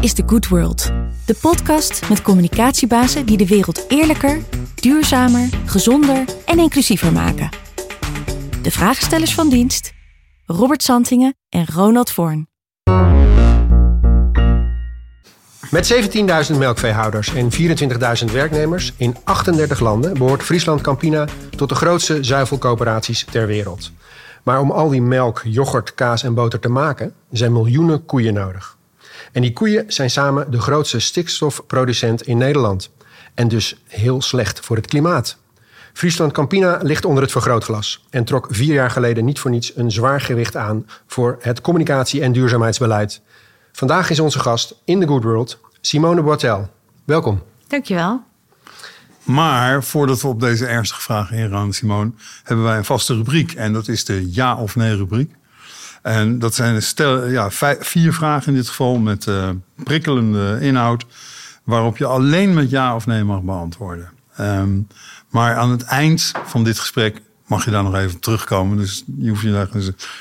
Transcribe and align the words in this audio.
Is 0.00 0.12
The 0.12 0.22
Good 0.26 0.48
World. 0.48 0.90
De 1.26 1.34
podcast 1.40 2.08
met 2.08 2.22
communicatiebazen 2.22 3.26
die 3.26 3.36
de 3.36 3.46
wereld 3.46 3.84
eerlijker, 3.88 4.38
duurzamer, 4.74 5.48
gezonder 5.64 6.24
en 6.44 6.58
inclusiever 6.58 7.12
maken. 7.12 7.48
De 8.62 8.70
vraagstellers 8.70 9.34
van 9.34 9.48
dienst, 9.48 9.92
Robert 10.44 10.82
Santingen 10.82 11.36
en 11.48 11.66
Ronald 11.66 12.10
Voorn. 12.10 12.48
Met 15.70 15.94
17.000 16.50 16.58
melkveehouders 16.58 17.34
en 17.34 17.50
24.000 18.26 18.32
werknemers 18.32 18.92
in 18.96 19.16
38 19.24 19.80
landen 19.80 20.14
behoort 20.14 20.42
Friesland 20.42 20.80
Campina 20.80 21.24
tot 21.56 21.68
de 21.68 21.74
grootste 21.74 22.24
zuivelcoöperaties 22.24 23.24
ter 23.30 23.46
wereld. 23.46 23.90
Maar 24.42 24.60
om 24.60 24.70
al 24.70 24.88
die 24.88 25.02
melk, 25.02 25.42
yoghurt, 25.44 25.94
kaas 25.94 26.22
en 26.22 26.34
boter 26.34 26.58
te 26.60 26.68
maken, 26.68 27.14
zijn 27.30 27.52
miljoenen 27.52 28.04
koeien 28.04 28.34
nodig. 28.34 28.75
En 29.36 29.42
die 29.42 29.52
koeien 29.52 29.84
zijn 29.86 30.10
samen 30.10 30.50
de 30.50 30.60
grootste 30.60 31.00
stikstofproducent 31.00 32.22
in 32.22 32.38
Nederland. 32.38 32.90
En 33.34 33.48
dus 33.48 33.76
heel 33.86 34.22
slecht 34.22 34.60
voor 34.60 34.76
het 34.76 34.86
klimaat. 34.86 35.38
Friesland 35.92 36.32
Campina 36.32 36.78
ligt 36.82 37.04
onder 37.04 37.22
het 37.22 37.32
vergrootglas 37.32 38.04
en 38.10 38.24
trok 38.24 38.46
vier 38.50 38.74
jaar 38.74 38.90
geleden 38.90 39.24
niet 39.24 39.38
voor 39.38 39.50
niets 39.50 39.76
een 39.76 39.90
zwaar 39.90 40.20
gewicht 40.20 40.56
aan 40.56 40.86
voor 41.06 41.36
het 41.40 41.60
communicatie- 41.60 42.22
en 42.22 42.32
duurzaamheidsbeleid. 42.32 43.20
Vandaag 43.72 44.10
is 44.10 44.20
onze 44.20 44.38
gast 44.38 44.74
in 44.84 45.00
The 45.00 45.06
Good 45.06 45.22
World, 45.22 45.60
Simone 45.80 46.22
Boitel. 46.22 46.70
Welkom. 47.04 47.42
Dankjewel. 47.68 48.22
Maar 49.22 49.84
voordat 49.84 50.22
we 50.22 50.28
op 50.28 50.40
deze 50.40 50.66
ernstige 50.66 51.00
vraag 51.00 51.32
ingaan, 51.32 51.72
Simone, 51.72 52.10
hebben 52.42 52.64
wij 52.64 52.76
een 52.76 52.84
vaste 52.84 53.14
rubriek. 53.14 53.52
En 53.52 53.72
dat 53.72 53.88
is 53.88 54.04
de 54.04 54.32
ja 54.32 54.56
of 54.56 54.76
nee 54.76 54.96
rubriek. 54.96 55.34
En 56.06 56.38
dat 56.38 56.54
zijn 56.54 56.82
stel, 56.82 57.26
ja, 57.26 57.50
vijf, 57.50 57.78
vier 57.80 58.12
vragen 58.12 58.48
in 58.48 58.54
dit 58.54 58.68
geval 58.68 58.98
met 58.98 59.26
uh, 59.26 59.48
prikkelende 59.74 60.58
inhoud. 60.60 61.06
Waarop 61.64 61.96
je 61.96 62.06
alleen 62.06 62.54
met 62.54 62.70
ja 62.70 62.94
of 62.94 63.06
nee 63.06 63.24
mag 63.24 63.42
beantwoorden. 63.42 64.10
Um, 64.40 64.86
maar 65.28 65.56
aan 65.56 65.70
het 65.70 65.82
eind 65.82 66.32
van 66.44 66.64
dit 66.64 66.78
gesprek 66.78 67.20
mag 67.46 67.64
je 67.64 67.70
daar 67.70 67.82
nog 67.82 67.94
even 67.94 68.20
terugkomen. 68.20 68.76
Dus 68.76 69.04
je 69.18 69.28
hoeft 69.28 69.42
je 69.42 69.52
daar 69.52 69.68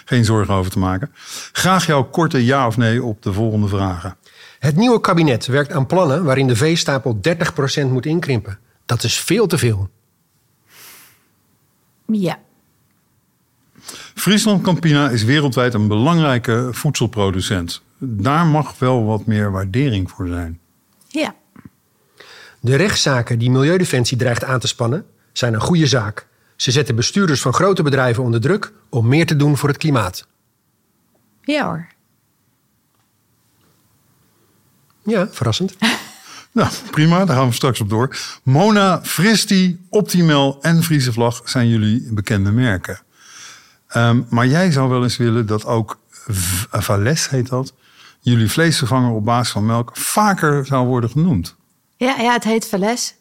geen 0.05 0.25
zorgen 0.25 0.53
over 0.53 0.71
te 0.71 0.79
maken. 0.79 1.11
Graag 1.51 1.85
jouw 1.85 2.03
korte 2.03 2.45
ja 2.45 2.67
of 2.67 2.77
nee 2.77 3.03
op 3.03 3.21
de 3.21 3.33
volgende 3.33 3.67
vragen. 3.67 4.17
Het 4.59 4.75
nieuwe 4.75 5.01
kabinet 5.01 5.45
werkt 5.45 5.71
aan 5.71 5.85
plannen 5.85 6.23
waarin 6.23 6.47
de 6.47 6.55
veestapel 6.55 7.19
30% 7.85 7.85
moet 7.89 8.05
inkrimpen. 8.05 8.59
Dat 8.85 9.03
is 9.03 9.19
veel 9.19 9.47
te 9.47 9.57
veel. 9.57 9.89
Ja. 12.05 12.43
Friesland 14.15 14.61
Campina 14.61 15.09
is 15.09 15.23
wereldwijd 15.23 15.73
een 15.73 15.87
belangrijke 15.87 16.69
voedselproducent. 16.71 17.81
Daar 17.97 18.45
mag 18.45 18.79
wel 18.79 19.05
wat 19.05 19.25
meer 19.25 19.51
waardering 19.51 20.09
voor 20.09 20.27
zijn. 20.27 20.59
Ja. 21.07 21.35
De 22.59 22.75
rechtszaken 22.75 23.39
die 23.39 23.51
Milieudefensie 23.51 24.17
dreigt 24.17 24.43
aan 24.43 24.59
te 24.59 24.67
spannen, 24.67 25.05
zijn 25.33 25.53
een 25.53 25.61
goede 25.61 25.87
zaak. 25.87 26.27
Ze 26.55 26.71
zetten 26.71 26.95
bestuurders 26.95 27.41
van 27.41 27.53
grote 27.53 27.83
bedrijven 27.83 28.23
onder 28.23 28.41
druk 28.41 28.71
om 28.89 29.07
meer 29.07 29.25
te 29.25 29.35
doen 29.35 29.57
voor 29.57 29.69
het 29.69 29.77
klimaat. 29.77 30.27
Ja 31.41 31.65
hoor. 31.65 31.87
Ja, 35.03 35.27
verrassend. 35.31 35.75
Nou, 36.55 36.69
prima, 36.91 37.25
daar 37.25 37.35
gaan 37.35 37.47
we 37.47 37.53
straks 37.53 37.81
op 37.81 37.89
door. 37.89 38.17
Mona, 38.43 39.01
Fristi, 39.03 39.79
Optimal 39.89 40.57
en 40.61 40.83
Friese 40.83 41.13
Vlag 41.13 41.41
zijn 41.45 41.69
jullie 41.69 42.13
bekende 42.13 42.51
merken. 42.51 42.99
Um, 43.97 44.25
maar 44.29 44.47
jij 44.47 44.71
zou 44.71 44.89
wel 44.89 45.03
eens 45.03 45.17
willen 45.17 45.45
dat 45.45 45.65
ook 45.65 45.99
Vales 46.71 47.29
heet 47.29 47.49
dat, 47.49 47.73
jullie 48.19 48.51
vleesvervanger 48.51 49.11
op 49.11 49.25
basis 49.25 49.51
van 49.51 49.65
melk 49.65 49.97
vaker 49.97 50.65
zou 50.65 50.87
worden 50.87 51.09
genoemd. 51.09 51.55
Ja, 51.97 52.15
ja 52.19 52.33
het 52.33 52.43
heet 52.43 52.67
Vales. 52.67 53.15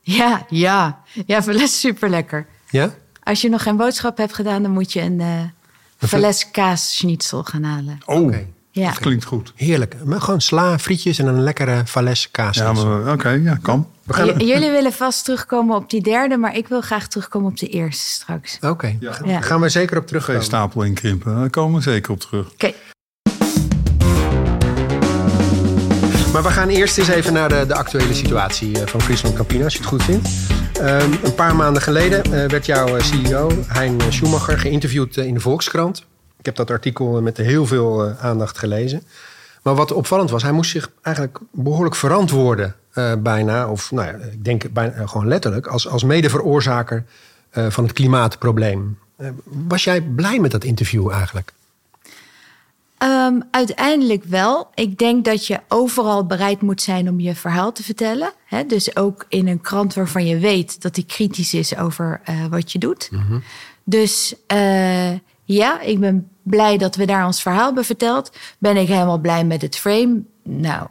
Ja, 0.00 0.46
ja. 0.48 1.02
Ja, 1.26 1.42
Vales 1.42 1.62
is 1.62 1.80
super 1.80 2.10
lekker. 2.10 2.46
Ja? 2.70 2.94
Als 3.22 3.40
je 3.40 3.48
nog 3.48 3.62
geen 3.62 3.76
boodschap 3.76 4.16
hebt 4.16 4.34
gedaan, 4.34 4.62
dan 4.62 4.72
moet 4.72 4.92
je 4.92 5.00
een 5.00 5.20
uh, 5.20 5.40
Vales 5.98 6.50
kaas 6.50 6.96
schnitzel 6.96 7.42
gaan 7.44 7.62
halen. 7.62 7.98
Oh, 8.04 8.22
okay. 8.22 8.52
Ja. 8.72 8.88
dat 8.88 8.98
klinkt 8.98 9.24
goed. 9.24 9.52
Heerlijk. 9.56 9.94
Maar 10.04 10.20
gewoon 10.20 10.40
sla, 10.40 10.78
frietjes 10.78 11.18
en 11.18 11.26
een 11.26 11.42
lekkere 11.42 11.82
Vales 11.84 12.30
kaas. 12.30 12.56
Ja, 12.56 12.72
oké, 13.12 13.28
ja, 13.28 13.58
kan. 13.62 13.88
We 14.02 14.12
gaan... 14.12 14.26
Jullie 14.26 14.70
willen 14.70 14.92
vast 14.92 15.24
terugkomen 15.24 15.76
op 15.76 15.90
die 15.90 16.02
derde, 16.02 16.36
maar 16.36 16.56
ik 16.56 16.68
wil 16.68 16.80
graag 16.80 17.08
terugkomen 17.08 17.50
op 17.50 17.58
de 17.58 17.68
eerste 17.68 18.10
straks. 18.10 18.56
Oké, 18.56 18.68
okay. 18.68 18.96
ja. 19.00 19.18
ja. 19.24 19.40
gaan 19.40 19.60
we 19.60 19.68
zeker 19.68 19.98
op 19.98 20.06
terug. 20.06 20.24
Geen 20.24 20.42
stapel 20.42 20.82
inkrimpen, 20.82 21.36
daar 21.36 21.50
komen 21.50 21.76
we 21.76 21.82
zeker 21.82 22.12
op 22.12 22.20
terug. 22.20 22.50
Oké. 22.52 22.72
Maar 26.32 26.42
we 26.42 26.50
gaan 26.50 26.68
eerst 26.68 26.98
eens 26.98 27.08
even 27.08 27.32
naar 27.32 27.48
de, 27.48 27.64
de 27.66 27.74
actuele 27.74 28.14
situatie 28.14 28.80
eh, 28.80 28.86
van 28.86 29.00
Friesland 29.00 29.34
Campina, 29.34 29.64
als 29.64 29.72
je 29.72 29.78
het 29.78 29.88
goed 29.88 30.02
vindt. 30.02 30.28
Um, 30.80 31.18
een 31.22 31.34
paar 31.34 31.56
maanden 31.56 31.82
geleden 31.82 32.26
uh, 32.26 32.48
werd 32.48 32.66
jouw 32.66 32.96
eh, 32.96 33.02
CEO, 33.02 33.50
Hein 33.66 34.00
Schumacher, 34.08 34.58
geïnterviewd 34.58 35.16
in 35.16 35.34
de 35.34 35.40
Volkskrant. 35.40 36.04
Ik 36.42 36.48
heb 36.48 36.56
dat 36.56 36.70
artikel 36.70 37.20
met 37.20 37.36
heel 37.36 37.66
veel 37.66 38.08
uh, 38.08 38.24
aandacht 38.24 38.58
gelezen. 38.58 39.02
Maar 39.62 39.74
wat 39.74 39.92
opvallend 39.92 40.30
was, 40.30 40.42
hij 40.42 40.52
moest 40.52 40.70
zich 40.70 40.90
eigenlijk 41.02 41.38
behoorlijk 41.50 41.94
verantwoorden, 41.94 42.74
uh, 42.94 43.12
bijna, 43.18 43.68
of 43.68 43.90
nou 43.90 44.06
ja, 44.06 44.12
ik 44.12 44.44
denk 44.44 44.72
bijna, 44.72 45.06
gewoon 45.06 45.28
letterlijk, 45.28 45.66
als, 45.66 45.88
als 45.88 46.04
medeveroorzaker 46.04 47.04
van 47.50 47.84
het 47.84 47.92
klimaatprobleem. 47.92 48.98
was 49.44 49.84
jij 49.84 50.00
blij 50.00 50.38
met 50.38 50.50
dat 50.50 50.64
interview 50.64 51.10
eigenlijk? 51.10 51.52
Um, 52.98 53.42
uiteindelijk 53.50 54.24
wel. 54.24 54.70
Ik 54.74 54.98
denk 54.98 55.24
dat 55.24 55.46
je 55.46 55.60
overal 55.68 56.26
bereid 56.26 56.60
moet 56.60 56.82
zijn 56.82 57.08
om 57.08 57.20
je 57.20 57.34
verhaal 57.34 57.72
te 57.72 57.82
vertellen. 57.82 58.32
Dus 58.66 58.96
ook 58.96 59.26
in 59.28 59.48
een 59.48 59.60
krant 59.60 59.94
waarvan 59.94 60.26
je 60.26 60.38
weet 60.38 60.82
dat 60.82 60.94
die 60.94 61.06
kritisch 61.06 61.54
is 61.54 61.76
over 61.76 62.20
wat 62.50 62.72
je 62.72 62.78
doet. 62.78 63.08
Mm 63.10 63.20
-hmm. 63.20 63.42
Dus 63.84 64.34
ja, 65.52 65.80
ik 65.80 66.00
ben 66.00 66.28
blij 66.42 66.78
dat 66.78 66.96
we 66.96 67.04
daar 67.04 67.26
ons 67.26 67.42
verhaal 67.42 67.64
hebben 67.64 67.84
verteld. 67.84 68.32
Ben 68.58 68.76
ik 68.76 68.88
helemaal 68.88 69.18
blij 69.18 69.44
met 69.44 69.62
het 69.62 69.76
frame? 69.76 70.22
Nou, 70.42 70.86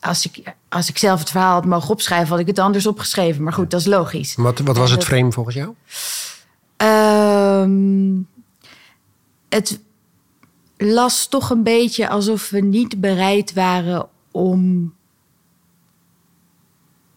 als 0.00 0.24
ik, 0.24 0.54
als 0.68 0.88
ik 0.88 0.98
zelf 0.98 1.18
het 1.18 1.30
verhaal 1.30 1.52
had 1.52 1.64
mogen 1.64 1.90
opschrijven, 1.90 2.28
had 2.28 2.38
ik 2.38 2.46
het 2.46 2.58
anders 2.58 2.86
opgeschreven. 2.86 3.42
Maar 3.42 3.52
goed, 3.52 3.70
dat 3.70 3.80
is 3.80 3.86
logisch. 3.86 4.34
Wat, 4.34 4.58
wat 4.58 4.76
was 4.76 4.90
het 4.90 5.04
frame 5.04 5.32
volgens 5.32 5.54
jou? 5.54 5.74
Um, 7.62 8.28
het 9.48 9.80
las 10.76 11.26
toch 11.26 11.50
een 11.50 11.62
beetje 11.62 12.08
alsof 12.08 12.50
we 12.50 12.60
niet 12.60 13.00
bereid 13.00 13.52
waren 13.52 14.08
om 14.30 14.94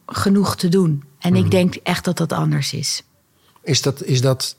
genoeg 0.05 0.55
te 0.55 0.69
doen. 0.69 1.03
En 1.19 1.35
ik 1.35 1.51
denk 1.51 1.75
echt 1.75 2.05
dat 2.05 2.17
dat 2.17 2.31
anders 2.31 2.73
is. 2.73 3.03
Is 3.61 3.81
dat, 3.81 4.03
is 4.03 4.21
dat 4.21 4.55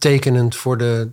tekenend 0.00 0.56
voor 0.56 0.78
de 0.78 1.08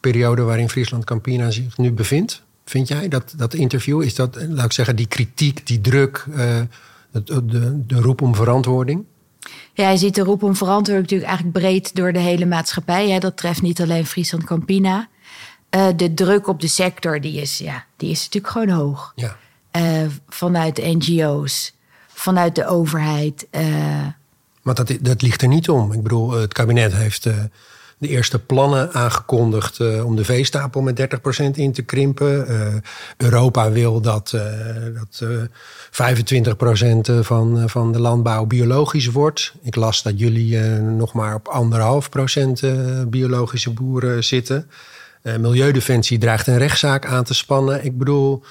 periode 0.00 0.42
waarin 0.42 0.68
Friesland 0.68 1.04
Campina 1.04 1.50
zich 1.50 1.78
nu 1.78 1.92
bevindt? 1.92 2.42
Vind 2.64 2.88
jij 2.88 3.08
dat, 3.08 3.34
dat 3.36 3.54
interview? 3.54 4.02
Is 4.02 4.14
dat, 4.14 4.36
laat 4.48 4.64
ik 4.64 4.72
zeggen, 4.72 4.96
die 4.96 5.06
kritiek, 5.06 5.66
die 5.66 5.80
druk, 5.80 6.24
uh, 6.28 6.36
de, 7.10 7.46
de, 7.46 7.86
de 7.86 8.00
roep 8.00 8.22
om 8.22 8.34
verantwoording? 8.34 9.04
Ja, 9.72 9.90
je 9.90 9.96
ziet 9.96 10.14
de 10.14 10.22
roep 10.22 10.42
om 10.42 10.56
verantwoording 10.56 11.10
natuurlijk 11.10 11.30
eigenlijk 11.30 11.58
breed 11.58 11.94
door 11.94 12.12
de 12.12 12.18
hele 12.18 12.46
maatschappij. 12.46 13.10
Hè. 13.10 13.18
Dat 13.18 13.36
treft 13.36 13.62
niet 13.62 13.80
alleen 13.80 14.06
Friesland 14.06 14.44
Campina. 14.44 15.08
Uh, 15.76 15.86
de 15.96 16.14
druk 16.14 16.46
op 16.46 16.60
de 16.60 16.68
sector, 16.68 17.20
die 17.20 17.40
is, 17.40 17.58
ja, 17.58 17.84
die 17.96 18.10
is 18.10 18.24
natuurlijk 18.24 18.52
gewoon 18.52 18.68
hoog. 18.68 19.12
Ja. 19.16 19.36
Uh, 19.76 20.08
vanuit 20.28 20.76
de 20.76 20.96
NGO's, 20.96 21.74
vanuit 22.08 22.54
de 22.54 22.66
overheid. 22.66 23.46
Uh... 23.50 24.06
Maar 24.62 24.74
dat, 24.74 24.92
dat 25.00 25.22
ligt 25.22 25.42
er 25.42 25.48
niet 25.48 25.68
om. 25.68 25.92
Ik 25.92 26.02
bedoel, 26.02 26.30
het 26.30 26.52
kabinet 26.52 26.92
heeft 26.92 27.26
de 27.98 28.08
eerste 28.08 28.38
plannen 28.38 28.92
aangekondigd 28.92 29.78
uh, 29.78 30.04
om 30.04 30.16
de 30.16 30.24
veestapel 30.24 30.80
met 30.80 31.00
30% 31.00 31.50
in 31.54 31.72
te 31.72 31.82
krimpen. 31.82 32.50
Uh, 32.50 32.74
Europa 33.16 33.70
wil 33.70 34.00
dat, 34.00 34.32
uh, 34.34 34.42
dat 34.94 35.24
25% 37.20 37.20
van, 37.20 37.68
van 37.68 37.92
de 37.92 38.00
landbouw 38.00 38.44
biologisch 38.46 39.06
wordt. 39.06 39.54
Ik 39.62 39.76
las 39.76 40.02
dat 40.02 40.18
jullie 40.18 40.58
nog 40.80 41.12
maar 41.12 41.34
op 41.34 41.48
anderhalf 41.48 42.08
procent 42.08 42.62
biologische 43.08 43.70
boeren 43.70 44.24
zitten. 44.24 44.70
Milieudefensie 45.22 46.18
dreigt 46.18 46.46
een 46.46 46.58
rechtszaak 46.58 47.06
aan 47.06 47.24
te 47.24 47.34
spannen. 47.34 47.84
Ik 47.84 47.98
bedoel, 47.98 48.42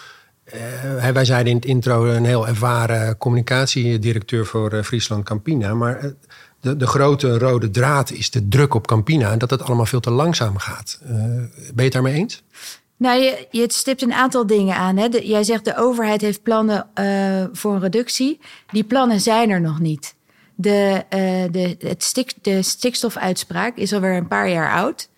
wij 1.14 1.26
zeiden 1.26 1.52
in 1.52 1.56
het 1.56 1.66
intro 1.66 2.06
een 2.06 2.26
heel 2.26 2.48
ervaren 2.48 3.18
communicatiedirecteur 3.18 4.46
voor 4.46 4.84
Friesland 4.84 5.24
Campina. 5.24 5.74
Maar 5.74 6.14
de, 6.60 6.78
de 6.78 6.88
grote 6.88 7.38
rode 7.38 7.70
draad 7.70 8.12
is 8.12 8.30
de 8.30 8.48
druk 8.48 8.74
op 8.74 8.88
Campina 8.88 9.32
en 9.32 9.40
dat 9.40 9.50
het 9.50 9.62
allemaal 9.62 9.86
veel 9.86 10.00
te 10.00 10.12
langzaam 10.12 10.58
gaat. 10.58 11.00
Uh, 11.04 11.10
ben 11.10 11.74
je 11.76 11.84
het 11.84 11.92
daarmee 11.92 12.14
eens? 12.14 12.44
Nou, 12.98 13.22
je, 13.22 13.48
je 13.52 13.72
stipt 13.72 14.02
een 14.02 14.14
aantal 14.14 14.48
dingen 14.48 14.76
aan. 14.76 14.98
Hè? 14.98 15.06
jij 15.06 15.44
zegt 15.44 15.66
de 15.66 15.78
overheid 15.78 16.22
heeft 16.22 16.44
plannen 16.44 16.88
uh, 17.00 17.44
voor 17.52 17.74
een 17.74 17.80
reductie. 17.80 18.40
Die 18.72 18.84
plannen 18.84 19.22
zijn 19.22 19.50
er 19.50 19.62
nog 19.62 19.80
niet. 19.80 20.16
De, 20.56 21.04
uh, 21.10 21.52
de, 21.52 21.76
het 21.80 22.04
stik, 22.04 22.34
de 22.42 22.62
stikstofuitspraak 22.62 23.76
is 23.76 23.94
alweer 23.94 24.16
een 24.16 24.28
paar 24.28 24.50
jaar 24.50 24.72
oud. 24.72 25.10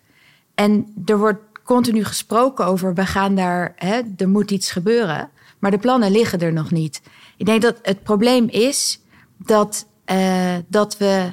En 0.54 0.92
er 1.04 1.18
wordt 1.18 1.40
continu 1.64 2.04
gesproken 2.04 2.66
over 2.66 2.94
we 2.94 3.06
gaan 3.06 3.34
daar, 3.34 3.72
hè, 3.76 4.00
er 4.16 4.28
moet 4.28 4.50
iets 4.50 4.70
gebeuren. 4.70 5.30
Maar 5.58 5.70
de 5.70 5.78
plannen 5.78 6.10
liggen 6.10 6.40
er 6.40 6.52
nog 6.52 6.70
niet. 6.70 7.00
Ik 7.36 7.46
denk 7.46 7.62
dat 7.62 7.78
het 7.82 8.02
probleem 8.02 8.48
is 8.48 9.00
dat, 9.36 9.86
uh, 10.10 10.54
dat 10.68 10.96
we 10.98 11.32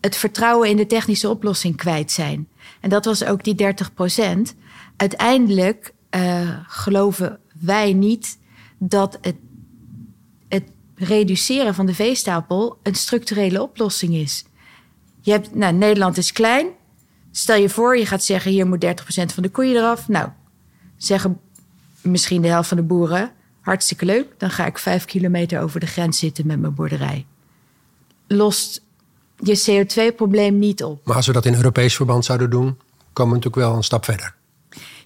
het 0.00 0.16
vertrouwen 0.16 0.68
in 0.68 0.76
de 0.76 0.86
technische 0.86 1.28
oplossing 1.28 1.76
kwijt 1.76 2.10
zijn. 2.10 2.48
En 2.80 2.88
dat 2.88 3.04
was 3.04 3.24
ook 3.24 3.44
die 3.44 3.54
30 3.54 3.94
procent. 3.94 4.54
Uiteindelijk 4.96 5.94
uh, 6.10 6.58
geloven 6.66 7.38
wij 7.60 7.92
niet 7.92 8.38
dat 8.78 9.18
het, 9.20 9.36
het 10.48 10.64
reduceren 10.94 11.74
van 11.74 11.86
de 11.86 11.94
veestapel 11.94 12.78
een 12.82 12.94
structurele 12.94 13.62
oplossing 13.62 14.14
is. 14.14 14.44
Je 15.20 15.30
hebt, 15.30 15.54
nou, 15.54 15.72
Nederland 15.74 16.16
is 16.16 16.32
klein. 16.32 16.66
Stel 17.30 17.56
je 17.56 17.68
voor, 17.68 17.98
je 17.98 18.06
gaat 18.06 18.24
zeggen: 18.24 18.50
hier 18.50 18.66
moet 18.66 18.84
30% 18.84 18.88
van 19.34 19.42
de 19.42 19.48
koeien 19.48 19.76
eraf. 19.76 20.08
Nou, 20.08 20.28
zeggen 20.96 21.40
misschien 22.00 22.42
de 22.42 22.48
helft 22.48 22.68
van 22.68 22.76
de 22.76 22.82
boeren: 22.82 23.32
hartstikke 23.60 24.04
leuk. 24.04 24.34
Dan 24.36 24.50
ga 24.50 24.66
ik 24.66 24.78
vijf 24.78 25.04
kilometer 25.04 25.60
over 25.60 25.80
de 25.80 25.86
grens 25.86 26.18
zitten 26.18 26.46
met 26.46 26.60
mijn 26.60 26.74
boerderij. 26.74 27.26
Lost 28.28 28.82
je 29.36 29.84
CO2-probleem 29.86 30.58
niet 30.58 30.84
op. 30.84 31.06
Maar 31.06 31.16
als 31.16 31.26
we 31.26 31.32
dat 31.32 31.44
in 31.44 31.54
Europees 31.54 31.96
verband 31.96 32.24
zouden 32.24 32.50
doen, 32.50 32.78
komen 33.12 33.32
we 33.32 33.38
natuurlijk 33.38 33.68
wel 33.68 33.76
een 33.76 33.84
stap 33.84 34.04
verder. 34.04 34.34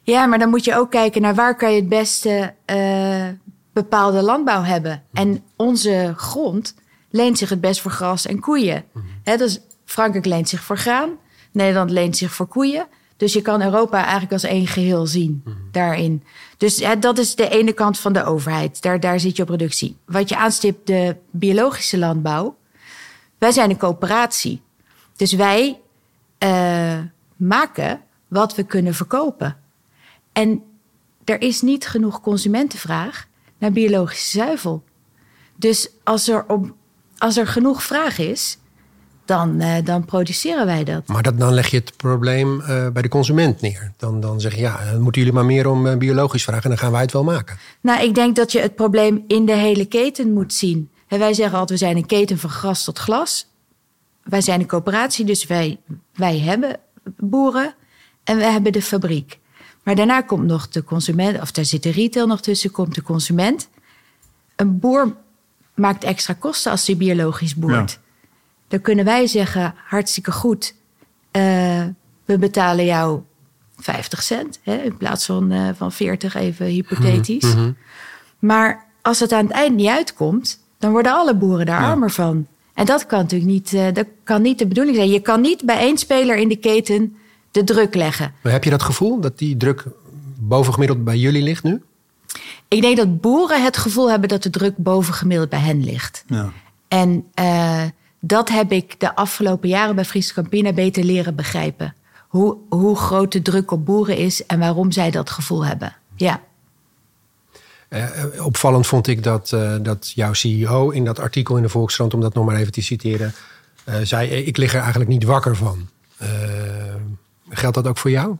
Ja, 0.02 0.26
maar 0.26 0.38
dan 0.38 0.48
moet 0.48 0.64
je 0.64 0.76
ook 0.76 0.90
kijken 0.90 1.22
naar 1.22 1.34
waar 1.34 1.56
kan 1.56 1.70
je 1.70 1.80
het 1.80 1.88
beste 1.88 2.54
uh, 2.66 3.26
bepaalde 3.72 4.22
landbouw 4.22 4.62
hebben. 4.62 5.02
En 5.12 5.42
onze 5.56 6.12
grond 6.16 6.74
leent 7.10 7.38
zich 7.38 7.48
het 7.48 7.60
best 7.60 7.80
voor 7.80 7.90
gras 7.90 8.26
en 8.26 8.40
koeien. 8.40 8.84
Mm 8.92 9.10
dus 9.24 9.60
Frankrijk 9.84 10.26
leent 10.26 10.48
zich 10.48 10.62
voor 10.62 10.78
graan, 10.78 11.10
Nederland 11.52 11.90
leent 11.90 12.16
zich 12.16 12.32
voor 12.32 12.46
koeien. 12.46 12.86
Dus 13.16 13.32
je 13.32 13.42
kan 13.42 13.62
Europa 13.62 14.02
eigenlijk 14.02 14.32
als 14.32 14.42
één 14.42 14.66
geheel 14.66 15.06
zien 15.06 15.42
mhm. 15.44 15.56
daarin. 15.70 16.22
Dus 16.56 16.84
dat 17.00 17.18
is 17.18 17.34
de 17.34 17.48
ene 17.48 17.72
kant 17.72 17.98
van 17.98 18.12
de 18.12 18.24
overheid. 18.24 18.82
Daar, 18.82 19.00
daar 19.00 19.20
zit 19.20 19.36
je 19.36 19.42
op 19.42 19.48
productie. 19.48 19.96
Wat 20.06 20.28
je 20.28 20.36
aanstipt, 20.36 20.86
de 20.86 21.16
biologische 21.30 21.98
landbouw. 21.98 22.56
Wij 23.42 23.52
zijn 23.52 23.70
een 23.70 23.76
coöperatie. 23.76 24.62
Dus 25.16 25.32
wij 25.32 25.80
uh, 26.38 26.98
maken 27.36 28.00
wat 28.28 28.54
we 28.54 28.62
kunnen 28.62 28.94
verkopen. 28.94 29.56
En 30.32 30.62
er 31.24 31.40
is 31.40 31.60
niet 31.60 31.86
genoeg 31.86 32.20
consumentenvraag 32.20 33.26
naar 33.58 33.72
biologische 33.72 34.38
zuivel. 34.38 34.82
Dus 35.56 35.90
als 36.04 36.28
er, 36.28 36.44
op, 36.48 36.74
als 37.18 37.36
er 37.36 37.46
genoeg 37.46 37.82
vraag 37.82 38.18
is, 38.18 38.58
dan, 39.24 39.62
uh, 39.62 39.74
dan 39.84 40.04
produceren 40.04 40.66
wij 40.66 40.84
dat. 40.84 41.06
Maar 41.06 41.22
dat, 41.22 41.38
dan 41.38 41.54
leg 41.54 41.66
je 41.66 41.76
het 41.76 41.96
probleem 41.96 42.60
uh, 42.60 42.88
bij 42.88 43.02
de 43.02 43.08
consument 43.08 43.60
neer. 43.60 43.92
Dan, 43.96 44.20
dan 44.20 44.40
zeg 44.40 44.54
je, 44.54 44.60
ja, 44.60 44.84
dan 44.92 45.00
moeten 45.00 45.20
jullie 45.20 45.36
maar 45.36 45.46
meer 45.46 45.66
om 45.66 45.98
biologisch 45.98 46.44
vragen... 46.44 46.62
en 46.62 46.68
dan 46.68 46.78
gaan 46.78 46.92
wij 46.92 47.00
het 47.00 47.12
wel 47.12 47.24
maken. 47.24 47.58
Nou, 47.80 48.02
ik 48.02 48.14
denk 48.14 48.36
dat 48.36 48.52
je 48.52 48.60
het 48.60 48.74
probleem 48.74 49.24
in 49.26 49.46
de 49.46 49.56
hele 49.56 49.84
keten 49.84 50.32
moet 50.32 50.52
zien. 50.52 50.90
En 51.12 51.18
wij 51.18 51.34
zeggen 51.34 51.58
altijd, 51.58 51.78
we 51.78 51.84
zijn 51.84 51.96
een 51.96 52.06
keten 52.06 52.38
van 52.38 52.50
gras 52.50 52.84
tot 52.84 52.98
glas. 52.98 53.46
Wij 54.22 54.40
zijn 54.40 54.60
een 54.60 54.66
coöperatie, 54.66 55.24
dus 55.24 55.46
wij, 55.46 55.80
wij 56.14 56.38
hebben 56.38 56.80
boeren 57.16 57.74
en 58.24 58.36
we 58.36 58.44
hebben 58.44 58.72
de 58.72 58.82
fabriek. 58.82 59.38
Maar 59.82 59.94
daarna 59.94 60.20
komt 60.20 60.46
nog 60.46 60.68
de 60.68 60.84
consument, 60.84 61.40
of 61.40 61.50
daar 61.50 61.64
zit 61.64 61.82
de 61.82 61.90
retail 61.90 62.26
nog 62.26 62.40
tussen, 62.40 62.70
komt 62.70 62.94
de 62.94 63.02
consument. 63.02 63.68
Een 64.56 64.78
boer 64.78 65.16
maakt 65.74 66.04
extra 66.04 66.34
kosten 66.34 66.70
als 66.70 66.86
hij 66.86 66.96
biologisch 66.96 67.54
boert. 67.54 67.90
Ja. 67.90 67.98
Dan 68.68 68.80
kunnen 68.80 69.04
wij 69.04 69.26
zeggen, 69.26 69.74
hartstikke 69.86 70.32
goed, 70.32 70.74
uh, 71.32 71.84
we 72.24 72.38
betalen 72.38 72.84
jou 72.84 73.22
50 73.76 74.22
cent 74.22 74.58
hè, 74.62 74.76
in 74.76 74.96
plaats 74.96 75.26
van, 75.26 75.52
uh, 75.52 75.68
van 75.76 75.92
40, 75.92 76.34
even 76.34 76.66
hypothetisch. 76.66 77.44
Mm 77.44 77.52
-hmm. 77.52 77.76
Maar 78.38 78.86
als 79.02 79.20
het 79.20 79.32
aan 79.32 79.44
het 79.44 79.54
eind 79.54 79.76
niet 79.76 79.88
uitkomt, 79.88 80.60
dan 80.82 80.92
worden 80.92 81.12
alle 81.12 81.34
boeren 81.34 81.66
daar 81.66 81.80
ja. 81.80 81.90
armer 81.90 82.10
van. 82.10 82.46
En 82.74 82.86
dat 82.86 83.06
kan 83.06 83.18
natuurlijk 83.18 83.50
niet, 83.50 83.72
uh, 83.72 83.86
dat 83.92 84.06
kan 84.24 84.42
niet 84.42 84.58
de 84.58 84.66
bedoeling 84.66 84.96
zijn. 84.96 85.10
Je 85.10 85.20
kan 85.20 85.40
niet 85.40 85.64
bij 85.64 85.78
één 85.78 85.98
speler 85.98 86.36
in 86.36 86.48
de 86.48 86.56
keten 86.56 87.16
de 87.50 87.64
druk 87.64 87.94
leggen. 87.94 88.32
Maar 88.42 88.52
heb 88.52 88.64
je 88.64 88.70
dat 88.70 88.82
gevoel 88.82 89.20
dat 89.20 89.38
die 89.38 89.56
druk 89.56 89.84
bovengemiddeld 90.38 91.04
bij 91.04 91.16
jullie 91.16 91.42
ligt 91.42 91.62
nu? 91.62 91.82
Ik 92.68 92.80
denk 92.80 92.96
dat 92.96 93.20
boeren 93.20 93.62
het 93.62 93.76
gevoel 93.76 94.10
hebben 94.10 94.28
dat 94.28 94.42
de 94.42 94.50
druk 94.50 94.76
bovengemiddeld 94.76 95.48
bij 95.48 95.58
hen 95.58 95.84
ligt. 95.84 96.24
Ja. 96.26 96.52
En 96.88 97.24
uh, 97.40 97.82
dat 98.20 98.48
heb 98.48 98.72
ik 98.72 99.00
de 99.00 99.14
afgelopen 99.14 99.68
jaren 99.68 99.94
bij 99.94 100.04
Friese 100.04 100.34
Campina 100.34 100.72
beter 100.72 101.04
leren 101.04 101.34
begrijpen. 101.34 101.94
Hoe, 102.28 102.56
hoe 102.68 102.96
groot 102.96 103.32
de 103.32 103.42
druk 103.42 103.70
op 103.70 103.84
boeren 103.84 104.16
is 104.16 104.46
en 104.46 104.58
waarom 104.58 104.92
zij 104.92 105.10
dat 105.10 105.30
gevoel 105.30 105.64
hebben. 105.66 105.96
Ja. 106.16 106.40
Uh, 107.92 108.44
opvallend 108.44 108.86
vond 108.86 109.06
ik 109.06 109.22
dat, 109.22 109.50
uh, 109.54 109.74
dat 109.82 110.12
jouw 110.14 110.32
CEO 110.32 110.90
in 110.90 111.04
dat 111.04 111.18
artikel 111.18 111.56
in 111.56 111.62
de 111.62 111.68
Volkskrant, 111.68 112.14
om 112.14 112.20
dat 112.20 112.34
nog 112.34 112.44
maar 112.44 112.56
even 112.56 112.72
te 112.72 112.82
citeren, 112.82 113.34
uh, 113.88 113.94
zei: 114.02 114.28
Ik 114.28 114.56
lig 114.56 114.74
er 114.74 114.80
eigenlijk 114.80 115.10
niet 115.10 115.24
wakker 115.24 115.56
van. 115.56 115.88
geldt 117.48 117.74
dat 117.74 117.86
ook 117.86 117.98
voor 117.98 118.10
jou? 118.10 118.36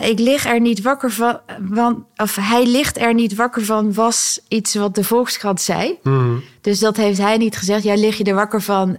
Ik 0.00 0.18
lig 0.18 0.46
er 0.46 0.60
niet 0.60 0.82
wakker 0.82 1.10
van, 1.10 1.40
want, 1.60 1.98
of 2.16 2.36
hij 2.36 2.66
ligt 2.66 2.98
er 2.98 3.14
niet 3.14 3.34
wakker 3.34 3.64
van, 3.64 3.94
was 3.94 4.40
iets 4.48 4.74
wat 4.74 4.94
de 4.94 5.04
Volkskrant 5.04 5.60
zei. 5.60 5.98
Mm. 6.02 6.42
Dus 6.60 6.78
dat 6.78 6.96
heeft 6.96 7.18
hij 7.18 7.36
niet 7.36 7.56
gezegd. 7.56 7.82
Jij 7.82 7.98
lig 7.98 8.18
je 8.18 8.24
er 8.24 8.34
wakker 8.34 8.62
van. 8.62 8.98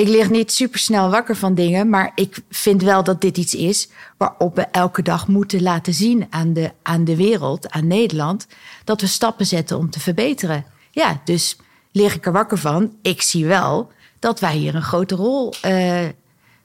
Ik 0.00 0.08
lig 0.08 0.30
niet 0.30 0.52
supersnel 0.52 1.10
wakker 1.10 1.36
van 1.36 1.54
dingen, 1.54 1.88
maar 1.88 2.12
ik 2.14 2.42
vind 2.50 2.82
wel 2.82 3.04
dat 3.04 3.20
dit 3.20 3.36
iets 3.36 3.54
is 3.54 3.88
waarop 4.16 4.56
we 4.56 4.62
elke 4.62 5.02
dag 5.02 5.28
moeten 5.28 5.62
laten 5.62 5.94
zien 5.94 6.26
aan 6.30 6.52
de, 6.52 6.72
aan 6.82 7.04
de 7.04 7.16
wereld, 7.16 7.70
aan 7.70 7.86
Nederland, 7.86 8.46
dat 8.84 9.00
we 9.00 9.06
stappen 9.06 9.46
zetten 9.46 9.78
om 9.78 9.90
te 9.90 10.00
verbeteren. 10.00 10.64
Ja, 10.90 11.20
dus 11.24 11.56
lig 11.92 12.14
ik 12.14 12.26
er 12.26 12.32
wakker 12.32 12.58
van. 12.58 12.96
Ik 13.02 13.22
zie 13.22 13.46
wel 13.46 13.92
dat 14.18 14.40
wij 14.40 14.56
hier 14.56 14.74
een 14.74 14.82
grote 14.82 15.14
rol 15.14 15.54
uh, 15.66 16.08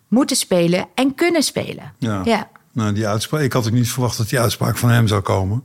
moeten 0.07 0.37
spelen 0.37 0.87
en 0.93 1.15
kunnen 1.15 1.43
spelen. 1.43 1.93
Ja. 1.97 2.21
ja. 2.23 2.49
Nou, 2.71 2.93
die 2.93 3.07
uitspraak, 3.07 3.41
ik 3.41 3.53
had 3.53 3.65
ook 3.65 3.73
niet 3.73 3.91
verwacht 3.91 4.17
dat 4.17 4.29
die 4.29 4.39
uitspraak 4.39 4.77
van 4.77 4.89
hem 4.89 5.07
zou 5.07 5.21
komen. 5.21 5.63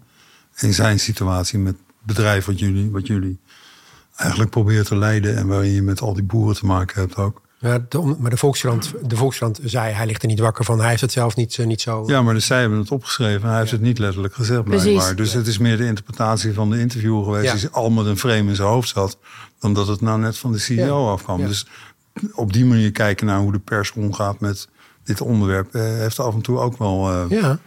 In 0.57 0.75
zijn 0.75 1.01
situatie 1.01 1.59
met 1.59 1.75
het 1.75 2.17
bedrijf 2.17 2.45
wat 2.45 2.59
jullie, 2.59 2.91
wat 2.91 3.07
jullie 3.07 3.39
eigenlijk 4.17 4.51
proberen 4.51 4.85
te 4.85 4.97
leiden. 4.97 5.37
En 5.37 5.47
waarin 5.47 5.73
je 5.73 5.83
met 5.83 6.01
al 6.01 6.15
die 6.15 6.23
boeren 6.23 6.57
te 6.57 6.67
maken 6.67 7.01
hebt 7.01 7.17
ook. 7.17 7.49
Ja, 7.61 7.87
de, 7.89 8.15
maar 8.19 8.31
de 8.31 8.37
Volkskrant, 8.37 8.93
de 9.03 9.17
Volkskrant 9.17 9.61
zei, 9.65 9.93
hij 9.93 10.07
ligt 10.07 10.23
er 10.23 10.29
niet 10.29 10.39
wakker 10.39 10.65
van. 10.65 10.79
Hij 10.81 10.89
heeft 10.89 11.01
het 11.01 11.13
zelf 11.13 11.37
niet, 11.37 11.59
niet 11.59 11.81
zo... 11.81 12.03
Ja, 12.07 12.23
maar 12.23 12.35
dus 12.35 12.47
zij 12.47 12.61
hebben 12.61 12.79
het 12.79 12.91
opgeschreven. 12.91 13.49
Hij 13.49 13.59
heeft 13.59 13.71
het 13.71 13.81
niet 13.81 13.99
letterlijk 13.99 14.35
gezegd 14.35 14.65
blijkbaar. 14.65 14.93
Precies. 14.93 15.17
Dus 15.17 15.33
het 15.33 15.47
is 15.47 15.59
meer 15.59 15.77
de 15.77 15.87
interpretatie 15.87 16.55
van 16.55 16.71
de 16.71 16.79
interviewer 16.79 17.25
geweest... 17.25 17.61
die 17.61 17.69
al 17.71 17.91
met 17.91 18.07
een 18.07 18.19
frame 18.19 18.49
in 18.49 18.57
zijn 18.57 18.69
hoofd 18.69 18.89
zat... 18.89 19.19
dan 19.59 19.75
dat 19.75 19.87
het 19.87 20.01
nou 20.01 20.21
net 20.21 20.39
van 20.39 20.53
de 20.53 20.59
CEO 20.59 21.13
afkwam. 21.13 21.47
Dus 21.47 21.67
op 22.35 22.53
die 22.53 22.65
manier 22.65 22.93
kijken 22.93 23.27
naar 23.27 23.39
hoe 23.39 23.53
de 23.53 23.59
pers 23.59 23.93
omgaat 23.93 24.41
met 24.41 24.69
dit 25.05 25.21
onderwerp 25.21 25.75
uh, 25.75 25.83
heeft 25.83 26.19
af 26.19 26.35
en 26.35 26.41
toe 26.41 26.59
ook 26.59 26.79
wel 26.79 27.11
uh, 27.11 27.41
ja. 27.41 27.59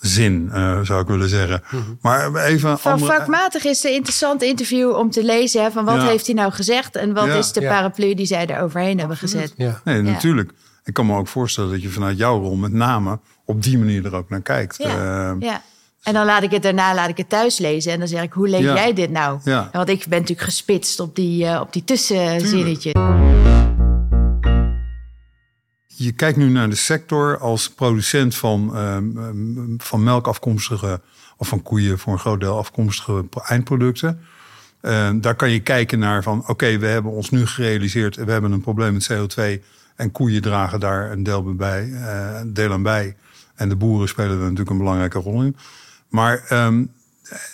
Zin, 0.00 0.50
uh, 0.52 0.80
zou 0.80 1.00
ik 1.00 1.06
willen 1.06 1.28
zeggen. 1.28 1.62
-hmm. 1.64 1.98
Maar 2.00 2.34
even. 2.34 2.78
Van 2.78 2.92
andere... 2.92 3.12
vakmatig 3.12 3.64
is 3.64 3.76
het 3.76 3.86
een 3.86 3.96
interessant 3.96 4.42
interview 4.42 4.96
om 4.96 5.10
te 5.10 5.24
lezen. 5.24 5.62
Hè, 5.62 5.70
van 5.70 5.84
wat 5.84 5.94
ja. 5.94 6.06
heeft 6.06 6.26
hij 6.26 6.34
nou 6.34 6.52
gezegd 6.52 6.96
en 6.96 7.12
wat 7.14 7.26
ja. 7.26 7.34
is 7.34 7.52
de 7.52 7.60
paraplu 7.60 8.14
die 8.14 8.26
zij 8.26 8.46
er 8.46 8.62
overheen 8.62 8.98
hebben 8.98 9.16
gezet. 9.16 9.52
Ja. 9.56 9.80
Nee, 9.84 10.02
natuurlijk. 10.02 10.52
Ik 10.84 10.94
kan 10.94 11.06
me 11.06 11.16
ook 11.16 11.28
voorstellen 11.28 11.70
dat 11.70 11.82
je 11.82 11.88
vanuit 11.88 12.18
jouw 12.18 12.40
rol 12.40 12.56
met 12.56 12.72
name 12.72 13.18
op 13.44 13.62
die 13.62 13.78
manier 13.78 14.04
er 14.04 14.14
ook 14.14 14.30
naar 14.30 14.42
kijkt. 14.42 14.76
Ja. 14.76 15.36
ja. 15.38 15.62
En 16.02 16.12
dan 16.12 16.26
laat 16.26 16.42
ik 16.42 16.50
het 16.50 16.62
daarna 16.62 16.94
laat 16.94 17.08
ik 17.08 17.16
het 17.16 17.28
thuis 17.28 17.58
lezen. 17.58 17.92
En 17.92 17.98
dan 17.98 18.08
zeg 18.08 18.22
ik, 18.22 18.32
hoe 18.32 18.48
lees 18.48 18.62
jij 18.62 18.92
dit 18.92 19.10
nou? 19.10 19.40
Want 19.72 19.88
ik 19.88 20.04
ben 20.08 20.20
natuurlijk 20.20 20.48
gespitst 20.48 21.00
op 21.00 21.16
die, 21.16 21.60
op 21.60 21.72
die 21.72 21.84
tussenzinnetje 21.84 22.92
je 26.04 26.12
kijkt 26.12 26.36
nu 26.36 26.48
naar 26.48 26.68
de 26.68 26.76
sector 26.76 27.38
als 27.38 27.70
producent 27.70 28.36
van, 28.36 28.76
um, 28.76 29.74
van 29.78 30.02
melk 30.02 30.26
afkomstige, 30.26 31.00
of 31.36 31.48
van 31.48 31.62
koeien 31.62 31.98
voor 31.98 32.12
een 32.12 32.18
groot 32.18 32.40
deel 32.40 32.58
afkomstige 32.58 33.24
eindproducten. 33.42 34.20
Uh, 34.82 35.10
daar 35.14 35.34
kan 35.34 35.50
je 35.50 35.60
kijken 35.60 35.98
naar 35.98 36.22
van, 36.22 36.48
oké, 36.48 36.78
we 36.78 36.86
hebben 36.86 37.12
ons 37.12 37.30
nu 37.30 37.46
gerealiseerd, 37.46 38.16
we 38.16 38.32
hebben 38.32 38.52
een 38.52 38.60
probleem 38.60 38.92
met 38.92 39.12
CO2 39.12 39.64
en 39.96 40.12
koeien 40.12 40.42
dragen 40.42 40.80
daar 40.80 41.12
een 41.12 41.22
deel, 41.22 41.54
bij, 41.54 41.86
uh, 41.86 42.40
deel 42.46 42.72
aan 42.72 42.82
bij. 42.82 43.16
En 43.54 43.68
de 43.68 43.76
boeren 43.76 44.08
spelen 44.08 44.30
er 44.30 44.42
natuurlijk 44.42 44.70
een 44.70 44.78
belangrijke 44.78 45.18
rol 45.18 45.42
in. 45.42 45.56
Maar 46.08 46.42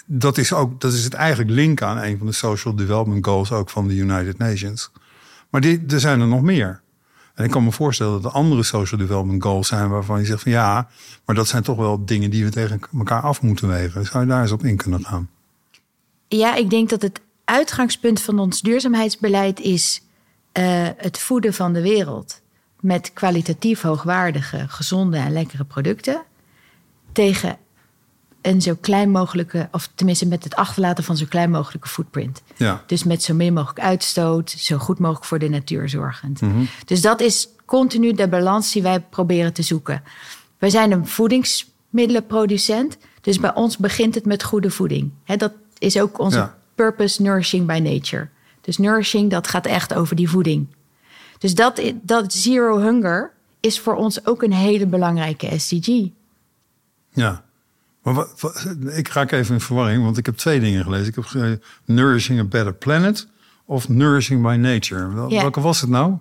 dat 0.06 0.38
is 0.38 0.52
ook, 0.52 0.80
dat 0.80 0.92
is 0.92 1.04
het 1.04 1.14
eigenlijk 1.14 1.50
link 1.50 1.82
aan 1.82 1.98
een 1.98 2.18
van 2.18 2.26
de 2.26 2.32
Social 2.32 2.74
Development 2.74 3.26
Goals 3.26 3.52
ook 3.52 3.70
van 3.70 3.88
de 3.88 3.94
United 3.94 4.38
Nations. 4.38 4.90
Maar 5.50 5.60
die, 5.60 5.84
er 5.88 6.00
zijn 6.00 6.20
er 6.20 6.26
nog 6.26 6.42
meer. 6.42 6.80
En 7.36 7.44
ik 7.44 7.50
kan 7.50 7.64
me 7.64 7.72
voorstellen 7.72 8.22
dat 8.22 8.32
er 8.32 8.38
andere 8.38 8.62
social 8.62 9.00
development 9.00 9.42
goals 9.42 9.68
zijn 9.68 9.88
waarvan 9.88 10.20
je 10.20 10.26
zegt 10.26 10.42
van 10.42 10.52
ja, 10.52 10.88
maar 11.24 11.34
dat 11.34 11.48
zijn 11.48 11.62
toch 11.62 11.76
wel 11.76 12.04
dingen 12.04 12.30
die 12.30 12.44
we 12.44 12.50
tegen 12.50 12.80
elkaar 12.98 13.22
af 13.22 13.42
moeten 13.42 13.68
wegen. 13.68 14.06
Zou 14.06 14.24
je 14.24 14.30
daar 14.30 14.42
eens 14.42 14.52
op 14.52 14.64
in 14.64 14.76
kunnen 14.76 15.04
gaan? 15.04 15.30
Ja, 16.28 16.54
ik 16.54 16.70
denk 16.70 16.88
dat 16.88 17.02
het 17.02 17.20
uitgangspunt 17.44 18.20
van 18.20 18.38
ons 18.38 18.60
duurzaamheidsbeleid 18.60 19.60
is 19.60 20.02
uh, 20.58 20.88
het 20.96 21.18
voeden 21.18 21.54
van 21.54 21.72
de 21.72 21.82
wereld 21.82 22.40
met 22.80 23.12
kwalitatief 23.12 23.82
hoogwaardige, 23.82 24.64
gezonde 24.68 25.16
en 25.16 25.32
lekkere 25.32 25.64
producten. 25.64 26.22
tegen 27.12 27.58
een 28.46 28.62
zo 28.62 28.74
klein 28.80 29.10
mogelijke, 29.10 29.68
of 29.72 29.88
tenminste 29.94 30.26
met 30.26 30.44
het 30.44 30.54
achterlaten 30.54 31.04
van 31.04 31.16
zo 31.16 31.26
klein 31.28 31.50
mogelijke 31.50 31.88
footprint. 31.88 32.42
Ja. 32.56 32.82
Dus 32.86 33.04
met 33.04 33.22
zo 33.22 33.34
min 33.34 33.52
mogelijk 33.52 33.80
uitstoot, 33.80 34.50
zo 34.50 34.76
goed 34.78 34.98
mogelijk 34.98 35.24
voor 35.24 35.38
de 35.38 35.48
natuur 35.48 35.88
zorgend. 35.88 36.40
Dus 36.84 37.00
dat 37.00 37.20
is 37.20 37.48
continu 37.64 38.12
de 38.12 38.28
balans 38.28 38.72
die 38.72 38.82
wij 38.82 39.00
proberen 39.00 39.52
te 39.52 39.62
zoeken. 39.62 40.02
Wij 40.58 40.70
zijn 40.70 40.92
een 40.92 41.06
voedingsmiddelenproducent, 41.06 42.96
dus 43.20 43.40
bij 43.40 43.54
ons 43.54 43.76
begint 43.76 44.14
het 44.14 44.24
met 44.26 44.42
goede 44.42 44.70
voeding. 44.70 45.10
Hè, 45.24 45.36
dat 45.36 45.52
is 45.78 46.00
ook 46.00 46.18
onze 46.18 46.38
Ja. 46.38 46.56
purpose, 46.74 47.22
nourishing 47.22 47.66
by 47.66 47.78
nature. 47.82 48.28
Dus 48.60 48.78
nourishing, 48.78 49.30
dat 49.30 49.48
gaat 49.48 49.66
echt 49.66 49.94
over 49.94 50.16
die 50.16 50.28
voeding. 50.30 50.66
Dus 51.38 51.54
dat, 51.54 51.82
dat 52.02 52.32
zero 52.32 52.78
hunger 52.78 53.32
is 53.60 53.80
voor 53.80 53.94
ons 53.94 54.26
ook 54.26 54.42
een 54.42 54.52
hele 54.52 54.86
belangrijke 54.86 55.58
SDG. 55.58 55.88
Ja. 57.12 57.44
Maar 58.06 58.14
wat, 58.14 58.40
wat- 58.40 58.66
ik 58.96 59.08
raak 59.08 59.30
even 59.32 59.54
in 59.54 59.60
verwarring, 59.60 60.02
want 60.02 60.18
ik 60.18 60.26
heb 60.26 60.36
twee 60.36 60.60
dingen 60.60 60.82
gelezen. 60.84 61.06
Ik 61.06 61.14
heb 61.14 61.24
gelezen 61.24 61.62
Nourishing 61.84 62.38
a 62.40 62.44
Better 62.44 62.74
Planet 62.74 63.26
of 63.64 63.88
Nourishing 63.88 64.42
by 64.42 64.54
Nature. 64.60 65.14
Wel-. 65.14 65.30
Welke 65.30 65.60
was 65.60 65.80
het 65.80 65.90
nou? 65.90 66.14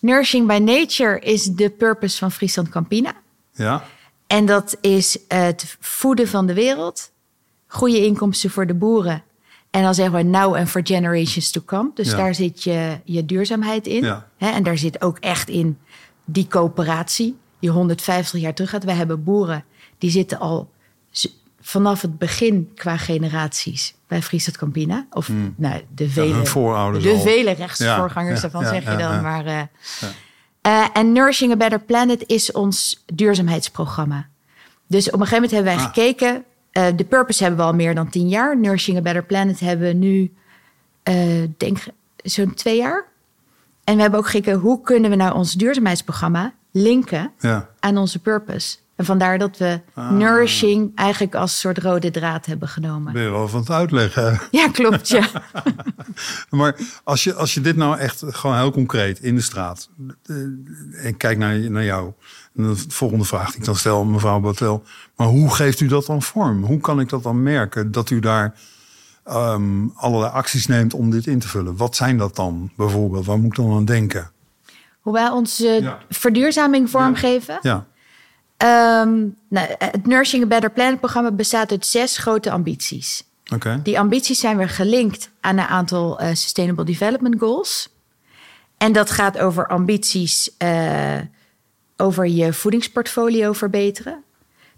Nourishing 0.00 0.46
by 0.46 0.58
nature 0.58 1.18
is 1.20 1.44
de 1.44 1.70
purpose 1.70 2.18
van 2.18 2.32
Friesland 2.32 2.68
Campina. 2.68 3.12
Ja. 3.52 3.84
En 4.26 4.46
dat 4.46 4.76
is 4.80 5.18
het 5.28 5.76
voeden 5.80 6.28
van 6.28 6.46
de 6.46 6.54
wereld, 6.54 7.10
goede 7.66 8.04
inkomsten 8.04 8.50
voor 8.50 8.66
de 8.66 8.74
boeren. 8.74 9.22
En 9.70 9.82
dan 9.82 9.94
zeggen 9.94 10.14
we 10.14 10.22
now 10.22 10.54
and 10.54 10.68
for 10.68 10.80
generations 10.84 11.50
to 11.50 11.60
come. 11.64 11.90
Dus 11.94 12.10
Ja. 12.10 12.16
daar 12.16 12.34
zit 12.34 12.62
je, 12.62 12.98
je 13.04 13.24
duurzaamheid 13.24 13.86
in. 13.86 14.04
Ja. 14.04 14.28
Hè, 14.36 14.48
en 14.50 14.62
daar 14.62 14.78
zit 14.78 15.02
ook 15.02 15.18
echt 15.18 15.48
in 15.48 15.78
die 16.24 16.46
coöperatie 16.46 17.36
die 17.60 17.70
150 17.70 18.40
jaar 18.40 18.54
terug 18.54 18.70
gaat. 18.70 18.84
We 18.84 18.92
hebben 18.92 19.24
boeren 19.24 19.64
die 19.98 20.10
zitten 20.10 20.38
al 20.38 20.70
vanaf 21.60 22.02
het 22.02 22.18
begin 22.18 22.70
qua 22.74 22.96
generaties 22.96 23.94
bij 24.06 24.22
Friesland 24.22 24.58
Campina. 24.58 25.06
Of 25.10 25.30
nou, 25.56 25.82
de 25.94 26.08
vele, 26.08 26.46
voorouders 26.46 27.04
de 27.04 27.10
al. 27.10 27.20
vele 27.20 27.50
rechtsvoorgangers 27.50 28.34
Ja, 28.34 28.40
daarvan 28.48 28.62
ja, 28.62 28.68
zeg 28.68 28.84
je 28.84 28.90
ja, 28.90 28.96
dan. 28.96 29.12
ja. 29.12 29.20
Maar, 29.20 29.46
eh, 29.46 29.60
eh, 30.60 30.86
en 30.92 31.12
Nourishing 31.12 31.52
a 31.52 31.56
Better 31.56 31.80
Planet 31.80 32.24
is 32.26 32.52
ons 32.52 33.04
duurzaamheidsprogramma. 33.14 34.26
Dus 34.86 35.06
op 35.10 35.20
een 35.20 35.26
gegeven 35.26 35.34
moment 35.34 35.52
hebben 35.52 35.72
wij 35.74 35.82
Ah. 35.84 35.92
gekeken. 35.94 36.44
eh, 36.72 36.86
de 36.96 37.04
Purpose 37.04 37.42
hebben 37.42 37.60
we 37.60 37.66
al 37.66 37.74
meer 37.74 37.94
dan 37.94 38.08
tien 38.10 38.28
jaar. 38.28 38.58
Nourishing 38.58 38.96
a 38.98 39.00
Better 39.00 39.24
Planet 39.24 39.60
hebben 39.60 39.86
we 39.88 39.92
nu, 39.94 40.32
denk 41.56 41.78
zo'n 42.16 42.54
twee 42.54 42.76
jaar. 42.76 43.04
En 43.84 43.94
we 43.96 44.00
hebben 44.02 44.20
ook 44.20 44.28
gekeken 44.28 44.58
hoe 44.58 44.80
kunnen 44.80 45.10
we 45.10 45.16
nou 45.16 45.34
ons 45.34 45.52
duurzaamheidsprogramma 45.52 46.54
linken 46.70 47.32
Ja. 47.38 47.68
aan 47.80 47.96
onze 47.96 48.18
purpose. 48.18 48.76
En 48.98 49.04
vandaar 49.04 49.38
dat 49.38 49.56
we 49.58 49.80
Ah. 49.94 50.10
nourishing 50.10 50.92
eigenlijk 50.94 51.34
als 51.34 51.60
soort 51.60 51.78
rode 51.78 52.10
draad 52.10 52.46
hebben 52.46 52.68
genomen. 52.68 53.12
Ben 53.12 53.22
je 53.22 53.30
wel 53.30 53.48
van 53.48 53.60
het 53.60 53.70
uitleggen. 53.70 54.40
Ja, 54.50 54.68
klopt. 54.68 55.08
Ja. 55.08 55.26
Maar 56.50 56.76
als 57.04 57.24
je, 57.24 57.34
als 57.34 57.54
je 57.54 57.60
dit 57.60 57.76
nou 57.76 57.98
echt 57.98 58.22
gewoon 58.26 58.56
heel 58.56 58.70
concreet 58.70 59.18
in 59.20 59.34
de 59.34 59.40
straat. 59.40 59.88
eh, 60.26 60.36
En 61.06 61.16
kijk 61.16 61.38
naar, 61.38 61.70
naar 61.70 61.84
jou. 61.84 62.12
En 62.56 62.62
de 62.62 62.76
volgende 62.88 63.24
vraag 63.24 63.46
die 63.50 63.58
ik 63.58 63.64
dan 63.64 63.76
stel, 63.76 64.04
mevrouw 64.04 64.40
Botel. 64.40 64.82
Maar 65.16 65.26
hoe 65.26 65.54
geeft 65.54 65.80
u 65.80 65.86
dat 65.86 66.06
dan 66.06 66.22
vorm? 66.22 66.64
Hoe 66.64 66.80
kan 66.80 67.00
ik 67.00 67.08
dat 67.08 67.22
dan 67.22 67.42
merken 67.42 67.92
dat 67.92 68.10
u 68.10 68.20
daar 68.20 68.54
ehm, 69.24 69.86
allerlei 69.94 70.32
acties 70.32 70.66
neemt 70.66 70.94
om 70.94 71.10
dit 71.10 71.26
in 71.26 71.38
te 71.38 71.48
vullen? 71.48 71.76
Wat 71.76 71.96
zijn 71.96 72.16
dat 72.18 72.36
dan 72.36 72.70
bijvoorbeeld? 72.76 73.26
Waar 73.26 73.38
moet 73.38 73.58
ik 73.58 73.64
dan 73.64 73.72
aan 73.76 73.84
denken? 73.84 74.30
Hoe 75.00 75.12
wij 75.12 75.28
onze 75.28 75.66
Ja. 75.68 75.98
verduurzaming 76.08 76.90
vormgeven. 76.90 77.58
Ja, 77.62 77.86
Ehm, 78.58 79.26
nou, 79.48 79.68
het 79.78 80.06
Nourishing 80.06 80.42
a 80.42 80.46
Better 80.46 80.70
Planet 80.70 80.98
programma 80.98 81.30
bestaat 81.30 81.70
uit 81.70 81.86
zes 81.86 82.16
grote 82.16 82.50
ambities. 82.50 83.24
Die 83.82 83.98
ambities 83.98 84.40
zijn 84.40 84.56
weer 84.56 84.68
gelinkt 84.68 85.30
aan 85.40 85.58
een 85.58 85.64
aantal 85.64 86.18
eh, 86.18 86.28
Sustainable 86.28 86.84
Development 86.84 87.38
Goals. 87.38 87.88
En 88.76 88.92
dat 88.92 89.10
gaat 89.10 89.38
over 89.38 89.66
ambities 89.66 90.56
eh, 90.56 91.18
over 91.96 92.26
je 92.26 92.52
voedingsportfolio 92.52 93.52
verbeteren. 93.52 94.22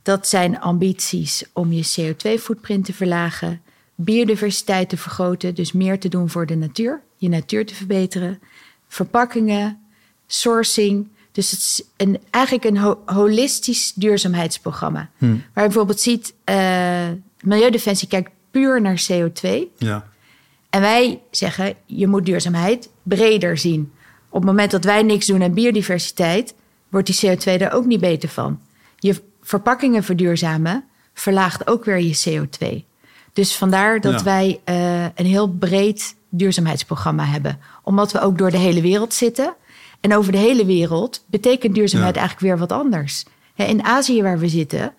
Dat 0.03 0.29
zijn 0.29 0.61
ambities 0.61 1.45
om 1.53 1.73
je 1.73 1.85
CO2-footprint 1.85 2.85
te 2.85 2.93
verlagen, 2.93 3.63
biodiversiteit 3.95 4.89
te 4.89 4.97
vergroten, 4.97 5.55
dus 5.55 5.73
meer 5.73 6.01
te 6.01 6.09
doen 6.09 6.31
voor 6.31 6.47
de 6.47 6.55
natuur, 6.55 7.03
je 7.17 7.29
natuur 7.29 7.67
te 7.67 7.75
verbeteren, 7.75 8.41
verpakkingen, 8.89 9.81
sourcing. 10.27 11.09
Dus 11.33 11.51
het 11.51 11.61
is 11.61 11.83
een, 11.97 12.19
eigenlijk 12.31 12.65
een 12.65 12.77
ho- 12.79 12.99
holistisch 13.07 13.93
duurzaamheidsprogramma. 13.95 15.11
Waar 15.19 15.29
je 15.39 15.39
bijvoorbeeld 15.55 16.01
ziet, 16.01 16.35
eh, 16.45 17.09
Milieudefensie 17.41 18.09
kijkt 18.09 18.31
puur 18.51 18.81
naar 18.81 19.07
CO2. 19.13 19.49
Ja, 19.79 20.09
En 20.71 20.81
wij 20.81 21.21
zeggen, 21.31 21.75
je 21.87 22.07
moet 22.07 22.27
duurzaamheid 22.27 22.91
breder 23.03 23.59
zien. 23.59 23.93
Op 24.29 24.41
het 24.41 24.45
moment 24.51 24.71
dat 24.71 24.85
wij 24.85 25.03
niks 25.03 25.27
doen 25.27 25.43
aan 25.43 25.55
biodiversiteit, 25.55 26.55
wordt 26.89 27.07
die 27.07 27.37
CO2 27.37 27.45
er 27.59 27.73
ook 27.73 27.85
niet 27.85 28.01
beter 28.01 28.29
van. 28.29 28.61
Je 28.99 29.23
verpakkingen 29.43 30.03
verduurzamen 30.05 30.85
verlaagt 31.15 31.67
ook 31.67 31.85
weer 31.85 31.99
je 31.99 32.21
CO2. 32.29 32.85
Dus 33.33 33.57
vandaar 33.57 34.01
dat 34.01 34.13
Ja. 34.13 34.23
wij 34.25 34.61
eh, 34.65 35.03
een 35.05 35.27
heel 35.27 35.49
breed 35.49 36.15
duurzaamheidsprogramma 36.29 37.25
hebben. 37.25 37.59
Omdat 37.83 38.13
we 38.13 38.21
ook 38.21 38.39
door 38.39 38.51
de 38.51 38.57
hele 38.59 38.81
wereld 38.81 39.15
zitten. 39.15 39.55
En 40.01 40.15
over 40.17 40.33
de 40.33 40.39
hele 40.39 40.65
wereld 40.67 41.25
betekent 41.27 41.75
duurzaamheid 41.75 42.15
Ja. 42.15 42.21
eigenlijk 42.21 42.51
weer 42.51 42.67
wat 42.69 42.79
anders. 42.79 43.25
In 43.57 43.85
Azië 43.85 44.23
waar 44.23 44.39
we 44.39 44.49
zitten, 44.49 44.93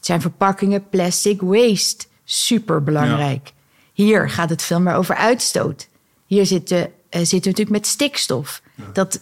zijn 0.00 0.20
verpakkingen, 0.20 0.88
plastic, 0.88 1.40
waste 1.40 2.06
super 2.24 2.82
belangrijk. 2.82 3.52
Hier 3.92 4.30
gaat 4.30 4.50
het 4.50 4.62
veel 4.62 4.80
meer 4.80 4.94
over 4.94 5.14
uitstoot. 5.14 5.88
Hier 6.26 6.46
zitten, 6.46 6.78
eh, 6.78 6.90
zitten 7.10 7.28
we 7.30 7.36
natuurlijk 7.48 7.70
met 7.70 7.86
stikstof. 7.86 8.62
Dat, 8.92 9.20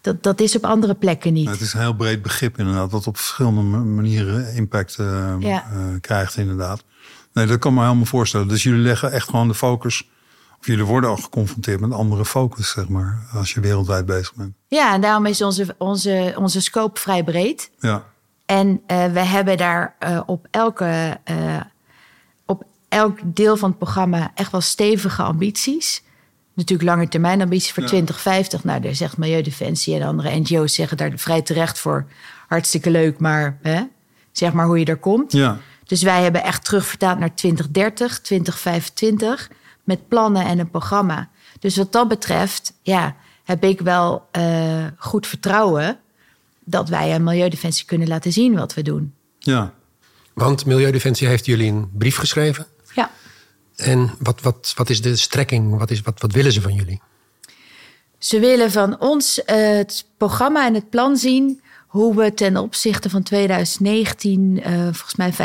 dat, 0.00 0.22
dat 0.22 0.40
is 0.40 0.56
op 0.56 0.64
andere 0.64 0.94
plekken 0.94 1.32
niet. 1.32 1.44
Nou, 1.44 1.56
het 1.56 1.66
is 1.66 1.72
een 1.72 1.80
heel 1.80 1.94
breed 1.94 2.22
begrip 2.22 2.58
inderdaad. 2.58 2.90
Dat 2.90 3.06
op 3.06 3.16
verschillende 3.16 3.60
ma- 3.60 3.78
manieren 3.78 4.54
impact 4.54 4.98
eh, 4.98 5.34
Ja. 5.38 5.64
eh, 5.72 5.78
krijgt 6.00 6.36
inderdaad. 6.36 6.84
Nee, 7.32 7.46
dat 7.46 7.58
kan 7.58 7.74
me 7.74 7.82
helemaal 7.82 8.04
voorstellen. 8.04 8.48
Dus 8.48 8.62
jullie 8.62 8.80
leggen 8.80 9.12
echt 9.12 9.28
gewoon 9.28 9.48
de 9.48 9.54
focus... 9.54 10.08
Jullie 10.66 10.84
worden 10.84 11.10
al 11.10 11.16
geconfronteerd 11.16 11.80
met 11.80 11.90
een 11.90 11.96
andere 11.96 12.24
focus, 12.24 12.70
zeg 12.70 12.88
maar. 12.88 13.22
Als 13.32 13.52
je 13.54 13.60
wereldwijd 13.60 14.06
bezig 14.06 14.34
bent. 14.34 14.54
Ja, 14.68 14.94
en 14.94 15.00
daarom 15.00 15.26
is 15.26 15.42
onze, 15.42 15.74
onze, 15.78 16.34
onze 16.38 16.60
scope 16.60 17.00
vrij 17.00 17.24
breed. 17.24 17.70
Ja, 17.78 18.04
En 18.46 18.82
eh, 18.86 19.06
we 19.06 19.20
hebben 19.20 19.56
daar 19.56 19.94
eh, 19.98 20.20
op, 20.26 20.46
elke, 20.50 21.18
eh, 21.24 21.60
op 22.46 22.64
elk 22.88 23.18
deel 23.24 23.56
van 23.56 23.68
het 23.68 23.78
programma 23.78 24.30
echt 24.34 24.50
wel 24.52 24.60
stevige 24.60 25.22
ambities. 25.22 26.02
Natuurlijk 26.54 26.88
lange 26.88 27.08
termijn 27.08 27.40
ambities 27.40 27.72
voor 27.72 27.82
Ja. 27.82 27.88
2050. 27.88 28.64
Nou, 28.64 28.80
daar 28.80 28.94
zegt 28.94 29.16
Milieudefensie 29.16 29.94
en 29.94 30.02
andere 30.06 30.38
NGO's 30.38 30.74
zeggen 30.74 30.96
daar 30.96 31.12
vrij 31.16 31.42
terecht 31.42 31.78
voor. 31.78 32.06
Hartstikke 32.48 32.90
leuk, 32.90 33.18
maar 33.18 33.58
hè, 33.62 33.82
zeg 34.32 34.52
maar 34.52 34.66
hoe 34.66 34.78
je 34.78 34.84
er 34.84 34.96
komt. 34.96 35.32
ja. 35.32 35.58
Dus 35.84 36.02
wij 36.02 36.22
hebben 36.22 36.42
echt 36.42 36.64
terugvertaald 36.64 37.18
naar 37.18 37.34
2030, 37.34 38.20
2025 38.20 39.50
met 39.86 40.08
plannen 40.08 40.44
en 40.44 40.58
een 40.58 40.70
programma. 40.70 41.30
Dus 41.58 41.76
wat 41.76 41.92
dat 41.92 42.08
betreft, 42.08 42.72
ja, 42.82 43.16
heb 43.44 43.64
ik 43.64 43.80
wel 43.80 44.28
eh, 44.30 44.86
goed 44.96 45.26
vertrouwen 45.26 45.98
dat 46.64 46.88
wij 46.88 47.12
aan 47.12 47.24
Milieudefensie 47.24 47.86
kunnen 47.86 48.08
laten 48.08 48.32
zien 48.32 48.54
wat 48.54 48.74
we 48.74 48.82
doen. 48.82 49.14
ja. 49.38 49.74
Want 50.32 50.66
Milieudefensie 50.66 51.28
heeft 51.28 51.46
jullie 51.46 51.72
een 51.72 51.90
brief 51.92 52.16
geschreven. 52.16 52.66
Ja. 52.94 53.10
En 53.76 54.10
wat, 54.18 54.40
wat, 54.40 54.72
wat 54.76 54.90
is 54.90 55.02
de 55.02 55.16
strekking? 55.16 55.78
Wat, 55.78 55.90
is, 55.90 56.00
wat, 56.00 56.20
wat 56.20 56.32
willen 56.32 56.52
ze 56.52 56.60
van 56.60 56.74
jullie? 56.74 57.00
Ze 58.18 58.38
willen 58.40 58.70
van 58.70 59.00
ons 59.00 59.44
eh, 59.44 59.56
het 59.76 60.04
programma 60.16 60.66
en 60.66 60.74
het 60.74 60.90
plan 60.90 61.16
zien 61.16 61.60
hoe 61.86 62.14
we 62.16 62.34
ten 62.34 62.56
opzichte 62.56 63.10
van 63.10 63.22
2019 63.22 64.62
eh, 64.62 64.72
volgens 64.82 65.14
mij 65.16 65.32
45% 65.32 65.36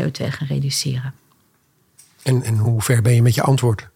CO2 0.00 0.28
gaan 0.28 0.46
reduceren. 0.46 1.14
En, 2.24 2.42
en 2.42 2.56
hoe 2.56 2.82
ver 2.82 3.02
ben 3.02 3.14
je 3.14 3.22
met 3.22 3.34
je 3.34 3.42
antwoord? 3.42 3.88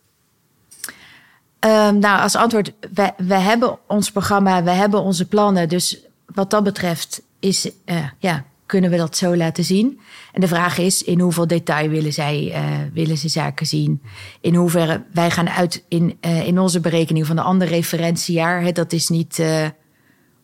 Ehm, 1.58 1.98
nou, 1.98 2.20
als 2.20 2.36
antwoord, 2.36 2.72
wij 3.16 3.40
hebben 3.40 3.78
ons 3.86 4.10
programma, 4.10 4.62
wij 4.62 4.74
hebben 4.74 5.02
onze 5.02 5.28
plannen. 5.28 5.68
Dus 5.68 5.98
wat 6.34 6.50
dat 6.50 6.64
betreft 6.64 7.22
is, 7.38 7.70
eh, 7.84 8.04
ja, 8.18 8.44
kunnen 8.66 8.90
we 8.90 8.96
dat 8.96 9.16
zo 9.16 9.36
laten 9.36 9.64
zien. 9.64 10.00
En 10.32 10.40
de 10.40 10.48
vraag 10.48 10.78
is, 10.78 11.02
in 11.02 11.20
hoeveel 11.20 11.46
detail 11.46 11.88
willen 11.88 12.12
zij 12.12 12.52
eh, 12.52 12.62
willen 12.92 13.18
ze 13.18 13.28
zaken 13.28 13.66
zien? 13.66 14.02
In 14.40 14.54
hoeverre, 14.54 15.04
wij 15.12 15.30
gaan 15.30 15.48
uit 15.48 15.84
in, 15.88 16.16
eh, 16.20 16.46
in 16.46 16.58
onze 16.58 16.80
berekening 16.80 17.26
van 17.26 17.38
een 17.38 17.44
ander 17.44 17.68
referentiejaar. 17.68 18.62
Hè, 18.62 18.72
dat 18.72 18.92
is 18.92 19.08
niet 19.08 19.42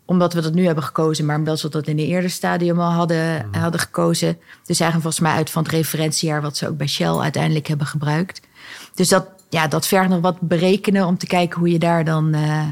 omdat 0.05 0.33
we 0.33 0.41
dat 0.41 0.55
nu 0.55 0.67
hebben 0.67 0.85
gekozen, 0.85 1.25
maar 1.25 1.37
omdat 1.37 1.63
we 1.63 1.69
dat 1.69 1.87
in 1.87 1.99
een 1.99 2.05
eerder 2.05 2.31
stadium 2.31 2.81
al 2.81 2.91
hadden, 2.91 3.49
hadden 3.53 3.81
gekozen. 3.81 4.39
Dus 4.65 4.79
gaan 4.79 4.93
volgens 4.93 5.21
mij 5.21 5.33
uit 5.33 5.51
van 5.51 5.63
het 5.63 5.73
referentiejaar 5.73 6.43
wat 6.43 6.57
ze 6.57 6.69
ook 6.69 6.77
bij 6.77 6.87
Shell 6.87 7.19
uiteindelijk 7.19 7.67
hebben 7.67 7.87
gebruikt. 7.87 8.41
Dus 8.95 9.09
dat, 9.09 9.27
ja, 9.49 9.67
dat 9.69 9.87
vergt 9.87 10.09
nog 10.09 10.21
wat 10.21 10.41
berekenen 10.41 11.07
om 11.07 11.19
te 11.19 11.27
kijken 11.27 11.59
hoe 11.59 11.71
je 11.71 11.79
daar 11.79 12.05
dan 12.05 12.35
eh, 12.35 12.63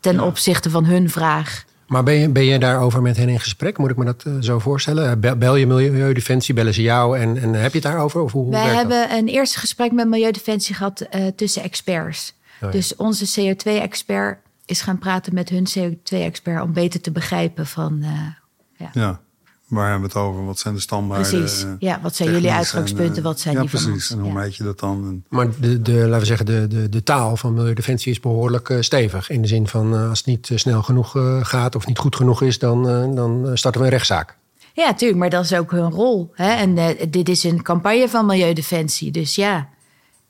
ten 0.00 0.20
opzichte 0.20 0.70
van 0.70 0.84
hun 0.84 1.10
vraag. 1.10 1.64
Maar 1.86 2.02
ben 2.02 2.14
je, 2.14 2.28
ben 2.28 2.44
je 2.44 2.58
daarover 2.58 3.02
met 3.02 3.16
hen 3.16 3.28
in 3.28 3.40
gesprek? 3.40 3.78
Moet 3.78 3.90
ik 3.90 3.96
me 3.96 4.04
dat 4.04 4.22
eh, 4.26 4.32
zo 4.40 4.58
voorstellen? 4.58 5.20
Bel, 5.20 5.36
bel 5.36 5.56
je 5.56 5.66
Milieudefensie, 5.66 6.54
bellen 6.54 6.74
ze 6.74 6.82
jou 6.82 7.18
en, 7.18 7.36
en 7.36 7.52
heb 7.54 7.72
je 7.72 7.78
het 7.78 7.86
daarover? 7.86 8.20
Of 8.20 8.32
hoe, 8.32 8.42
hoe 8.42 8.52
Wij 8.52 8.66
dat? 8.66 8.74
hebben 8.74 9.12
een 9.12 9.28
eerste 9.28 9.58
gesprek 9.58 9.92
met 9.92 10.08
Milieudefensie 10.08 10.74
gehad 10.74 11.00
eh, 11.00 11.26
tussen 11.36 11.62
experts. 11.62 12.34
ja. 12.60 12.70
Dus 12.70 12.96
onze 12.96 13.54
CO2-expert 13.54 14.38
is 14.72 14.80
gaan 14.80 14.98
praten 14.98 15.34
met 15.34 15.48
hun 15.48 15.66
CO2-expert 15.78 16.62
om 16.62 16.72
beter 16.72 17.00
te 17.00 17.10
begrijpen 17.10 17.66
van 17.66 18.02
eh, 18.02 18.88
Ja. 18.92 19.20
Waar 19.68 19.90
hebben 19.90 20.10
we 20.10 20.18
het 20.18 20.26
over? 20.26 20.44
Wat 20.44 20.58
zijn 20.58 20.74
de 20.74 20.80
standaarden? 20.80 21.30
precies. 21.40 21.62
eh, 21.64 21.70
Ja, 21.78 22.00
wat 22.02 22.16
zijn 22.16 22.30
jullie 22.32 22.48
en, 22.48 22.54
uitgangspunten? 22.56 23.16
eh, 23.16 23.22
Wat 23.22 23.40
zijn 23.40 23.54
ja, 23.54 23.60
die 23.60 23.70
van 23.70 23.80
precies. 23.80 23.94
ons? 23.94 24.10
En 24.10 24.18
hoe 24.18 24.28
Ja. 24.32 24.44
meet 24.44 24.56
je 24.56 24.62
dat 24.62 24.78
dan? 24.78 25.22
Maar 25.28 25.48
de, 25.60 25.82
de, 25.82 25.92
laten 25.92 26.18
we 26.18 26.24
zeggen, 26.24 26.46
de, 26.46 26.66
de, 26.68 26.88
de 26.88 27.02
taal 27.02 27.36
van 27.36 27.54
Milieudefensie 27.54 28.12
is 28.12 28.20
behoorlijk 28.20 28.68
eh, 28.70 28.80
stevig. 28.80 29.30
In 29.30 29.42
de 29.42 29.48
zin 29.48 29.68
van 29.68 29.94
eh, 29.94 30.08
als 30.08 30.18
het 30.18 30.26
niet 30.26 30.50
eh, 30.50 30.56
snel 30.58 30.82
genoeg 30.82 31.16
eh, 31.16 31.38
gaat 31.44 31.74
of 31.74 31.86
niet 31.86 31.98
goed 31.98 32.16
genoeg 32.16 32.42
is, 32.42 32.58
dan, 32.58 32.88
eh, 32.88 33.14
dan 33.14 33.46
eh, 33.48 33.50
starten 33.54 33.80
we 33.80 33.86
een 33.86 33.92
rechtszaak. 33.92 34.36
Ja, 34.74 34.94
tuurlijk, 34.94 35.18
maar 35.18 35.30
dat 35.30 35.44
is 35.44 35.54
ook 35.54 35.70
hun 35.70 35.90
rol. 35.90 36.30
Hè? 36.34 36.50
En 36.52 36.78
eh, 36.78 37.06
dit 37.10 37.28
is 37.28 37.44
een 37.44 37.62
campagne 37.62 38.08
van 38.08 38.26
Milieudefensie. 38.26 39.10
Dus 39.10 39.34
ja, 39.34 39.68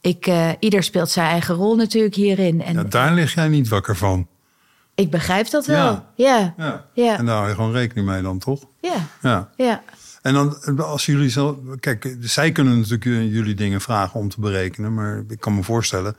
ik, 0.00 0.26
eh, 0.26 0.48
ieder 0.58 0.82
speelt 0.82 1.10
zijn 1.10 1.28
eigen 1.28 1.54
rol 1.54 1.76
natuurlijk 1.76 2.14
hierin. 2.14 2.62
En 2.62 2.74
ja, 2.74 2.84
daar 2.84 3.14
lig 3.14 3.34
jij 3.34 3.48
niet 3.48 3.68
wakker 3.68 3.96
van. 3.96 4.26
Ik 5.02 5.10
begrijp 5.10 5.50
dat 5.50 5.66
wel. 5.66 5.84
Ja. 5.84 6.04
Ja, 6.14 6.54
ja, 6.56 6.64
Ja. 6.64 6.86
Ja. 6.94 7.18
En 7.18 7.26
daar 7.26 7.36
hou 7.36 7.48
je 7.48 7.54
gewoon 7.54 7.72
rekening 7.72 8.06
mee 8.06 8.22
dan, 8.22 8.38
toch? 8.38 8.64
ja. 8.80 9.08
Ja. 9.22 9.50
ja. 9.56 9.82
En 10.22 10.34
dan, 10.34 10.78
als 10.78 11.06
jullie 11.06 11.30
zo... 11.30 11.64
Kijk, 11.80 12.16
zij 12.20 12.52
kunnen 12.52 12.78
natuurlijk 12.78 13.04
jullie 13.04 13.54
dingen 13.54 13.80
vragen 13.80 14.20
om 14.20 14.28
te 14.28 14.40
berekenen. 14.40 14.94
Maar 14.94 15.22
ik 15.28 15.40
kan 15.40 15.54
me 15.54 15.62
voorstellen, 15.62 16.16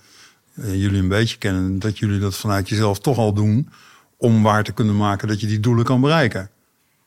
eh, 0.54 0.76
jullie 0.76 1.02
een 1.02 1.08
beetje 1.08 1.38
kennen... 1.38 1.80
dat 1.80 2.00
jullie 2.00 2.20
dat 2.20 2.36
vanuit 2.36 2.70
jezelf 2.70 3.00
toch 3.00 3.18
al 3.18 3.34
doen... 3.34 3.70
om 4.18 4.44
waar 4.44 4.64
te 4.64 4.72
kunnen 4.72 4.96
maken 4.96 5.28
dat 5.28 5.42
je 5.42 5.48
die 5.48 5.60
doelen 5.60 5.86
kan 5.86 6.02
bereiken. 6.02 6.50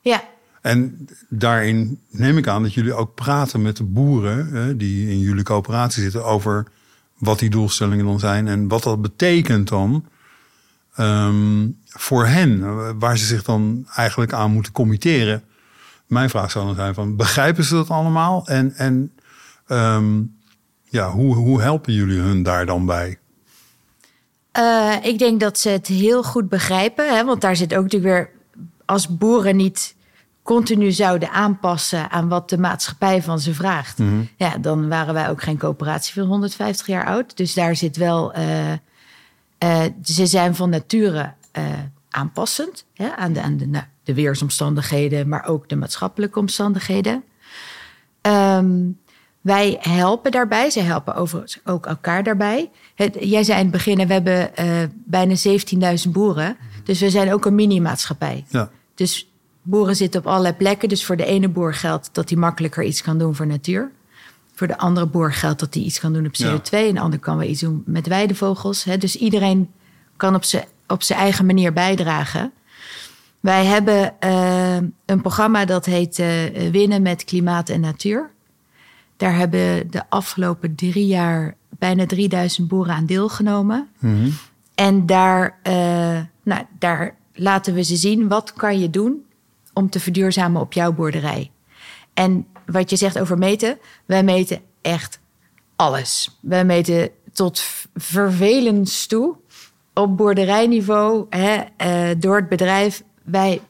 ja. 0.00 0.22
En 0.60 1.08
daarin 1.28 2.00
neem 2.10 2.38
ik 2.38 2.46
aan 2.46 2.62
dat 2.62 2.74
jullie 2.74 2.94
ook 2.94 3.14
praten 3.14 3.62
met 3.62 3.76
de 3.76 3.84
boeren... 3.84 4.46
Hè, 4.46 4.76
die 4.76 5.10
in 5.10 5.18
jullie 5.18 5.42
coöperatie 5.42 6.02
zitten... 6.02 6.24
over 6.24 6.66
wat 7.18 7.38
die 7.38 7.50
doelstellingen 7.50 8.04
dan 8.04 8.18
zijn... 8.18 8.48
en 8.48 8.68
wat 8.68 8.82
dat 8.82 9.02
betekent 9.02 9.68
dan 9.68 10.04
ehm, 10.96 11.68
voor 11.86 12.26
hen. 12.26 12.62
eh, 12.62 12.90
Waar 12.98 13.18
ze 13.18 13.24
zich 13.24 13.42
dan 13.42 13.86
eigenlijk 13.94 14.32
aan 14.32 14.50
moeten 14.52 14.72
committeren. 14.72 15.42
Mijn 16.06 16.30
vraag 16.30 16.50
zou 16.50 16.66
dan 16.66 16.74
zijn 16.74 16.94
van... 16.94 17.16
begrijpen 17.16 17.64
ze 17.64 17.74
dat 17.74 17.90
allemaal? 17.90 18.46
En, 18.46 18.72
en 18.74 19.12
ehm, 19.66 20.22
ja, 20.84 21.10
hoe, 21.10 21.34
hoe 21.34 21.60
helpen 21.62 21.92
jullie 21.92 22.18
hun 22.20 22.42
daar 22.42 22.66
dan 22.66 22.86
bij? 22.86 23.18
Eh, 24.52 24.92
ik 25.02 25.18
denk 25.18 25.40
dat 25.40 25.58
ze 25.58 25.68
het 25.68 25.86
heel 25.86 26.22
goed 26.22 26.48
begrijpen. 26.48 27.16
Hè? 27.16 27.24
Want 27.24 27.40
daar 27.40 27.56
zit 27.56 27.74
ook 27.74 27.82
natuurlijk 27.82 28.12
weer... 28.12 28.30
als 28.84 29.16
boeren 29.16 29.56
niet 29.56 29.94
continu 30.42 30.92
zouden 30.92 31.30
aanpassen... 31.30 32.10
aan 32.10 32.28
wat 32.28 32.48
de 32.48 32.58
maatschappij 32.58 33.22
van 33.22 33.40
ze 33.40 33.54
vraagt... 33.54 33.98
ja, 34.36 34.58
dan 34.58 34.88
waren 34.88 35.14
wij 35.14 35.30
ook 35.30 35.42
geen 35.42 35.58
coöperatie 35.58 36.14
van 36.14 36.22
150 36.26 36.86
jaar 36.86 37.06
oud. 37.06 37.36
Dus 37.36 37.54
daar 37.54 37.76
zit 37.76 37.96
wel... 37.96 38.32
eh, 38.32 38.72
eh, 39.58 39.84
ze 40.02 40.26
zijn 40.26 40.54
van 40.54 40.70
nature 40.70 41.32
eh, 41.52 41.64
aanpassend 42.10 42.84
aan, 43.16 43.32
de, 43.32 43.42
aan 43.42 43.56
de, 43.56 43.66
nou, 43.66 43.84
de 44.02 44.14
weersomstandigheden... 44.14 45.28
maar 45.28 45.46
ook 45.46 45.68
de 45.68 45.76
maatschappelijke 45.76 46.38
omstandigheden. 46.38 47.24
Ehm, 48.20 48.90
wij 49.40 49.76
helpen 49.80 50.30
daarbij. 50.30 50.70
Ze 50.70 50.80
helpen 50.80 51.14
overigens 51.14 51.60
ook 51.64 51.86
elkaar 51.86 52.22
daarbij. 52.22 52.70
Het, 52.94 53.16
jij 53.20 53.44
zei 53.44 53.58
in 53.58 53.64
het 53.64 53.72
begin, 53.72 54.06
we 54.06 54.12
hebben 54.12 54.56
eh, 54.56 54.82
bijna 54.92 55.34
17.000 56.06 56.10
boeren. 56.10 56.56
Dus 56.84 57.00
we 57.00 57.10
zijn 57.10 57.32
ook 57.32 57.44
een 57.44 57.54
mini-maatschappij. 57.54 58.44
Ja, 58.48 58.70
Dus 58.94 59.30
boeren 59.62 59.96
zitten 59.96 60.20
op 60.20 60.26
allerlei 60.26 60.54
plekken. 60.54 60.88
Dus 60.88 61.04
voor 61.04 61.16
de 61.16 61.24
ene 61.24 61.48
boer 61.48 61.74
geldt 61.74 62.08
dat 62.12 62.28
hij 62.28 62.38
makkelijker 62.38 62.84
iets 62.84 63.02
kan 63.02 63.18
doen 63.18 63.34
voor 63.34 63.46
natuur. 63.46 63.90
Voor 64.56 64.66
de 64.66 64.78
andere 64.78 65.06
boer 65.06 65.32
geldt 65.32 65.60
dat 65.60 65.74
hij 65.74 65.82
iets 65.82 66.00
kan 66.00 66.12
doen 66.12 66.26
op 66.26 66.34
Ja. 66.34 66.56
CO2. 66.58 66.70
En 66.70 66.94
de 66.94 67.00
ander 67.00 67.18
kan 67.18 67.38
weer 67.38 67.48
iets 67.48 67.60
doen 67.60 67.82
met 67.86 68.06
weidevogels. 68.06 68.84
Hè. 68.84 68.98
Dus 68.98 69.16
iedereen 69.16 69.70
kan 70.16 70.34
op 70.34 70.44
zijn 70.44 70.64
op 70.88 71.02
zijn 71.02 71.18
eigen 71.18 71.46
manier 71.46 71.72
bijdragen. 71.72 72.52
Wij 73.40 73.64
hebben 73.64 74.20
eh, 74.20 74.76
een 75.06 75.20
programma 75.22 75.64
dat 75.64 75.84
heet 75.84 76.18
eh, 76.18 76.70
Winnen 76.70 77.02
met 77.02 77.24
Klimaat 77.24 77.68
en 77.68 77.80
Natuur. 77.80 78.30
Daar 79.16 79.36
hebben 79.36 79.90
de 79.90 80.02
afgelopen 80.08 80.74
drie 80.74 81.06
jaar 81.06 81.54
bijna 81.78 82.06
3000 82.06 82.68
boeren 82.68 82.94
aan 82.94 83.06
deelgenomen. 83.06 83.88
En 84.74 85.06
daar, 85.06 85.58
eh, 85.62 86.20
nou, 86.42 86.62
daar 86.78 87.14
laten 87.34 87.74
we 87.74 87.82
ze 87.82 87.96
zien 87.96 88.28
wat 88.28 88.52
kan 88.52 88.78
je 88.80 88.90
doen 88.90 89.24
om 89.72 89.90
te 89.90 90.00
verduurzamen 90.00 90.60
op 90.60 90.72
jouw 90.72 90.92
boerderij. 90.92 91.50
En 92.14 92.46
wat 92.66 92.90
je 92.90 92.96
zegt 92.96 93.18
over 93.18 93.38
meten, 93.38 93.78
wij 94.06 94.22
meten 94.22 94.60
echt 94.82 95.18
alles. 95.76 96.38
Wij 96.40 96.64
meten 96.64 97.10
tot 97.32 97.60
v- 97.60 97.84
vervelens 97.94 99.06
toe 99.06 99.36
op 99.94 100.16
boerderijniveau 100.16 101.26
hè, 101.30 101.62
eh, 101.76 102.08
door 102.18 102.36
het 102.36 102.48
bedrijf. 102.48 103.02
Wij 103.24 103.60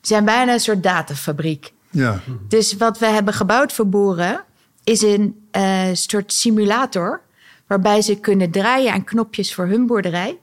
zijn 0.00 0.24
bijna 0.24 0.52
een 0.52 0.60
soort 0.60 0.82
datafabriek. 0.82 1.72
ja. 1.90 2.20
Dus 2.48 2.76
wat 2.76 2.98
we 2.98 3.06
hebben 3.06 3.34
gebouwd 3.34 3.72
voor 3.72 3.88
boeren 3.88 4.44
is 4.84 5.02
een 5.02 5.46
eh, 5.50 5.88
soort 5.92 6.32
simulator 6.32 7.20
waarbij 7.66 8.02
ze 8.02 8.16
kunnen 8.20 8.50
draaien 8.50 8.92
aan 8.92 9.04
knopjes 9.04 9.54
voor 9.54 9.66
hun 9.66 9.86
boerderij. 9.86 10.38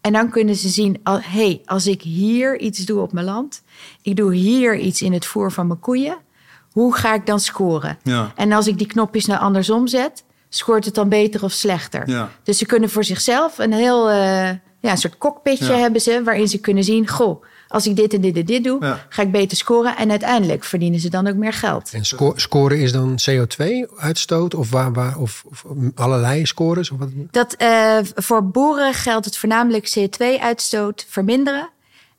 En 0.00 0.12
dan 0.12 0.30
kunnen 0.30 0.56
ze 0.56 0.68
zien, 0.68 1.00
hé, 1.04 1.18
hey, 1.20 1.62
als 1.64 1.86
ik 1.86 2.02
hier 2.02 2.58
iets 2.58 2.78
doe 2.84 3.00
op 3.00 3.12
mijn 3.12 3.26
land, 3.26 3.62
ik 4.02 4.16
doe 4.16 4.34
hier 4.34 4.76
iets 4.78 5.02
in 5.02 5.12
het 5.12 5.26
voer 5.26 5.52
van 5.52 5.66
mijn 5.66 5.80
koeien, 5.80 6.16
hoe 6.76 6.94
ga 6.96 7.14
ik 7.14 7.26
dan 7.26 7.40
scoren? 7.40 7.98
Ja. 8.02 8.32
En 8.34 8.52
als 8.52 8.66
ik 8.66 8.78
die 8.78 8.86
knopjes 8.86 9.26
nou 9.26 9.40
andersom 9.40 9.86
zet, 9.86 10.24
scoort 10.48 10.84
het 10.84 10.94
dan 10.94 11.08
beter 11.08 11.42
of 11.44 11.52
slechter? 11.52 12.08
Ja. 12.10 12.30
Dus 12.42 12.58
ze 12.58 12.66
kunnen 12.66 12.90
voor 12.90 13.04
zichzelf 13.04 13.58
een 13.58 13.72
heel 13.72 14.10
eh, 14.10 14.16
ja, 14.80 14.90
een 14.90 14.96
soort 14.98 15.18
cockpitje 15.18 15.72
Ja. 15.72 15.78
hebben 15.78 16.00
ze, 16.00 16.20
waarin 16.24 16.48
ze 16.48 16.58
kunnen 16.58 16.84
zien, 16.84 17.08
goh, 17.08 17.44
als 17.68 17.86
ik 17.86 17.96
dit 17.96 18.14
en 18.14 18.20
dit 18.20 18.36
en 18.36 18.44
dit 18.44 18.64
doe, 18.64 18.84
Ja. 18.84 19.06
ga 19.08 19.22
ik 19.22 19.30
beter 19.32 19.56
scoren. 19.56 19.96
En 19.96 20.10
uiteindelijk 20.10 20.64
verdienen 20.64 21.00
ze 21.00 21.10
dan 21.10 21.26
ook 21.26 21.34
meer 21.34 21.52
geld. 21.52 21.90
En 21.92 22.04
sco- 22.04 22.32
scoren 22.36 22.78
is 22.80 22.92
dan 22.92 23.18
CO2-uitstoot 23.30 24.54
of, 24.54 24.70
waar, 24.70 24.92
waar, 24.92 25.18
of, 25.18 25.44
of 25.50 25.64
allerlei 25.94 26.46
scores? 26.46 26.90
Of 26.90 26.98
wat? 26.98 27.08
Dat, 27.30 27.52
eh, 27.54 27.98
voor 28.14 28.50
boeren 28.50 28.94
geldt 28.94 29.24
het 29.24 29.36
voornamelijk 29.36 29.94
CO2-uitstoot 29.98 31.06
verminderen 31.08 31.68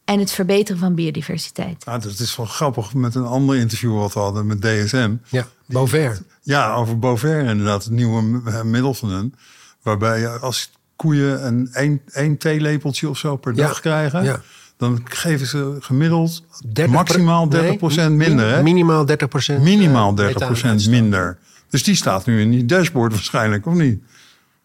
en 0.08 0.20
het 0.20 0.32
verbeteren 0.32 0.80
van 0.80 0.96
biodiversiteit. 0.96 1.86
Ah, 1.86 2.02
dat 2.02 2.20
is 2.20 2.36
wel 2.36 2.46
grappig 2.46 2.94
met 2.94 3.16
een 3.16 3.26
ander 3.26 3.56
interview 3.56 3.98
wat 3.98 4.14
we 4.14 4.20
hadden 4.20 4.48
met 4.48 4.62
DSM. 4.62 5.16
Ja, 5.30 5.48
Bover. 5.66 6.18
Ja, 6.42 6.74
over 6.74 7.00
Bover 7.00 7.40
inderdaad, 7.40 7.84
het 7.84 7.94
nieuwe 7.94 8.22
m- 8.22 8.70
middel 8.70 8.94
van 8.94 9.10
hun. 9.10 9.34
Waarbij 9.82 10.20
je 10.20 10.30
als 10.30 10.72
koeien 10.96 11.46
een 11.46 11.70
één, 11.74 12.02
één 12.12 12.38
theelepeltje 12.38 13.10
of 13.10 13.18
zo 13.18 13.36
per 13.36 13.56
Ja, 13.56 13.68
dag 13.68 13.80
krijgen... 13.80 14.24
ja. 14.24 14.42
dan 14.78 15.02
geven 15.04 15.48
ze 15.48 15.78
gemiddeld 15.80 16.44
30 16.66 16.96
maximaal 16.96 17.50
30 17.50 17.96
nee, 17.96 18.10
minder. 18.10 18.50
Hè? 18.54 18.64
Minimaal 18.64 19.06
30 19.06 19.28
procent. 19.28 19.64
Minimaal 19.64 20.16
30% 20.18 20.90
minder. 20.90 21.38
Dus 21.70 21.84
die 21.84 21.96
staat 21.96 22.26
nu 22.26 22.42
in 22.42 22.52
die 22.52 22.66
dashboard 22.66 23.12
waarschijnlijk, 23.12 23.66
of 23.66 23.74
niet? 23.74 24.02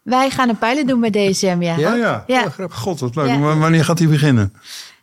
Wij 0.03 0.31
gaan 0.31 0.49
een 0.49 0.59
pilot 0.59 0.89
doen 0.89 1.01
met 1.01 1.13
DSM, 1.13 1.57
ja. 1.61 1.77
Ja? 1.77 1.93
Oh 1.93 1.99
ja. 1.99 2.25
Ja. 2.27 2.53
God, 2.71 3.01
wat 3.01 3.15
leuk. 3.15 3.39
Wanneer 3.41 3.85
gaat 3.85 3.99
die 3.99 4.09
beginnen? 4.09 4.53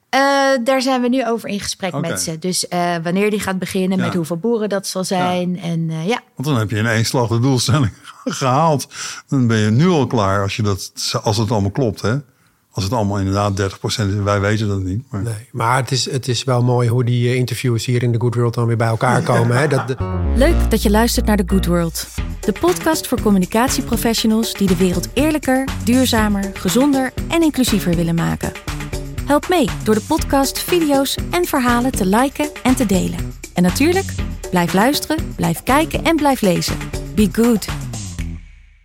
Eh, 0.09 0.19
daar 0.63 0.81
zijn 0.81 1.01
we 1.01 1.07
nu 1.09 1.27
over 1.27 1.49
in 1.49 1.59
gesprek 1.59 1.99
met 2.01 2.21
ze. 2.21 2.39
Dus 2.39 2.67
eh, 2.67 2.95
wanneer 3.03 3.29
die 3.29 3.39
gaat 3.39 3.59
beginnen, 3.59 3.97
Ja. 3.97 4.03
met 4.05 4.13
hoeveel 4.13 4.37
boeren 4.37 4.69
dat 4.69 4.87
zal 4.87 5.03
zijn. 5.03 5.59
En 5.59 5.89
eh, 5.89 6.07
ja, 6.07 6.19
Want 6.35 6.47
dan 6.47 6.57
heb 6.57 6.69
je 6.69 6.77
in 6.77 6.85
één 6.85 7.05
slag 7.05 7.27
de 7.27 7.39
doelstelling 7.39 7.91
gehaald. 8.25 8.87
Dan 9.27 9.47
ben 9.47 9.57
je 9.57 9.69
nu 9.69 9.87
al 9.87 10.07
klaar 10.07 10.41
als, 10.41 10.55
je 10.55 10.61
dat, 10.63 10.91
als 11.23 11.37
het 11.37 11.51
allemaal 11.51 11.71
klopt. 11.71 12.01
Hè? 12.01 12.15
Als 12.71 12.83
het 12.83 12.93
allemaal 12.93 13.17
inderdaad 13.19 13.61
30% 13.61 13.63
is. 13.83 14.13
Wij 14.23 14.39
weten 14.39 14.67
dat 14.67 14.79
niet. 14.83 15.03
Maar... 15.09 15.21
Nee, 15.21 15.47
maar 15.51 15.77
het 15.77 15.91
is, 15.91 16.11
het 16.11 16.27
is 16.27 16.43
wel 16.43 16.63
mooi 16.63 16.89
hoe 16.89 17.03
die 17.03 17.35
interviews 17.35 17.85
hier 17.85 18.03
in 18.03 18.11
de 18.11 18.19
Good 18.19 18.35
World 18.35 18.53
dan 18.53 18.65
weer 18.65 18.77
bij 18.77 18.87
elkaar 18.87 19.21
komen. 19.21 19.57
Hè? 19.57 19.67
Dat, 19.67 19.87
de- 19.87 20.27
Leuk 20.35 20.69
dat 20.71 20.81
je 20.83 20.89
luistert 20.89 21.25
naar 21.25 21.37
The 21.37 21.43
Good 21.45 21.65
World. 21.65 22.07
De 22.39 22.51
podcast 22.51 23.07
voor 23.07 23.21
communicatieprofessionals 23.21 24.53
die 24.53 24.67
de 24.67 24.77
wereld 24.77 25.07
eerlijker, 25.13 25.67
duurzamer, 25.83 26.51
gezonder 26.53 27.13
en 27.27 27.41
inclusiever 27.41 27.95
willen 27.95 28.15
maken. 28.15 28.51
Help 29.29 29.49
mee 29.49 29.67
door 29.83 29.95
de 29.95 30.01
podcast, 30.07 30.59
video's 30.59 31.17
en 31.31 31.45
verhalen 31.45 31.91
te 31.91 32.05
liken 32.05 32.49
en 32.63 32.75
te 32.75 32.85
delen. 32.85 33.33
En 33.53 33.63
natuurlijk, 33.63 34.13
blijf 34.49 34.73
luisteren, 34.73 35.35
blijf 35.35 35.63
kijken 35.63 36.03
en 36.03 36.15
blijf 36.15 36.41
lezen. 36.41 36.77
Be 37.15 37.29
good. 37.31 37.67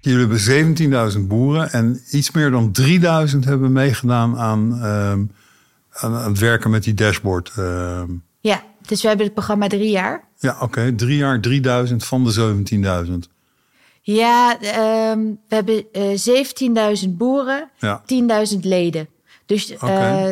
Jullie 0.00 0.18
hebben 0.18 1.12
17.000 1.14 1.20
boeren 1.28 1.70
en 1.72 2.00
iets 2.10 2.30
meer 2.30 2.50
dan 2.50 2.72
3000 2.72 3.44
hebben 3.44 3.72
meegedaan 3.72 4.38
aan, 4.38 4.72
ehm, 4.72 5.24
aan, 5.92 6.14
aan 6.14 6.30
het 6.30 6.38
werken 6.38 6.70
met 6.70 6.84
die 6.84 6.94
dashboard. 6.94 7.52
ehm. 7.56 8.10
ja, 8.40 8.62
dus 8.86 9.02
we 9.02 9.08
hebben 9.08 9.26
het 9.26 9.34
programma 9.34 9.66
drie 9.66 9.90
jaar. 9.90 10.28
ja, 10.38 10.56
oké. 10.60 10.94
Drie 10.94 11.16
jaar 11.16 11.40
3000 11.40 12.04
van 12.04 12.24
de 12.24 12.32
17.000. 12.32 13.28
Ja, 14.00 14.60
ehm, 14.60 15.20
we 15.48 15.54
hebben 15.54 15.84
eh 15.92 16.18
17.000 17.04 17.16
boeren, 17.16 17.70
Ja. 17.78 18.02
10.000 18.06 18.64
leden. 18.64 19.08
Dus 19.46 19.76
eh, 19.76 20.24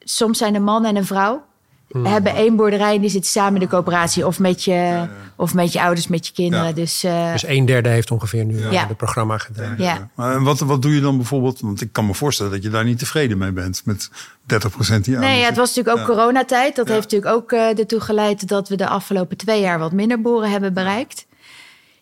soms 0.00 0.38
zijn 0.38 0.54
een 0.54 0.62
man 0.64 0.84
en 0.84 0.96
een 0.96 1.06
vrouw. 1.06 1.46
Hmm. 1.90 2.04
Hebben 2.06 2.34
één 2.34 2.56
boerderij 2.56 2.94
en 2.94 3.00
die 3.00 3.10
zitten 3.10 3.30
samen 3.30 3.54
in 3.54 3.60
de 3.60 3.66
coöperatie. 3.66 4.26
Of 4.26 4.38
met 4.38 4.64
je, 4.64 5.08
Of 5.36 5.54
met 5.54 5.72
je 5.72 5.80
ouders, 5.82 6.06
met 6.06 6.26
je 6.26 6.32
kinderen. 6.32 6.66
Ja. 6.66 6.72
Dus, 6.72 7.04
eh, 7.04 7.32
Dus 7.32 7.46
een 7.46 7.64
derde 7.66 7.88
heeft 7.88 8.10
ongeveer 8.10 8.44
nu 8.44 8.70
Ja. 8.70 8.86
het 8.86 8.96
programma 8.96 9.38
gedaan. 9.38 9.74
ja. 9.78 10.08
Maar 10.14 10.42
wat, 10.42 10.58
wat 10.58 10.82
doe 10.82 10.94
je 10.94 11.00
dan 11.00 11.16
bijvoorbeeld? 11.16 11.60
Want 11.60 11.80
ik 11.80 11.92
kan 11.92 12.06
me 12.06 12.14
voorstellen 12.14 12.52
dat 12.52 12.62
je 12.62 12.68
daar 12.70 12.84
niet 12.84 12.98
tevreden 12.98 13.38
mee 13.38 13.52
bent 13.52 13.82
met 13.84 14.10
30% 14.46 15.04
die 15.04 15.14
aan. 15.16 15.20
Nee, 15.22 15.38
ja, 15.40 15.46
het 15.46 15.56
was 15.56 15.74
natuurlijk 15.74 15.96
ook 15.98 16.08
Ja. 16.08 16.14
coronatijd. 16.14 16.76
Dat 16.76 16.86
Ja. 16.86 16.92
heeft 16.92 17.10
natuurlijk 17.10 17.34
ook 17.34 17.52
eh, 17.52 17.78
ertoe 17.78 18.00
geleid 18.00 18.48
dat 18.48 18.68
we 18.68 18.76
de 18.76 18.88
afgelopen 18.88 19.36
twee 19.36 19.60
jaar 19.60 19.78
wat 19.78 19.92
minder 19.92 20.20
boeren 20.20 20.50
hebben 20.50 20.74
bereikt. 20.74 21.26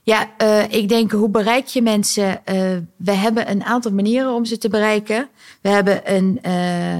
Ja, 0.06 0.30
eh, 0.36 0.72
ik 0.72 0.88
denk, 0.88 1.10
hoe 1.10 1.28
bereik 1.28 1.66
je 1.66 1.82
mensen? 1.82 2.46
Eh, 2.46 2.76
we 2.96 3.12
hebben 3.12 3.50
een 3.50 3.64
aantal 3.64 3.92
manieren 3.92 4.32
om 4.34 4.44
ze 4.44 4.58
te 4.58 4.68
bereiken. 4.68 5.28
We 5.60 5.68
hebben 5.68 6.14
een, 6.14 6.38
eh, 6.42 6.96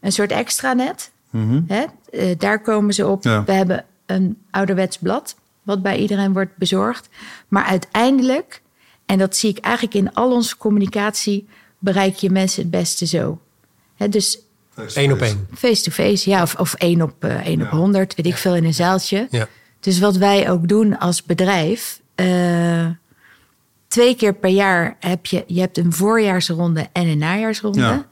een 0.00 0.12
soort 0.12 0.30
extranet. 0.30 1.10
Hè? 1.66 1.84
Eh, 2.10 2.38
daar 2.38 2.62
komen 2.62 2.94
ze 2.94 3.06
op. 3.06 3.24
Ja. 3.24 3.44
We 3.44 3.52
hebben 3.52 3.84
een 4.06 4.38
ouderwets 4.50 4.98
blad, 4.98 5.36
wat 5.62 5.82
bij 5.82 5.98
iedereen 5.98 6.32
wordt 6.32 6.56
bezorgd. 6.56 7.08
Maar 7.48 7.64
uiteindelijk, 7.64 8.62
en 9.06 9.18
dat 9.18 9.36
zie 9.36 9.50
ik 9.50 9.58
eigenlijk 9.58 9.94
in 9.94 10.14
al 10.14 10.32
onze 10.32 10.56
communicatie, 10.56 11.48
bereik 11.78 12.14
je 12.14 12.30
mensen 12.30 12.62
het 12.62 12.70
beste 12.70 13.06
zo. 13.06 13.40
Hè, 13.94 14.08
dus 14.08 14.38
Eén 14.94 15.12
op 15.12 15.20
één. 15.20 15.48
Face-to-face, 15.54 16.30
ja, 16.30 16.42
of, 16.42 16.54
of 16.54 16.74
één 16.74 17.02
op, 17.02 17.24
één 17.24 17.62
op 17.62 17.68
honderd, 17.68 18.14
weet 18.14 18.26
ik 18.26 18.36
veel, 18.36 18.56
in 18.56 18.64
een 18.64 18.74
zaaltje. 18.74 19.26
Ja. 19.30 19.48
Dus 19.80 19.98
wat 19.98 20.16
wij 20.16 20.50
ook 20.50 20.68
doen 20.68 20.98
als 20.98 21.22
bedrijf, 21.22 22.02
eh, 22.14 22.86
twee 23.88 24.14
keer 24.16 24.32
per 24.34 24.50
jaar 24.50 24.96
heb 25.00 25.26
je, 25.26 25.44
je 25.46 25.60
hebt 25.60 25.78
een 25.78 25.92
voorjaarsronde 25.92 26.88
en 26.92 27.06
een 27.06 27.18
najaarsronde. 27.18 27.80
Ja. 27.80 28.06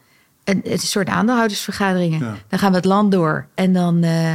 Een, 0.44 0.64
is 0.64 0.82
een 0.82 0.88
soort 0.88 1.08
aandeelhoudersvergaderingen. 1.08 2.18
Ja. 2.20 2.36
Dan 2.48 2.58
gaan 2.58 2.70
we 2.70 2.76
het 2.76 2.84
land 2.84 3.12
door 3.12 3.46
en 3.54 3.72
dan, 3.72 4.02
eh, 4.02 4.34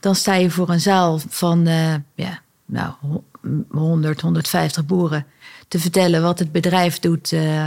dan 0.00 0.14
sta 0.14 0.34
je 0.34 0.50
voor 0.50 0.68
een 0.68 0.80
zaal 0.80 1.20
van 1.28 1.66
eh, 1.66 1.94
ja, 2.14 2.40
nou, 2.66 2.92
ho- 3.00 3.24
100, 3.70 4.20
150 4.20 4.86
boeren 4.86 5.26
te 5.68 5.78
vertellen 5.78 6.22
wat 6.22 6.38
het 6.38 6.52
bedrijf 6.52 6.98
doet 6.98 7.32
eh, 7.32 7.66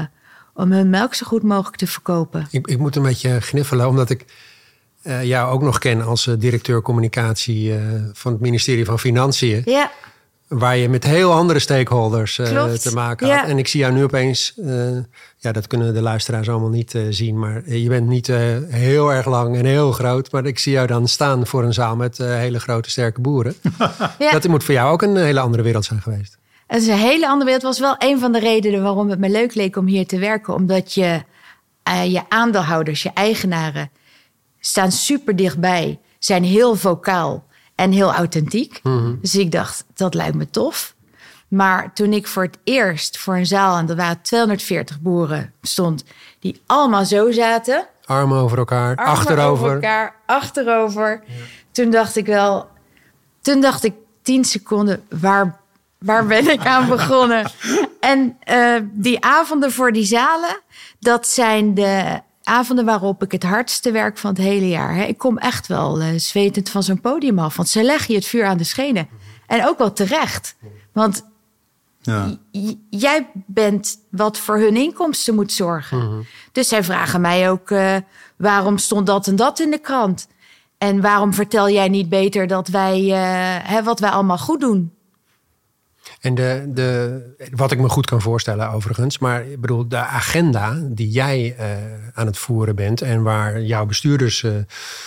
om 0.54 0.72
hun 0.72 0.90
melk 0.90 1.14
zo 1.14 1.26
goed 1.28 1.44
mogelijk 1.44 1.76
te 1.78 1.88
verkopen. 1.88 2.48
Ik, 2.52 2.68
ik 2.68 2.78
moet 2.80 2.96
een 2.96 3.04
beetje 3.04 3.42
gniffelen, 3.42 3.88
omdat 3.88 4.10
ik 4.10 4.26
eh, 5.02 5.24
jou 5.24 5.52
ook 5.54 5.62
nog 5.62 5.78
ken 5.80 6.02
als 6.06 6.30
directeur 6.38 6.82
communicatie 6.82 7.76
eh, 7.76 7.80
van 8.14 8.32
het 8.32 8.42
ministerie 8.42 8.86
van 8.86 9.00
Financiën. 9.00 9.62
Ja, 9.66 9.92
Waar 10.52 10.78
je 10.78 10.90
met 10.90 11.04
heel 11.04 11.32
andere 11.34 11.60
stakeholders 11.60 12.40
eh, 12.40 12.74
te 12.74 12.94
maken 12.94 13.28
had. 13.28 13.38
ja. 13.38 13.48
En 13.48 13.58
ik 13.58 13.68
zie 13.68 13.80
jou 13.80 13.94
nu 13.94 14.04
opeens, 14.04 14.54
eh, 14.66 14.98
ja, 15.38 15.52
dat 15.52 15.68
kunnen 15.68 15.94
de 15.94 16.02
luisteraars 16.02 16.50
allemaal 16.50 16.70
niet 16.70 16.96
eh, 16.96 17.02
zien. 17.10 17.40
Maar 17.40 17.70
je 17.70 17.90
bent 17.90 18.08
niet 18.08 18.28
heel 18.68 19.14
erg 19.14 19.26
lang 19.26 19.58
en 19.58 19.66
heel 19.66 19.92
groot. 19.92 20.32
Maar 20.32 20.46
ik 20.46 20.60
zie 20.60 20.72
jou 20.72 20.88
dan 20.88 21.08
staan 21.08 21.48
voor 21.48 21.64
een 21.64 21.74
zaal 21.74 21.96
met 21.96 22.18
hele 22.18 22.60
grote, 22.60 22.90
sterke 22.90 23.22
boeren. 23.22 23.56
ja. 24.20 24.32
Dat 24.32 24.48
moet 24.48 24.64
voor 24.64 24.74
jou 24.74 24.92
ook 24.92 25.02
een 25.02 25.18
hele 25.18 25.40
andere 25.40 25.64
wereld 25.64 25.86
zijn 25.86 26.02
geweest. 26.02 26.38
Het 26.68 26.82
is 26.82 26.88
een 26.88 26.98
hele 26.98 27.28
andere 27.28 27.46
wereld. 27.46 27.64
Het 27.68 27.80
was 27.80 27.98
wel 27.98 28.10
een 28.10 28.20
van 28.20 28.32
de 28.32 28.40
redenen 28.40 28.84
waarom 28.84 29.10
het 29.10 29.20
me 29.20 29.30
leuk 29.30 29.56
leek 29.56 29.76
om 29.76 29.86
hier 29.88 30.08
te 30.08 30.20
werken. 30.20 30.54
Omdat 30.54 30.94
je, 30.94 31.22
je 32.08 32.22
aandeelhouders, 32.30 33.04
je 33.04 33.12
eigenaren, 33.14 33.92
staan 34.60 34.92
super 34.92 35.36
dichtbij. 35.36 36.00
Zijn 36.20 36.44
heel 36.44 36.76
vocaal 36.76 37.50
en 37.82 37.92
heel 37.92 38.14
authentiek. 38.14 38.82
Dus 39.22 39.36
ik 39.36 39.52
dacht, 39.52 39.86
dat 39.94 40.14
lijkt 40.14 40.36
me 40.36 40.50
tof. 40.50 40.96
Maar 41.48 41.94
toen 41.94 42.14
ik 42.14 42.28
voor 42.28 42.44
het 42.44 42.58
eerst 42.64 43.18
voor 43.18 43.36
een 43.36 43.46
zaal, 43.46 43.78
en 43.78 43.90
er 43.90 43.96
waren 43.96 44.22
240 44.22 45.00
boeren, 45.00 45.54
stond, 45.62 46.04
die 46.40 46.62
allemaal 46.66 47.06
zo 47.06 47.32
zaten. 47.32 47.88
Armen 48.06 48.38
over 48.38 48.58
elkaar, 48.58 48.96
armen 48.96 49.14
achterover. 49.14 49.50
over 49.52 49.74
elkaar, 49.74 50.16
achterover. 50.26 51.24
Toen 51.72 51.90
dacht 51.90 52.16
ik 52.16 52.26
wel, 52.26 52.68
toen 53.42 53.62
dacht 53.62 53.84
ik 53.84 53.94
tien 54.22 54.46
seconden, 54.46 55.04
waar, 55.20 55.60
waar 55.98 56.26
ben 56.26 56.50
ik 56.50 56.66
aan 56.66 56.88
begonnen? 56.88 57.52
En 58.00 58.38
eh, 58.40 58.76
die 58.92 59.24
avonden 59.24 59.72
voor 59.72 59.92
die 59.92 60.06
zalen, 60.06 60.60
dat 61.00 61.28
zijn 61.28 61.74
de 61.74 62.22
avonden 62.44 62.86
waarop 62.86 63.24
ik 63.24 63.32
het 63.32 63.44
hardste 63.44 63.92
werk 63.92 64.18
van 64.18 64.30
het 64.30 64.40
hele 64.40 64.68
jaar. 64.68 64.96
Hè. 64.96 65.04
Ik 65.04 65.18
kom 65.18 65.38
echt 65.38 65.68
wel 65.68 66.00
eh, 66.00 66.08
zwetend 66.16 66.70
van 66.70 66.84
zo'n 66.84 67.02
podium 67.02 67.40
af, 67.40 67.56
want 67.56 67.70
ze 67.70 67.84
leggen 67.84 68.14
je 68.14 68.20
het 68.20 68.28
vuur 68.30 68.46
aan 68.46 68.58
de 68.58 68.64
schenen. 68.64 69.08
En 69.48 69.68
ook 69.68 69.78
wel 69.78 69.94
terecht. 69.94 70.56
Want 70.94 71.30
Ja. 72.02 72.38
jij 72.90 73.28
bent 73.34 73.98
wat 74.12 74.38
voor 74.38 74.58
hun 74.58 74.76
inkomsten 74.76 75.36
moet 75.36 75.52
zorgen. 75.52 76.26
Dus 76.52 76.68
zij 76.68 76.84
vragen 76.84 77.22
mij 77.22 77.50
ook: 77.50 77.72
eh, 77.72 77.96
waarom 78.38 78.78
stond 78.78 79.06
dat 79.08 79.28
en 79.28 79.36
dat 79.36 79.60
in 79.60 79.72
de 79.72 79.78
krant? 79.80 80.28
En 80.78 81.02
waarom 81.02 81.34
vertel 81.34 81.70
jij 81.70 81.90
niet 81.90 82.10
beter 82.10 82.48
dat 82.48 82.68
wij 82.68 83.00
eh, 83.12 83.70
hè, 83.70 83.84
wat 83.84 84.00
wij 84.00 84.10
allemaal 84.10 84.38
goed 84.38 84.60
doen? 84.60 84.94
En 86.20 86.36
de, 86.36 86.64
de, 86.74 87.20
wat 87.56 87.72
ik 87.72 87.80
me 87.80 87.90
goed 87.90 88.06
kan 88.06 88.22
voorstellen 88.22 88.70
overigens, 88.72 89.18
maar 89.20 89.46
ik 89.46 89.62
bedoel, 89.62 89.88
de 89.88 89.98
agenda 89.98 90.80
die 90.84 91.10
jij 91.10 91.56
eh, 91.58 91.68
aan 92.14 92.26
het 92.26 92.38
voeren 92.38 92.76
bent 92.76 93.02
en 93.02 93.24
waar 93.24 93.62
jouw 93.62 93.86
bestuurders 93.86 94.44
eh, 94.44 94.52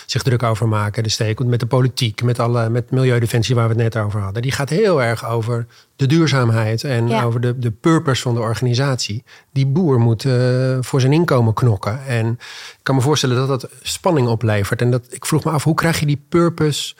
zich 0.05 0.23
druk 0.23 0.43
over 0.43 0.67
maken, 0.67 1.03
de 1.03 1.09
steek 1.09 1.43
met 1.43 1.59
de 1.59 1.65
politiek, 1.65 2.23
met, 2.23 2.39
alle, 2.39 2.69
met 2.69 2.91
milieudefensie 2.91 3.55
waar 3.55 3.67
we 3.67 3.73
het 3.81 3.93
net 3.93 4.03
over 4.03 4.19
hadden, 4.21 4.41
die 4.41 4.51
gaat 4.51 4.69
heel 4.69 5.03
erg 5.03 5.25
over 5.25 5.67
de 5.95 6.05
duurzaamheid 6.05 6.83
en 6.83 7.07
Ja. 7.07 7.23
over 7.23 7.41
de, 7.41 7.59
de 7.59 7.71
purpose 7.71 8.21
van 8.21 8.33
de 8.33 8.39
organisatie. 8.39 9.23
Die 9.51 9.65
boer 9.67 9.99
moet 9.99 10.25
eh, 10.25 10.77
voor 10.81 11.01
zijn 11.01 11.13
inkomen 11.13 11.53
knokken. 11.53 12.05
En 12.05 12.27
ik 12.31 12.79
kan 12.83 12.95
me 12.95 13.01
voorstellen 13.01 13.35
dat 13.35 13.47
dat 13.47 13.69
spanning 13.81 14.27
oplevert. 14.27 14.81
En 14.81 14.91
dat, 14.91 15.07
ik 15.09 15.25
vroeg 15.25 15.43
me 15.43 15.51
af, 15.51 15.63
hoe 15.63 15.73
krijg 15.75 15.99
je 15.99 16.05
die 16.05 16.25
purpose 16.29 16.95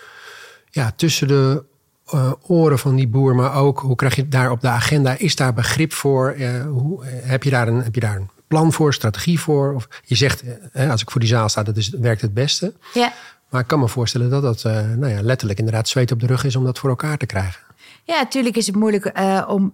ja, 0.69 0.91
tussen 0.95 1.27
de 1.27 1.63
eh, 2.05 2.31
oren 2.41 2.79
van 2.79 2.95
die 2.95 3.07
boer, 3.07 3.35
maar 3.35 3.55
ook 3.55 3.79
hoe 3.79 3.95
krijg 3.95 4.15
je 4.15 4.27
daar 4.27 4.51
op 4.51 4.61
de 4.61 4.67
agenda? 4.67 5.17
Is 5.17 5.35
daar 5.35 5.53
begrip 5.53 5.93
voor? 5.93 6.29
Eh, 6.29 6.65
hoe, 6.65 7.05
eh, 7.05 7.11
heb, 7.29 7.43
je 7.43 7.49
daar 7.49 7.67
een, 7.67 7.83
heb 7.83 7.95
je 7.95 8.01
daar 8.01 8.15
een 8.15 8.29
plan 8.47 8.73
voor, 8.73 8.93
strategie 8.93 9.39
voor? 9.39 9.73
Of 9.73 9.87
je 10.03 10.15
zegt, 10.15 10.43
eh, 10.71 10.91
als 10.91 11.01
ik 11.01 11.11
voor 11.11 11.21
die 11.21 11.29
zaal 11.29 11.49
sta, 11.49 11.63
dat 11.63 11.77
is, 11.77 11.89
werkt 11.89 12.21
het 12.21 12.33
beste. 12.33 12.73
Ja. 12.93 13.13
Maar 13.49 13.61
ik 13.61 13.67
kan 13.67 13.79
me 13.79 13.87
voorstellen 13.87 14.29
dat 14.29 14.41
dat 14.41 14.63
nou 14.63 15.07
ja, 15.07 15.21
letterlijk 15.21 15.59
inderdaad 15.59 15.87
zweet 15.87 16.11
op 16.11 16.19
de 16.19 16.25
rug 16.25 16.43
is 16.43 16.55
om 16.55 16.63
dat 16.63 16.79
voor 16.79 16.89
elkaar 16.89 17.17
te 17.17 17.25
krijgen. 17.25 17.61
Ja, 18.03 18.17
natuurlijk 18.17 18.55
is 18.55 18.67
het 18.67 18.75
moeilijk 18.75 19.11
om, 19.47 19.73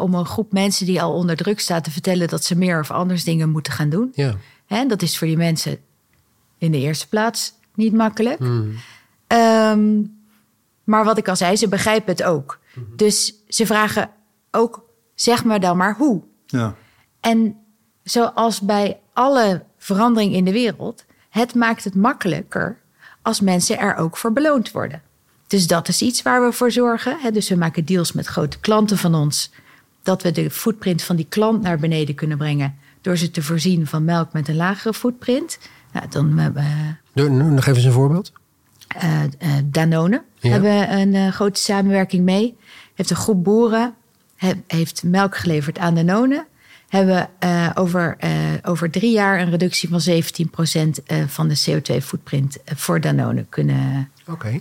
om 0.00 0.14
een 0.14 0.26
groep 0.26 0.52
mensen 0.52 0.86
die 0.86 1.02
al 1.02 1.12
onder 1.12 1.36
druk 1.36 1.60
staat 1.60 1.84
te 1.84 1.90
vertellen 1.90 2.28
dat 2.28 2.44
ze 2.44 2.56
meer 2.56 2.80
of 2.80 2.90
anders 2.90 3.24
dingen 3.24 3.50
moeten 3.50 3.72
gaan 3.72 3.88
doen. 3.88 4.12
Ja. 4.14 4.34
Hè, 4.66 4.86
dat 4.86 5.02
is 5.02 5.18
voor 5.18 5.26
die 5.26 5.36
mensen 5.36 5.78
in 6.58 6.70
de 6.70 6.78
eerste 6.78 7.08
plaats 7.08 7.52
niet 7.74 7.92
makkelijk. 7.92 8.38
Hmm. 8.38 8.74
Ehm, 9.26 10.00
maar 10.88 11.04
wat 11.04 11.18
ik 11.18 11.28
al 11.28 11.36
zei, 11.36 11.56
ze 11.56 11.68
begrijpen 11.68 12.12
het 12.12 12.22
ook. 12.22 12.58
Dus 12.96 13.34
ze 13.48 13.66
vragen 13.66 14.10
ook, 14.50 14.84
zeg 15.14 15.44
maar 15.44 15.60
dan 15.60 15.76
maar 15.76 15.94
hoe. 15.96 16.22
Ja. 16.46 16.74
En 17.20 17.56
zoals 18.02 18.60
bij 18.60 18.98
alle 19.12 19.62
verandering 19.78 20.32
in 20.34 20.44
de 20.44 20.52
wereld, 20.52 21.04
het 21.30 21.54
maakt 21.54 21.84
het 21.84 21.94
makkelijker 21.94 22.78
als 23.22 23.40
mensen 23.40 23.78
er 23.78 23.96
ook 23.96 24.16
voor 24.16 24.32
beloond 24.32 24.70
worden. 24.72 25.02
Dus 25.46 25.66
dat 25.66 25.88
is 25.88 26.02
iets 26.02 26.22
waar 26.22 26.44
we 26.44 26.52
voor 26.52 26.70
zorgen. 26.70 27.16
Hè. 27.20 27.30
Dus 27.30 27.48
we 27.48 27.56
maken 27.56 27.84
deals 27.84 28.12
met 28.12 28.26
grote 28.26 28.58
klanten 28.58 28.98
van 28.98 29.14
ons. 29.14 29.50
Dat 30.02 30.22
we 30.22 30.30
de 30.30 30.50
footprint 30.50 31.02
van 31.02 31.16
die 31.16 31.26
klant 31.28 31.62
naar 31.62 31.78
beneden 31.78 32.14
kunnen 32.14 32.38
brengen. 32.38 32.78
Door 33.00 33.16
ze 33.16 33.30
te 33.30 33.42
voorzien 33.42 33.86
van 33.86 34.04
melk 34.04 34.32
met 34.32 34.48
een 34.48 34.56
lagere 34.56 34.94
footprint. 34.94 35.58
Nou, 35.92 36.06
dan 36.08 36.38
eh, 36.38 36.64
Doe- 37.12 37.28
Nog 37.30 37.60
even 37.60 37.74
eens 37.74 37.84
een 37.84 37.92
voorbeeld. 37.92 38.32
Eh, 38.88 39.22
eh, 39.22 39.28
Danone 39.64 40.22
Ja. 40.38 40.50
hebben 40.50 40.78
we 40.78 40.86
een 40.86 41.14
eh, 41.14 41.28
grote 41.32 41.60
samenwerking 41.60 42.24
mee. 42.24 42.56
Heeft 42.94 43.10
een 43.10 43.16
groep 43.16 43.44
boeren, 43.44 43.94
he- 44.36 44.62
heeft 44.66 45.02
melk 45.02 45.36
geleverd 45.36 45.78
aan 45.78 45.94
Danone. 45.94 46.46
Hebben 46.88 47.28
over, 47.74 48.16
over 48.62 48.90
drie 48.90 49.10
jaar 49.12 49.40
een 49.40 49.50
reductie 49.50 49.88
van 49.88 50.00
17% 50.00 51.02
eh, 51.06 51.16
van 51.26 51.48
de 51.48 51.62
CO2-footprint 51.66 52.58
voor 52.74 53.00
Danone 53.00 53.44
kunnen, 53.48 54.10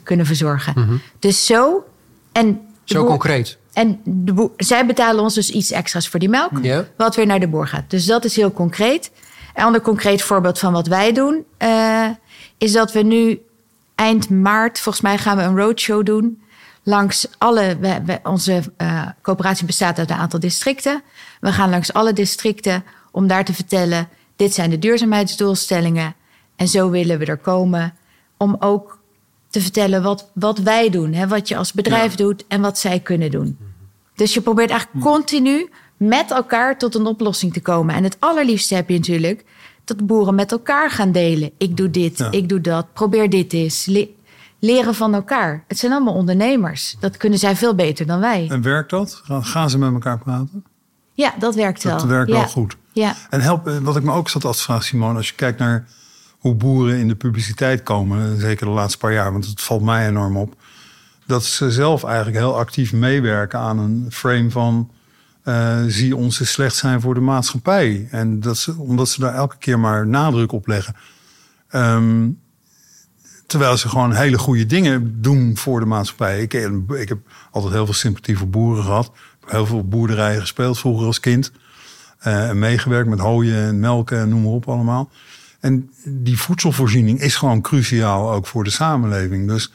kunnen 0.04 0.26
verzorgen. 0.26 1.02
Dus 1.20 1.46
zo. 1.46 1.86
En 2.32 2.60
Zo 2.84 3.00
boer- 3.00 3.10
concreet. 3.10 3.58
En 3.74 4.00
de 4.04 4.34
boer- 4.34 4.52
zij 4.58 4.86
betalen 4.86 5.24
ons 5.24 5.34
dus 5.34 5.50
iets 5.50 5.72
extra's 5.72 6.08
voor 6.08 6.20
die 6.20 6.30
melk, 6.30 6.52
wat 6.98 7.16
weer 7.16 7.26
naar 7.26 7.40
de 7.40 7.48
boer 7.48 7.68
gaat. 7.68 7.90
Dus 7.90 8.06
dat 8.06 8.26
is 8.26 8.36
heel 8.36 8.52
concreet. 8.52 9.12
Een 9.56 9.64
ander 9.64 9.82
concreet 9.82 10.22
voorbeeld 10.22 10.60
van 10.60 10.74
wat 10.74 10.88
wij 10.88 11.12
doen, 11.14 11.44
is 12.58 12.72
dat 12.72 12.92
we 12.92 13.02
nu 13.02 13.40
eind 13.98 14.30
maart, 14.30 14.80
volgens 14.80 15.04
mij 15.04 15.18
gaan 15.18 15.38
we 15.38 15.44
een 15.44 15.58
roadshow 15.58 16.06
doen. 16.06 16.42
Langs 16.84 17.28
alle, 17.38 17.78
we, 17.80 18.02
we- 18.06 18.20
onze 18.24 18.62
eh, 18.78 19.08
coöperatie 19.22 19.66
bestaat 19.66 20.00
uit 20.00 20.10
een 20.10 20.16
aantal 20.18 20.40
districten. 20.40 21.02
We 21.40 21.52
gaan 21.52 21.70
langs 21.70 21.94
alle 21.94 22.14
districten 22.14 22.84
om 23.12 23.28
daar 23.28 23.46
te 23.46 23.54
vertellen: 23.54 24.10
dit 24.36 24.54
zijn 24.54 24.70
de 24.70 24.80
duurzaamheidsdoelstellingen. 24.80 26.16
En 26.56 26.68
zo 26.68 26.90
willen 26.90 27.20
we 27.20 27.26
er 27.26 27.38
komen. 27.38 27.94
Om 28.38 28.56
ook 28.60 29.00
te 29.50 29.62
vertellen 29.62 30.04
wat, 30.04 30.30
wat 30.34 30.58
wij 30.60 30.90
doen, 30.90 31.14
hè, 31.14 31.28
wat 31.28 31.48
je 31.48 31.58
als 31.58 31.74
bedrijf 31.74 32.16
doet 32.16 32.44
en 32.48 32.62
wat 32.62 32.78
zij 32.80 33.00
kunnen 33.00 33.32
doen. 33.32 33.58
Dus 34.16 34.34
je 34.34 34.42
probeert 34.42 34.70
eigenlijk 34.70 35.06
continu 35.06 35.70
met 35.98 36.32
elkaar 36.32 36.78
tot 36.78 36.96
een 36.96 37.06
oplossing 37.06 37.54
te 37.54 37.62
komen. 37.62 37.96
En 37.96 38.04
het 38.04 38.18
allerliefste 38.20 38.76
heb 38.76 38.90
je 38.90 38.98
natuurlijk 38.98 39.46
dat 39.88 40.06
boeren 40.06 40.36
met 40.36 40.52
elkaar 40.52 40.92
gaan 40.92 41.12
delen. 41.12 41.52
Ik 41.58 41.78
doe 41.78 41.90
dit, 41.90 42.18
Ja. 42.18 42.32
ik 42.32 42.50
doe 42.50 42.62
dat, 42.62 42.94
probeer 42.94 43.30
dit 43.30 43.54
eens. 43.54 43.86
Le- 43.86 44.08
leren 44.60 44.96
van 44.96 45.14
elkaar. 45.14 45.64
Het 45.68 45.78
zijn 45.78 45.92
allemaal 45.92 46.14
ondernemers. 46.14 46.96
Dat 47.00 47.18
kunnen 47.18 47.40
zij 47.40 47.56
veel 47.56 47.76
beter 47.76 48.06
dan 48.06 48.20
wij. 48.20 48.48
En 48.50 48.62
werkt 48.62 48.90
dat? 48.90 49.22
Gaan- 49.26 49.70
ze 49.70 49.78
met 49.78 49.94
elkaar 49.94 50.18
praten? 50.20 50.64
Ja, 51.14 51.34
dat 51.40 51.56
werkt 51.56 51.84
wel. 51.84 51.98
Dat 51.98 52.06
werkt 52.06 52.30
ja. 52.32 52.36
wel 52.38 52.48
goed. 52.48 52.78
Ja. 52.92 53.16
En 53.30 53.42
help, 53.42 53.68
eh, 53.68 53.78
wat 53.78 53.96
ik 53.96 54.04
me 54.04 54.12
ook 54.12 54.30
zat 54.30 54.46
af 54.46 54.56
te 54.56 54.62
vragen, 54.64 54.84
Simone, 54.86 55.18
als 55.18 55.28
je 55.30 55.36
kijkt 55.36 55.60
naar 55.60 55.88
hoe 56.38 56.56
boeren 56.56 56.98
in 56.98 57.08
de 57.08 57.16
publiciteit 57.16 57.84
komen, 57.84 58.32
eh, 58.34 58.40
zeker 58.42 58.66
de 58.66 58.72
laatste 58.72 58.98
paar 58.98 59.14
jaar, 59.14 59.32
want 59.32 59.46
het 59.46 59.62
valt 59.62 59.82
mij 59.82 60.08
enorm 60.08 60.38
op, 60.38 60.56
dat 61.26 61.44
ze 61.44 61.72
zelf 61.72 62.04
eigenlijk 62.04 62.38
heel 62.38 62.58
actief 62.58 62.94
meewerken 62.94 63.60
aan 63.60 63.80
een 63.80 64.06
frame 64.10 64.52
van 64.52 64.90
eh, 65.48 65.84
zie 65.88 66.16
ons 66.16 66.40
eens 66.40 66.52
slecht 66.52 66.76
zijn 66.76 67.02
voor 67.02 67.14
de 67.14 67.20
maatschappij. 67.20 68.08
En 68.12 68.40
dat 68.40 68.58
ze, 68.58 68.76
omdat 68.78 69.10
ze 69.10 69.20
daar 69.20 69.34
elke 69.34 69.58
keer 69.58 69.80
maar 69.80 70.08
nadruk 70.08 70.52
op 70.52 70.68
leggen. 70.68 70.96
Ehm, 71.70 72.30
terwijl 73.46 73.78
ze 73.78 73.90
gewoon 73.90 74.14
hele 74.14 74.38
goede 74.38 74.66
dingen 74.66 75.22
doen 75.22 75.58
voor 75.58 75.80
de 75.80 75.86
maatschappij. 75.86 76.42
Ik, 76.42 76.54
ik 76.88 77.10
heb 77.10 77.18
altijd 77.52 77.74
heel 77.74 77.86
veel 77.86 77.94
sympathie 77.94 78.38
voor 78.38 78.50
boeren 78.50 78.84
gehad. 78.84 79.12
Heel 79.46 79.66
veel 79.66 79.88
boerderijen 79.88 80.42
gespeeld 80.42 80.80
vroeger 80.80 81.06
als 81.06 81.20
kind. 81.20 81.52
Eh, 82.18 82.50
en 82.50 82.60
meegewerkt 82.60 83.10
met 83.10 83.20
hooien 83.20 83.68
en 83.68 83.80
melken 83.80 84.20
en 84.20 84.30
noem 84.30 84.42
maar 84.42 84.52
op 84.52 84.70
allemaal. 84.70 85.10
En 85.60 85.92
die 86.04 86.40
voedselvoorziening 86.40 87.22
is 87.22 87.36
gewoon 87.36 87.62
cruciaal 87.62 88.32
ook 88.32 88.48
voor 88.48 88.64
de 88.64 88.70
samenleving. 88.70 89.48
Dus, 89.48 89.72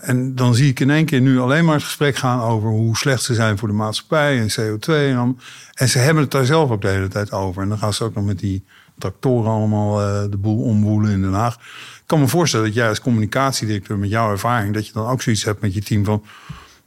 en 0.00 0.34
dan 0.34 0.54
zie 0.54 0.68
ik 0.68 0.80
in 0.80 0.90
één 0.90 1.04
keer 1.04 1.20
nu 1.20 1.38
alleen 1.38 1.64
maar 1.64 1.74
het 1.74 1.84
gesprek 1.84 2.16
gaan 2.16 2.40
over 2.40 2.68
hoe 2.68 2.96
slecht 2.96 3.22
ze 3.22 3.34
zijn 3.34 3.58
voor 3.58 3.68
de 3.68 3.74
maatschappij 3.74 4.38
en 4.38 4.50
CO2. 4.50 4.86
En, 4.86 5.38
en 5.74 5.88
ze 5.88 5.98
hebben 5.98 6.22
het 6.22 6.32
daar 6.32 6.44
zelf 6.44 6.70
ook 6.70 6.82
de 6.82 6.88
hele 6.88 7.08
tijd 7.08 7.32
over. 7.32 7.62
En 7.62 7.68
dan 7.68 7.78
gaan 7.78 7.92
ze 7.92 8.04
ook 8.04 8.14
nog 8.14 8.24
met 8.24 8.38
die 8.38 8.64
tractoren 8.98 9.50
allemaal 9.50 10.00
eh, 10.00 10.30
de 10.30 10.36
boel 10.36 10.62
omwoelen 10.62 11.10
in 11.10 11.22
Den 11.22 11.32
Haag. 11.32 11.54
Ik 11.54 12.02
kan 12.06 12.20
me 12.20 12.28
voorstellen 12.28 12.66
dat 12.66 12.74
jij 12.74 12.88
als 12.88 13.00
communicatiedirecteur 13.00 13.98
met 13.98 14.10
jouw 14.10 14.30
ervaring... 14.30 14.74
dat 14.74 14.86
je 14.86 14.92
dan 14.92 15.06
ook 15.06 15.22
zoiets 15.22 15.44
hebt 15.44 15.60
met 15.60 15.74
je 15.74 15.82
team 15.82 16.04
van... 16.04 16.24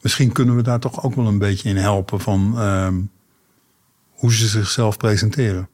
misschien 0.02 0.32
kunnen 0.32 0.56
we 0.56 0.62
daar 0.62 0.80
toch 0.80 1.04
ook 1.04 1.15
wel 1.15 1.28
een 1.28 1.38
beetje 1.38 1.70
in 1.70 1.78
helpen 1.78 2.20
van 2.20 2.54
ehm, 2.58 2.96
hoe 4.12 4.34
ze 4.34 4.48
zichzelf 4.48 4.98
presenteren. 4.98 5.70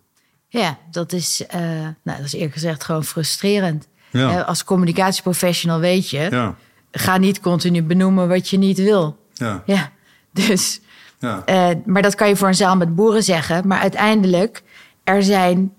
Ja, 0.47 0.77
dat 0.91 1.13
is, 1.13 1.45
eh, 1.45 1.61
nou, 2.03 2.17
dat 2.17 2.25
is 2.25 2.33
eerlijk 2.33 2.53
gezegd 2.53 2.83
gewoon 2.83 3.03
frustrerend. 3.03 3.87
Ja. 4.11 4.39
Eh, 4.39 4.47
als 4.47 4.63
communicatieprofessional 4.63 5.79
weet 5.79 6.09
je, 6.09 6.27
Ja, 6.31 6.55
ga 6.95 7.17
niet 7.17 7.39
continu 7.39 7.83
benoemen 7.83 8.27
wat 8.27 8.49
je 8.49 8.57
niet 8.57 8.77
wil. 8.77 9.17
ja, 9.33 9.63
Ja, 9.65 9.91
dus, 10.31 10.81
ja. 11.19 11.41
eh, 11.45 11.69
maar 11.85 12.01
dat 12.01 12.15
kan 12.15 12.27
je 12.27 12.35
voor 12.35 12.47
een 12.47 12.55
zaal 12.55 12.75
met 12.75 12.95
boeren 12.95 13.23
zeggen. 13.23 13.67
Maar 13.67 13.79
uiteindelijk, 13.79 14.63
er 15.03 15.23
zijn 15.23 15.73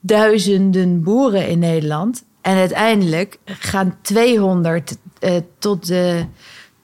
duizenden 0.00 1.02
boeren 1.02 1.48
in 1.48 1.58
Nederland. 1.58 2.24
En 2.40 2.56
uiteindelijk 2.56 3.38
gaan 3.44 3.98
200 4.02 4.96
eh, 5.18 5.36
tot, 5.58 5.86
de, 5.86 6.24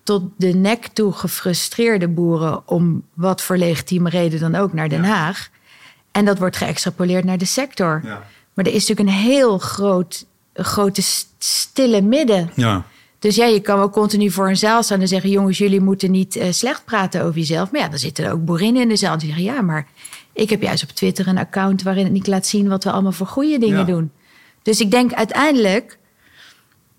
tot 0.02 0.22
de 0.36 0.52
nek 0.54 0.86
toe 0.86 1.12
gefrustreerde 1.12 2.08
boeren... 2.08 2.68
om 2.68 3.02
wat 3.14 3.42
voor 3.42 3.56
legitieme 3.56 4.08
reden 4.08 4.40
dan 4.40 4.54
ook 4.54 4.72
naar 4.72 4.88
Den 4.88 5.02
Ja. 5.02 5.08
Haag. 5.08 5.50
En 6.10 6.24
dat 6.24 6.38
wordt 6.38 6.56
geëxtrapoleerd 6.56 7.24
naar 7.24 7.38
de 7.38 7.44
sector. 7.44 8.00
Ja. 8.04 8.22
Maar 8.54 8.64
er 8.64 8.74
is 8.74 8.88
natuurlijk 8.88 9.08
een 9.16 9.22
heel 9.22 9.58
groot, 9.58 10.26
een 10.52 10.64
grote 10.64 11.02
st- 11.02 11.28
stille 11.38 12.00
midden. 12.00 12.50
ja. 12.54 12.84
Dus 13.18 13.36
ja, 13.36 13.44
je 13.46 13.60
kan 13.60 13.78
wel 13.78 13.90
continu 13.90 14.30
voor 14.30 14.48
een 14.48 14.56
zaal 14.56 14.82
staan 14.82 15.00
en 15.00 15.08
zeggen: 15.08 15.30
jongens, 15.30 15.58
jullie 15.58 15.80
moeten 15.80 16.10
niet 16.10 16.36
eh, 16.36 16.52
slecht 16.52 16.84
praten 16.84 17.22
over 17.22 17.38
jezelf. 17.38 17.70
Maar 17.70 17.80
ja, 17.80 17.88
dan 17.88 17.98
zitten 17.98 18.24
er 18.24 18.32
ook 18.32 18.44
boerinnen 18.44 18.82
in 18.82 18.88
de 18.88 18.96
zaal 18.96 19.18
die 19.18 19.26
zeggen: 19.26 19.44
ja, 19.44 19.60
maar 19.60 19.86
ik 20.32 20.50
heb 20.50 20.62
juist 20.62 20.82
op 20.82 20.88
Twitter 20.88 21.26
een 21.28 21.38
account 21.38 21.82
waarin 21.82 22.04
het 22.04 22.12
niet 22.12 22.26
laat 22.26 22.46
zien 22.46 22.68
wat 22.68 22.84
we 22.84 22.90
allemaal 22.90 23.12
voor 23.12 23.26
goede 23.26 23.58
dingen 23.58 23.78
Ja. 23.78 23.84
doen. 23.84 24.10
Dus 24.62 24.80
ik 24.80 24.90
denk 24.90 25.12
uiteindelijk, 25.12 25.98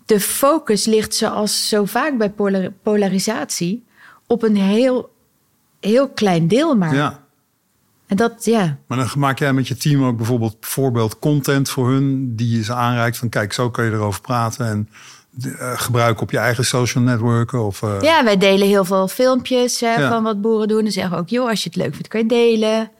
de 0.06 0.20
focus 0.20 0.84
ligt 0.84 1.14
zoals 1.14 1.68
zo 1.68 1.84
vaak 1.84 2.18
bij 2.18 2.30
polar- 2.30 2.72
polarisatie 2.82 3.84
op 4.26 4.42
een 4.42 4.56
heel, 4.56 5.10
heel 5.80 6.08
klein 6.08 6.48
deel 6.48 6.74
maar. 6.76 6.94
ja. 6.94 7.23
En 8.06 8.16
dat, 8.16 8.44
ja. 8.44 8.76
Maar 8.86 8.98
dan 8.98 9.08
maak 9.16 9.38
jij 9.38 9.52
met 9.52 9.68
je 9.68 9.76
team 9.76 10.04
ook 10.04 10.16
bijvoorbeeld 10.16 10.56
voorbeeld 10.60 11.18
content 11.18 11.68
voor 11.70 11.90
hun... 11.90 12.36
die 12.36 12.56
je 12.56 12.62
ze 12.64 12.74
aanreikt 12.74 13.16
van 13.16 13.28
kijk, 13.28 13.52
zo 13.52 13.70
kun 13.70 13.84
je 13.84 13.90
erover 13.90 14.20
praten... 14.20 14.66
en 14.66 14.88
eh, 15.58 15.72
gebruik 15.74 16.20
op 16.20 16.30
je 16.30 16.38
eigen 16.38 16.64
social 16.64 17.04
networken 17.04 17.64
of... 17.64 17.82
eh, 17.82 18.00
Ja, 18.00 18.24
wij 18.24 18.36
delen 18.36 18.68
heel 18.68 18.84
veel 18.84 19.08
filmpjes 19.08 19.80
hè, 19.80 19.94
Ja. 19.94 20.08
van 20.08 20.22
wat 20.22 20.40
boeren 20.40 20.68
doen. 20.68 20.82
Dan 20.82 20.92
zeggen 20.92 21.12
we 21.12 21.18
ook, 21.18 21.28
joh, 21.28 21.48
als 21.48 21.62
je 21.62 21.68
het 21.68 21.78
leuk 21.78 21.92
vindt, 21.92 22.08
kan 22.08 22.20
je 22.20 22.26
delen. 22.26 22.90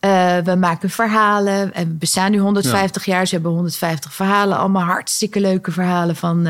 Eh, 0.00 0.38
we 0.38 0.54
maken 0.54 0.90
verhalen. 0.90 1.74
En 1.74 1.88
we 1.88 1.94
bestaan 1.94 2.30
nu 2.30 2.38
150 2.38 3.04
jaar. 3.04 3.26
Ze 3.26 3.34
hebben 3.34 3.52
150 3.52 4.14
verhalen. 4.14 4.58
Allemaal 4.58 4.82
hartstikke 4.84 5.40
leuke 5.40 5.70
verhalen 5.72 6.16
van, 6.16 6.46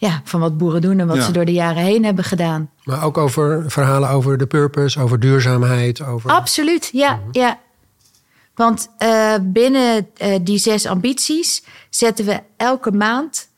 ja, 0.00 0.20
van 0.24 0.40
wat 0.40 0.58
boeren 0.58 0.80
doen... 0.80 0.98
en 0.98 1.06
wat 1.06 1.16
Ja. 1.16 1.22
ze 1.22 1.32
door 1.32 1.44
de 1.44 1.52
jaren 1.52 1.82
heen 1.82 2.04
hebben 2.04 2.24
gedaan. 2.24 2.70
Maar 2.84 3.04
ook 3.04 3.18
over 3.18 3.70
verhalen 3.70 4.08
over 4.08 4.38
de 4.38 4.46
purpose, 4.46 5.00
over 5.00 5.20
duurzaamheid. 5.20 6.02
Over... 6.02 6.30
Absoluut, 6.30 6.90
ja. 6.92 7.20
ja. 7.32 7.58
Want 8.54 8.88
eh, 8.98 9.34
binnen 9.42 10.06
eh, 10.16 10.38
die 10.42 10.58
zes 10.58 10.86
ambities 10.86 11.64
zetten 11.90 12.24
we 12.24 12.40
elke 12.56 12.92
maand 12.92 13.48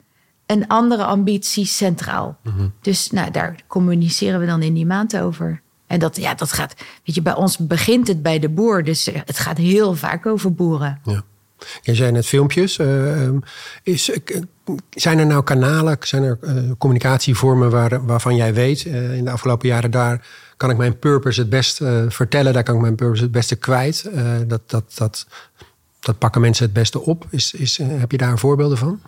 een 0.47 0.67
andere 0.69 1.05
ambitie 1.05 1.65
centraal. 1.65 2.39
Dus 2.81 3.11
nou, 3.11 3.31
daar 3.31 3.57
communiceren 3.67 4.41
we 4.41 4.47
dan 4.47 4.63
in 4.63 4.75
die 4.75 4.87
maand 4.87 5.17
over. 5.19 5.61
En 5.87 5.99
dat, 5.99 6.17
ja, 6.17 6.35
dat 6.35 6.53
gaat, 6.53 6.75
weet 7.05 7.15
je, 7.15 7.23
bij 7.23 7.35
ons 7.35 7.59
begint 7.59 8.09
het 8.09 8.23
bij 8.23 8.39
de 8.39 8.49
boer. 8.49 8.85
Dus 8.85 9.07
eh, 9.13 9.21
het 9.25 9.39
gaat 9.39 9.57
heel 9.57 9.95
vaak 9.95 10.27
over 10.27 10.55
boeren. 10.55 11.01
Ja. 11.05 11.23
Jij 11.83 11.95
zei 11.95 12.13
net 12.13 12.27
filmpjes. 12.27 12.79
eh, 12.79 13.23
ehm, 13.23 13.39
is, 13.83 14.11
eh, 14.11 14.37
zijn 14.91 15.19
er 15.19 15.27
nou 15.27 15.43
kanalen, 15.43 15.97
zijn 16.01 16.23
er 16.23 16.39
eh, 16.41 16.55
communicatievormen 16.79 17.71
waar, 17.71 18.07
waarvan 18.07 18.37
jij 18.37 18.55
weet 18.55 18.85
in 18.85 19.25
de 19.25 19.31
afgelopen 19.31 19.69
jaren 19.69 19.91
daar 19.91 20.27
kan 20.57 20.71
ik 20.71 20.77
mijn 20.77 20.99
purpose 20.99 21.41
het 21.41 21.51
best 21.51 21.77
vertellen, 22.09 22.53
daar 22.53 22.63
kan 22.63 22.75
ik 22.75 22.81
mijn 22.81 22.95
purpose 22.95 23.23
het 23.23 23.33
beste 23.33 23.57
kwijt. 23.57 24.11
Dat, 24.47 24.61
dat, 24.71 24.85
dat, 24.95 25.27
dat 26.01 26.19
pakken 26.19 26.41
mensen 26.41 26.65
het 26.65 26.73
beste 26.73 27.01
op. 27.01 27.27
Is, 27.31 27.53
is, 27.53 27.79
heb 27.79 28.11
je 28.11 28.17
daar 28.17 28.39
voorbeelden 28.39 28.79
van? 28.79 29.01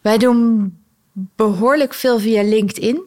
Wij 0.00 0.18
doen 0.18 0.72
behoorlijk 1.12 1.94
veel 1.94 2.18
via 2.18 2.42
LinkedIn. 2.42 3.02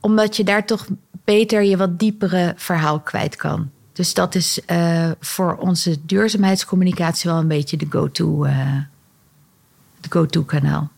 Omdat 0.00 0.36
je 0.36 0.44
daar 0.44 0.66
toch 0.66 0.86
beter 1.24 1.62
je 1.62 1.76
wat 1.76 1.98
diepere 1.98 2.54
verhaal 2.56 3.00
kwijt 3.00 3.36
kan. 3.36 3.70
Dus 4.00 4.14
dat 4.14 4.34
is 4.34 4.60
eh, 4.66 5.10
voor 5.20 5.56
onze 5.56 5.96
duurzaamheidscommunicatie 6.02 7.30
wel 7.30 7.38
een 7.38 7.48
beetje 7.48 7.76
de 7.76 7.86
go-to 7.90 8.44
eh, 8.44 8.76
de 10.00 10.08
go-to 10.10 10.42
kanaal. 10.42 10.90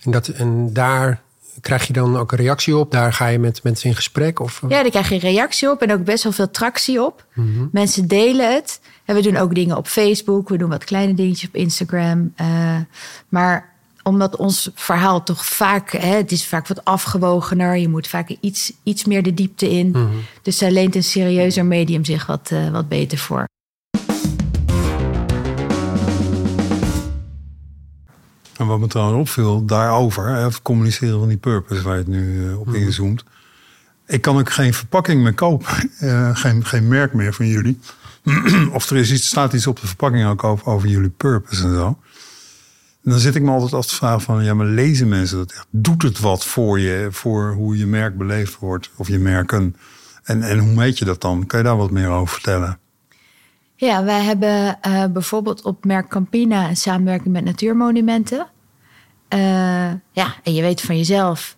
En, 0.00 0.10
dat, 0.10 0.28
en 0.28 0.72
daar 0.72 1.20
krijg 1.60 1.86
je 1.86 1.92
dan 1.92 2.16
ook 2.16 2.32
een 2.32 2.38
reactie 2.38 2.76
op? 2.76 2.90
Daar 2.90 3.12
ga 3.12 3.26
je 3.26 3.38
met 3.38 3.62
mensen 3.62 3.88
in 3.88 3.96
gesprek? 3.96 4.40
Of, 4.40 4.60
Ja, 4.68 4.82
daar 4.82 4.90
krijg 4.90 5.08
je 5.08 5.18
reactie 5.18 5.70
op 5.70 5.82
en 5.82 5.92
ook 5.92 6.04
best 6.04 6.22
wel 6.22 6.32
veel 6.32 6.50
tractie 6.50 7.04
op. 7.04 7.26
Mensen 7.72 8.08
delen 8.08 8.54
het. 8.54 8.80
En 9.04 9.14
we 9.14 9.22
doen 9.22 9.36
ook 9.36 9.54
dingen 9.54 9.76
op 9.76 9.86
Facebook. 9.86 10.48
We 10.48 10.58
doen 10.58 10.70
wat 10.70 10.84
kleine 10.84 11.14
dingetjes 11.14 11.48
op 11.48 11.54
Instagram. 11.54 12.32
Eh, 12.36 12.76
maar 13.28 13.72
omdat 14.08 14.36
ons 14.36 14.70
verhaal 14.74 15.22
toch 15.22 15.46
vaak... 15.46 15.90
Hè, 15.90 16.16
het 16.16 16.32
is 16.32 16.46
vaak 16.46 16.66
wat 16.66 16.84
afgewogener. 16.84 17.76
Je 17.76 17.88
moet 17.88 18.08
vaak 18.08 18.36
iets, 18.40 18.72
iets 18.82 19.04
meer 19.04 19.22
de 19.22 19.34
diepte 19.34 19.70
in. 19.70 19.96
Dus 20.42 20.58
daar 20.58 20.70
leent 20.70 20.94
een 20.94 21.04
serieuzer 21.04 21.64
medium 21.64 22.04
zich 22.04 22.26
wat, 22.26 22.50
eh, 22.50 22.70
wat 22.70 22.88
beter 22.88 23.18
voor. 23.18 23.46
En 28.58 28.66
wat 28.66 28.78
me 28.78 28.86
trouwens 28.86 29.20
opviel 29.20 29.64
daarover, 29.64 30.28
hè, 30.28 30.44
het 30.44 30.62
communiceren 30.62 31.18
van 31.18 31.28
die 31.28 31.36
purpose 31.36 31.82
waar 31.82 31.92
je 31.92 31.98
het 31.98 32.08
nu 32.08 32.48
eh, 32.48 32.60
op 32.60 32.68
inzoomt. 32.68 33.24
Ik 34.06 34.20
kan 34.20 34.38
ook 34.38 34.50
geen 34.50 34.74
verpakking 34.74 35.22
meer 35.22 35.34
kopen, 35.34 35.66
Eh, 35.98 36.36
geen, 36.36 36.64
geen 36.64 36.88
merk 36.88 37.12
meer 37.12 37.34
van 37.34 37.46
jullie. 37.46 37.78
of 38.72 38.90
er 38.90 38.96
is 38.96 39.12
iets, 39.12 39.26
staat 39.26 39.52
iets 39.52 39.66
op 39.66 39.80
de 39.80 39.86
verpakking 39.86 40.26
ook 40.26 40.44
over, 40.44 40.66
over 40.66 40.88
jullie 40.88 41.10
purpose 41.10 41.64
en 41.64 41.74
zo. 41.74 41.98
En 43.08 43.14
dan 43.14 43.22
zit 43.22 43.34
ik 43.34 43.42
me 43.42 43.50
altijd 43.50 43.74
af 43.74 43.86
te 43.86 43.94
vragen 43.94 44.20
van, 44.20 44.44
ja, 44.44 44.54
maar 44.54 44.66
lezen 44.66 45.08
mensen 45.08 45.36
dat 45.36 45.52
echt? 45.52 45.66
Doet 45.70 46.02
het 46.02 46.18
wat 46.18 46.44
voor 46.44 46.80
je, 46.80 47.08
voor 47.10 47.52
hoe 47.52 47.78
je 47.78 47.86
merk 47.86 48.18
beleefd 48.18 48.58
wordt, 48.58 48.90
of 48.96 49.08
je 49.08 49.18
merken? 49.18 49.76
En, 50.22 50.42
en 50.42 50.58
hoe 50.58 50.74
meet 50.74 50.98
je 50.98 51.04
dat 51.04 51.20
dan? 51.20 51.46
Kan 51.46 51.58
je 51.58 51.64
daar 51.64 51.76
wat 51.76 51.90
meer 51.90 52.08
over 52.08 52.34
vertellen? 52.34 52.78
Ja, 53.74 54.04
wij 54.04 54.22
hebben 54.22 54.80
eh, 54.80 55.04
bijvoorbeeld 55.04 55.62
op 55.62 55.84
merk 55.84 56.08
Campina 56.08 56.68
een 56.68 56.76
samenwerking 56.76 57.34
met 57.34 57.44
Natuurmonumenten. 57.44 58.46
Eh, 59.28 59.40
ja, 60.12 60.34
en 60.42 60.54
je 60.54 60.62
weet 60.62 60.80
van 60.80 60.96
jezelf, 60.96 61.56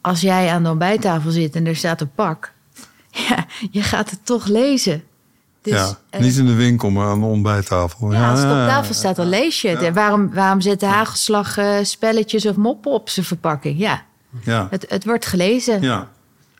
als 0.00 0.20
jij 0.20 0.50
aan 0.50 0.62
de 0.62 0.70
ontbijttafel 0.70 1.30
zit 1.30 1.56
en 1.56 1.66
er 1.66 1.76
staat 1.76 2.00
een 2.00 2.12
pak, 2.14 2.52
ja, 3.28 3.46
je 3.70 3.82
gaat 3.82 4.10
het 4.10 4.26
toch 4.26 4.46
lezen. 4.46 5.02
Dus, 5.62 5.72
ja, 6.10 6.18
niet 6.18 6.36
in 6.36 6.46
de 6.46 6.54
winkel, 6.54 6.90
maar 6.90 7.06
aan 7.06 7.20
de 7.20 7.26
ontbijttafel. 7.26 8.12
ja, 8.12 8.30
als 8.30 8.40
het 8.40 8.48
op 8.50 8.56
tafel 8.56 8.94
staat, 8.94 9.16
dan 9.16 9.26
lees 9.28 9.60
je 9.62 9.68
het. 9.68 9.82
En 9.82 9.94
waarom, 9.94 10.34
waarom 10.34 10.60
zetten 10.60 10.88
hagelslag 10.88 11.56
eh, 11.56 11.76
spelletjes 11.82 12.46
of 12.46 12.56
moppen 12.56 12.92
op 12.92 13.08
zijn 13.08 13.26
verpakking? 13.26 13.78
Ja, 13.78 14.02
Ja. 14.44 14.66
het, 14.70 14.86
het 14.88 15.04
wordt 15.04 15.26
gelezen. 15.26 15.82
Ja, 15.82 16.08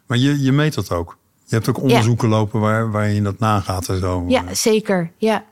maar 0.06 0.18
je, 0.18 0.42
je 0.42 0.52
meet 0.52 0.74
dat 0.74 0.90
ook. 0.90 1.16
Je 1.44 1.54
hebt 1.54 1.68
ook 1.68 1.80
onderzoeken 1.82 2.28
lopen 2.28 2.60
waar, 2.60 2.90
waar 2.90 3.08
je 3.10 3.22
dat 3.22 3.38
nagaat 3.38 3.88
en 3.88 4.00
zo. 4.00 4.24
Ja, 4.28 4.42
zeker. 4.54 5.10
Ja. 5.16 5.44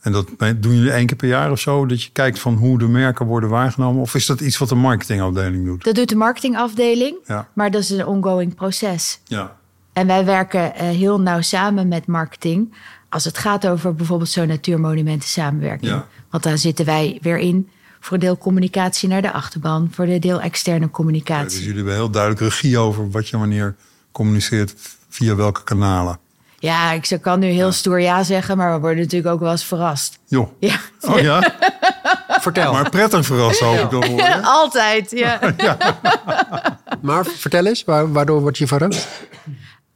En 0.00 0.12
dat 0.12 0.28
doen 0.38 0.74
jullie 0.74 0.90
één 0.92 1.06
keer 1.06 1.16
per 1.16 1.28
jaar 1.28 1.50
of 1.50 1.60
zo? 1.60 1.86
Dat 1.86 2.02
je 2.02 2.10
kijkt 2.12 2.38
van 2.38 2.54
hoe 2.54 2.78
de 2.78 2.86
merken 2.88 3.26
worden 3.26 3.48
waargenomen? 3.50 4.02
Of 4.02 4.14
is 4.14 4.26
dat 4.26 4.40
iets 4.40 4.58
wat 4.58 4.68
de 4.68 4.74
marketingafdeling 4.74 5.64
doet? 5.64 5.84
Dat 5.84 5.94
doet 5.94 6.08
de 6.08 6.14
marketingafdeling, 6.16 7.16
Ja. 7.26 7.48
maar 7.52 7.70
dat 7.70 7.82
is 7.82 7.90
een 7.90 8.06
ongoing 8.06 8.54
proces. 8.54 9.20
Ja. 9.24 9.56
En 9.98 10.06
wij 10.06 10.24
werken 10.24 10.74
eh, 10.74 10.88
heel 10.88 11.20
nauw 11.20 11.40
samen 11.40 11.88
met 11.88 12.06
marketing. 12.06 12.74
Als 13.08 13.24
het 13.24 13.38
gaat 13.38 13.66
over 13.66 13.94
bijvoorbeeld 13.94 14.30
zo'n 14.30 14.46
natuurmonumenten 14.46 15.28
samenwerking. 15.28 15.90
Ja. 15.90 16.06
Want 16.30 16.42
daar 16.42 16.58
zitten 16.58 16.84
wij 16.84 17.18
weer 17.22 17.38
in 17.38 17.68
voor 18.00 18.12
een 18.14 18.20
deel 18.20 18.38
communicatie 18.38 19.08
naar 19.08 19.22
de 19.22 19.32
achterban. 19.32 19.88
Voor 19.92 20.06
de 20.06 20.18
deel 20.18 20.40
externe 20.40 20.80
Dus 20.80 20.90
communicatie. 20.90 21.60
jullie 21.60 21.74
hebben 21.76 21.94
heel 21.94 22.10
duidelijk 22.10 22.42
regie 22.42 22.78
over 22.78 23.10
wat 23.10 23.28
je 23.28 23.38
wanneer 23.38 23.76
communiceert 24.12 24.74
via 25.08 25.34
welke 25.34 25.62
kanalen. 25.64 26.18
Ja, 26.58 26.92
ik 26.92 27.04
zou- 27.04 27.20
kan 27.20 27.38
nu 27.38 27.46
heel 27.46 27.72
stoer 27.72 28.00
ja 28.00 28.22
zeggen, 28.22 28.56
maar 28.56 28.72
we 28.74 28.80
worden 28.80 28.98
natuurlijk 29.02 29.32
ook 29.34 29.40
wel 29.40 29.50
eens 29.50 29.64
verrast. 29.64 30.18
Joh. 30.26 30.48
Ja, 30.60 30.76
Oh 31.00 31.18
ja? 31.20 31.42
Vertel. 32.40 32.72
Maar 32.72 32.90
prettig 32.90 33.26
verrast 33.26 33.60
hoop 33.60 33.78
ik 33.78 33.90
dan 33.90 34.42
altijd. 34.44 35.10
Ja. 35.16 35.38
Maar 37.02 37.24
vertel 37.24 37.66
eens, 37.66 37.84
waar- 37.84 38.12
waardoor 38.12 38.40
word 38.40 38.58
je 38.58 38.66
verrast? 38.66 39.08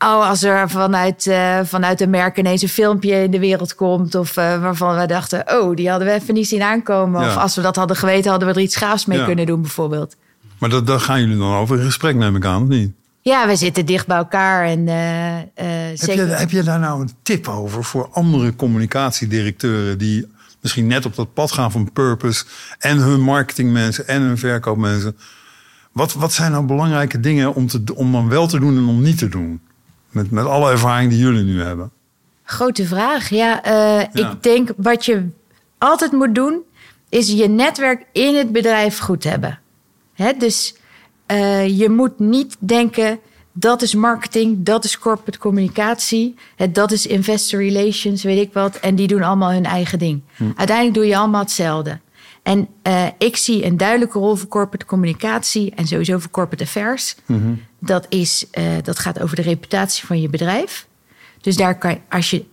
Oh, 0.04 0.28
als 0.28 0.42
er 0.42 0.70
vanuit, 0.70 1.26
eh, 1.26 1.58
vanuit 1.64 2.00
een 2.00 2.10
merk 2.10 2.38
ineens 2.38 2.62
een 2.62 2.68
filmpje 2.68 3.22
in 3.22 3.30
de 3.30 3.38
wereld 3.38 3.74
komt. 3.74 4.14
Of 4.14 4.36
eh, 4.36 4.60
waarvan 4.62 4.98
we 4.98 5.06
dachten, 5.06 5.60
oh, 5.60 5.76
die 5.76 5.90
hadden 5.90 6.08
we 6.08 6.14
even 6.14 6.34
niet 6.34 6.48
zien 6.48 6.62
aankomen. 6.62 7.20
Ja. 7.20 7.28
Of 7.28 7.36
als 7.36 7.54
we 7.56 7.62
dat 7.62 7.76
hadden 7.76 7.96
geweten, 7.96 8.30
hadden 8.30 8.48
we 8.48 8.54
er 8.54 8.60
iets 8.60 8.76
gaafs 8.76 9.06
mee 9.06 9.18
Ja. 9.18 9.24
kunnen 9.24 9.46
doen, 9.46 9.60
bijvoorbeeld. 9.60 10.16
Maar 10.58 10.70
dat, 10.70 10.86
daar 10.86 11.00
gaan 11.00 11.20
jullie 11.20 11.38
dan 11.38 11.54
over 11.54 11.78
in 11.78 11.84
gesprek, 11.84 12.14
neem 12.14 12.36
ik 12.36 12.44
aan, 12.44 12.62
of 12.62 12.68
niet? 12.68 12.92
Ja, 13.20 13.46
we 13.46 13.56
zitten 13.56 13.86
dicht 13.86 14.06
bij 14.06 14.16
elkaar. 14.16 14.64
En, 14.66 14.88
eh, 14.88 15.38
eh, 15.38 15.44
Heb 15.54 15.96
zeker... 15.98 16.26
je, 16.26 16.32
heb 16.32 16.50
je 16.50 16.62
daar 16.62 16.78
nou 16.78 17.00
een 17.00 17.10
tip 17.22 17.48
over 17.48 17.84
voor 17.84 18.08
andere 18.12 18.56
communicatiedirecteuren 18.56 19.98
die 19.98 20.26
misschien 20.60 20.86
net 20.86 21.06
op 21.06 21.14
dat 21.14 21.34
pad 21.34 21.52
gaan 21.52 21.72
van 21.72 21.92
purpose 21.92 22.44
en 22.78 22.98
hun 22.98 23.20
marketingmensen 23.20 24.08
en 24.08 24.22
hun 24.22 24.38
verkoopmensen? 24.38 25.16
Wat, 25.92 26.12
wat 26.12 26.32
zijn 26.32 26.52
nou 26.52 26.64
belangrijke 26.64 27.20
dingen 27.20 27.54
om, 27.54 27.66
te, 27.66 27.82
om 27.94 28.12
dan 28.12 28.28
wel 28.28 28.46
te 28.46 28.60
doen 28.60 28.76
en 28.76 28.84
om 28.84 29.02
niet 29.02 29.18
te 29.18 29.28
doen? 29.28 29.60
Met, 30.12 30.30
met 30.30 30.44
alle 30.46 30.70
ervaring 30.70 31.10
die 31.10 31.18
jullie 31.18 31.42
nu 31.44 31.62
hebben. 31.62 31.90
Grote 32.44 32.86
vraag. 32.86 33.28
Ja, 33.28 33.62
eh, 33.62 33.72
Ja. 34.12 34.30
ik 34.30 34.42
denk 34.42 34.70
wat 34.76 35.04
je 35.04 35.28
altijd 35.78 36.12
moet 36.12 36.34
doen, 36.34 36.60
is 37.08 37.32
je 37.32 37.48
netwerk 37.48 38.06
in 38.12 38.34
het 38.34 38.52
bedrijf 38.52 38.98
goed 38.98 39.24
hebben. 39.24 39.58
Hè? 40.14 40.32
Dus 40.38 40.74
eh, 41.26 41.78
je 41.78 41.88
moet 41.90 42.18
niet 42.18 42.56
denken, 42.58 43.18
dat 43.52 43.82
is 43.82 43.94
marketing, 43.94 44.64
dat 44.64 44.84
is 44.84 44.98
corporate 44.98 45.38
communicatie, 45.38 46.34
hè, 46.56 46.72
dat 46.72 46.90
is 46.92 47.06
investor 47.06 47.60
relations, 47.60 48.22
weet 48.22 48.46
ik 48.46 48.52
wat. 48.52 48.76
En 48.76 48.94
die 48.94 49.06
doen 49.06 49.22
allemaal 49.22 49.52
hun 49.52 49.64
eigen 49.64 49.98
ding. 49.98 50.22
Uiteindelijk 50.56 50.94
doe 50.94 51.06
je 51.06 51.16
allemaal 51.16 51.40
hetzelfde. 51.40 51.98
En 52.42 52.68
eh, 52.82 53.06
ik 53.18 53.36
zie 53.36 53.64
een 53.64 53.76
duidelijke 53.76 54.18
rol 54.18 54.34
voor 54.34 54.48
corporate 54.48 54.86
communicatie 54.86 55.72
en 55.74 55.86
sowieso 55.86 56.18
voor 56.18 56.30
corporate 56.30 56.64
affairs. 56.64 57.16
Dat, 57.78 58.06
is, 58.08 58.46
eh, 58.50 58.64
dat 58.82 58.98
gaat 58.98 59.20
over 59.20 59.36
de 59.36 59.42
reputatie 59.42 60.06
van 60.06 60.20
je 60.20 60.28
bedrijf. 60.28 60.86
Dus 61.40 61.56
daar 61.56 61.78
kan 61.78 61.90
je, 61.90 61.98
als 62.08 62.30
je, 62.30 62.44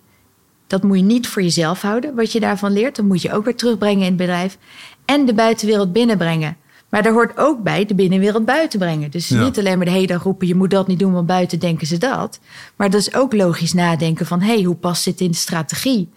dat 0.68 0.84
moet 0.84 0.98
je 0.98 1.04
niet 1.04 1.28
voor 1.28 1.42
jezelf 1.42 1.82
houden, 1.82 2.16
wat 2.16 2.32
je 2.32 2.40
daarvan 2.40 2.72
leert. 2.72 2.96
Dat 2.96 3.06
moet 3.06 3.22
je 3.22 3.34
ook 3.34 3.44
weer 3.46 3.56
terugbrengen 3.56 4.00
in 4.02 4.06
het 4.08 4.16
bedrijf. 4.16 4.58
En 5.06 5.26
de 5.26 5.34
buitenwereld 5.34 5.94
binnenbrengen. 5.94 6.58
Maar 6.90 7.04
daar 7.04 7.14
hoort 7.14 7.38
ook 7.38 7.64
bij 7.64 7.86
de 7.86 7.96
binnenwereld 7.96 8.46
buiten 8.46 8.80
brengen. 8.80 9.12
Dus 9.12 9.28
Ja. 9.28 9.44
niet 9.44 9.60
alleen 9.60 9.78
maar 9.78 9.86
de 9.86 9.92
hele 9.92 10.08
dag 10.08 10.24
roepen, 10.24 10.48
je 10.48 10.56
moet 10.56 10.70
dat 10.70 10.88
niet 10.88 11.00
doen, 11.00 11.14
want 11.14 11.28
buiten 11.28 11.60
denken 11.60 11.88
ze 11.88 11.98
dat. 11.98 12.40
Maar 12.76 12.90
dat 12.90 13.00
is 13.02 13.14
ook 13.14 13.34
logisch 13.34 13.74
nadenken 13.74 14.26
van, 14.26 14.42
hé, 14.42 14.54
hey, 14.54 14.64
hoe 14.64 14.76
past 14.76 15.04
dit 15.06 15.22
in 15.22 15.32
de 15.32 15.38
strategie? 15.38 16.10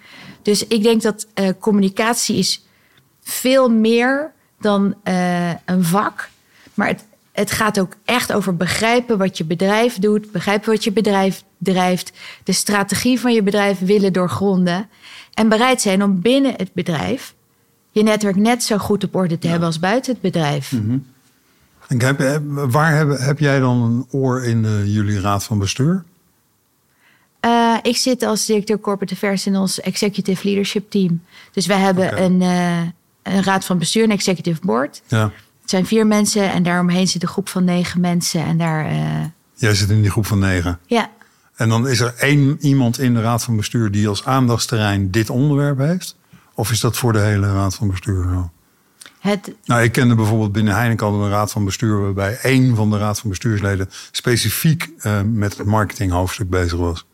Dus 0.43 0.67
ik 0.67 0.83
denk 0.83 1.03
dat 1.03 1.27
eh, 1.35 1.49
communicatie 1.61 2.37
is 2.37 2.65
veel 3.23 3.71
meer 3.71 4.33
dan 4.61 4.95
eh, 5.03 5.51
een 5.65 5.85
vak. 5.85 6.29
Maar 6.75 6.87
het, 6.89 7.05
het 7.33 7.51
gaat 7.51 7.81
ook 7.81 7.93
echt 8.05 8.33
over 8.33 8.57
begrijpen 8.57 9.19
wat 9.19 9.39
je 9.39 9.45
bedrijf 9.45 9.99
doet, 9.99 10.33
begrijpen 10.33 10.71
wat 10.73 10.85
je 10.85 10.93
bedrijf 10.93 11.43
drijft, 11.59 12.13
de 12.45 12.53
strategie 12.53 13.21
van 13.21 13.33
je 13.33 13.43
bedrijf 13.43 13.79
willen 13.79 14.13
doorgronden 14.13 14.89
en 15.35 15.49
bereid 15.49 15.81
zijn 15.81 16.03
om 16.03 16.21
binnen 16.21 16.55
het 16.57 16.73
bedrijf 16.73 17.35
je 17.93 18.03
netwerk 18.03 18.37
net 18.37 18.63
zo 18.63 18.79
goed 18.79 19.05
op 19.05 19.15
orde 19.15 19.39
te 19.39 19.49
hebben 19.49 19.67
als 19.67 19.79
buiten 19.79 20.13
het 20.13 20.21
bedrijf. 20.21 20.73
En 21.89 22.03
heb, 22.03 22.19
heb- 22.19 22.43
waar 22.45 22.97
heb, 22.97 23.19
heb 23.19 23.39
jij 23.39 23.59
dan 23.61 23.83
een 23.83 24.07
oor 24.11 24.45
in 24.45 24.65
eh, 24.65 24.87
jullie 24.95 25.21
raad 25.21 25.45
van 25.45 25.59
bestuur? 25.59 26.05
Eh, 27.41 27.77
ik 27.83 27.97
zit 27.97 28.23
als 28.23 28.47
directeur 28.47 28.79
corporate 28.81 29.15
affairs 29.15 29.47
in 29.47 29.57
ons 29.57 29.81
executive 29.81 30.47
leadership 30.47 30.91
team. 30.91 31.23
Dus 31.53 31.67
wij 31.67 31.79
hebben 31.79 32.23
een, 32.23 32.43
eh, 32.43 32.81
een 33.23 33.43
raad 33.43 33.65
van 33.65 33.79
bestuur, 33.79 34.05
een 34.05 34.11
executive 34.11 34.61
board. 34.67 35.03
Ja. 35.07 35.31
Het 35.61 35.71
zijn 35.71 35.87
vier 35.87 36.07
mensen 36.07 36.53
en 36.53 36.63
daaromheen 36.63 37.09
zit 37.09 37.23
een 37.23 37.29
groep 37.29 37.49
van 37.49 37.65
negen 37.65 38.01
mensen. 38.01 38.45
En 38.45 38.59
daar, 38.59 38.87
eh, 38.87 39.25
Jij 39.55 39.75
zit 39.75 39.91
in 39.91 40.03
die 40.03 40.11
groep 40.11 40.27
van 40.27 40.39
negen. 40.39 40.79
ja, 40.87 41.11
En 41.55 41.69
dan 41.69 41.89
is 41.89 42.01
er 42.01 42.15
één 42.19 42.57
iemand 42.61 42.99
in 42.99 43.15
de 43.15 43.21
raad 43.21 43.45
van 43.45 43.57
bestuur 43.57 43.91
die 43.91 44.09
als 44.09 44.25
aandachtsterrein 44.25 45.11
dit 45.11 45.31
onderwerp 45.31 45.79
heeft? 45.79 46.17
Of 46.55 46.71
is 46.71 46.81
dat 46.81 46.97
voor 46.97 47.13
de 47.13 47.19
hele 47.19 47.53
raad 47.53 47.75
van 47.75 47.89
bestuur 47.89 48.25
zo? 48.33 48.51
het, 49.19 49.53
Nou, 49.65 49.83
ik 49.83 49.93
kende 49.93 50.15
bijvoorbeeld 50.15 50.53
binnen 50.53 50.75
Heineken 50.75 51.05
hadden 51.05 51.23
we 51.25 51.29
een 51.29 51.35
raad 51.35 51.51
van 51.53 51.65
bestuur 51.65 52.01
waarbij 52.01 52.39
één 52.43 52.77
van 52.77 52.91
de 52.91 52.99
raad 52.99 53.19
van 53.19 53.31
bestuursleden 53.31 53.91
specifiek 54.11 54.91
eh, 54.99 55.21
met 55.25 55.57
het 55.57 55.67
marketinghoofdstuk 55.67 56.51
bezig 56.51 56.79
was. 56.79 57.07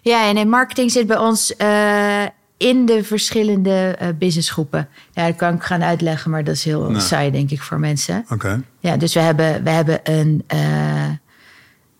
ja, 0.00 0.28
en 0.28 0.36
in 0.36 0.48
marketing 0.48 0.90
zit 0.90 1.06
bij 1.06 1.18
ons 1.18 1.56
eh, 1.56 2.24
in 2.58 2.86
de 2.86 3.04
verschillende 3.04 3.70
eh, 3.98 4.08
businessgroepen. 4.18 4.88
Ja, 5.12 5.26
dat 5.26 5.36
kan 5.36 5.54
ik 5.54 5.62
gaan 5.62 5.82
uitleggen, 5.82 6.30
maar 6.30 6.44
dat 6.44 6.54
is 6.54 6.64
heel 6.64 6.90
Nee. 6.90 7.00
saai, 7.00 7.30
denk 7.30 7.50
ik, 7.50 7.62
voor 7.62 7.78
mensen. 7.78 8.24
Oké. 8.30 8.62
Ja, 8.80 8.96
dus 8.96 9.14
we 9.14 9.20
hebben, 9.20 9.62
we 9.64 9.70
hebben 9.70 10.00
een 10.02 10.44
eh, 10.46 11.08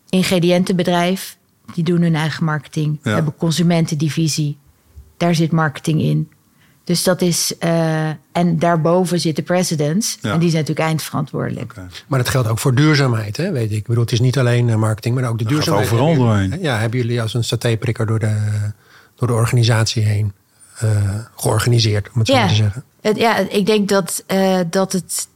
ingrediëntenbedrijf. 0.09 1.37
Die 1.75 1.85
doen 1.85 2.03
hun 2.03 2.15
eigen 2.15 2.45
marketing. 2.45 2.99
We 3.03 3.11
hebben 3.11 3.33
een 3.33 3.39
consumentendivisie. 3.39 4.59
Daar 5.17 5.35
zit 5.35 5.51
marketing 5.53 6.01
in. 6.01 6.29
Dus 6.85 7.03
dat 7.03 7.21
is... 7.23 7.59
eh, 7.59 8.09
en 8.33 8.59
daarboven 8.59 9.21
zitten 9.21 9.45
presidents. 9.45 10.19
Ja. 10.23 10.33
En 10.33 10.39
die 10.39 10.51
zijn 10.51 10.61
natuurlijk 10.63 10.89
eindverantwoordelijk. 10.89 11.71
Oké. 11.71 11.87
Maar 12.07 12.19
dat 12.19 12.29
geldt 12.29 12.49
ook 12.49 12.59
voor 12.59 12.75
duurzaamheid, 12.75 13.37
hè, 13.37 13.53
weet 13.53 13.71
ik. 13.71 13.77
Ik 13.77 13.87
bedoel, 13.87 14.03
het 14.03 14.13
is 14.13 14.21
niet 14.21 14.39
alleen 14.39 14.79
marketing, 14.79 15.15
maar 15.15 15.29
ook 15.29 15.39
de 15.39 15.45
Dat 15.45 15.53
gaat 15.53 15.65
duurzaamheid. 15.65 15.87
overal 15.93 16.07
Hebben 16.09 16.27
jullie- 16.33 16.49
doorheen. 16.49 16.65
Ja, 16.73 16.79
hebben 16.79 16.99
jullie 17.01 17.23
als 17.23 17.35
een 17.35 17.45
satéprikker 17.45 18.07
door 18.07 18.19
de, 18.19 18.37
door 19.17 19.29
de 19.29 19.35
organisatie 19.35 20.03
heen 20.03 20.33
eh, 20.79 21.15
georganiseerd, 21.37 22.09
om 22.13 22.19
het 22.19 22.29
zo 22.29 22.35
Ja. 22.35 22.47
te 22.49 22.55
zeggen. 22.55 22.85
Ja, 23.01 23.37
ik 23.37 23.67
denk 23.67 23.89
dat, 23.89 24.25
eh, 24.27 24.61
dat 24.71 24.93
het 24.93 25.29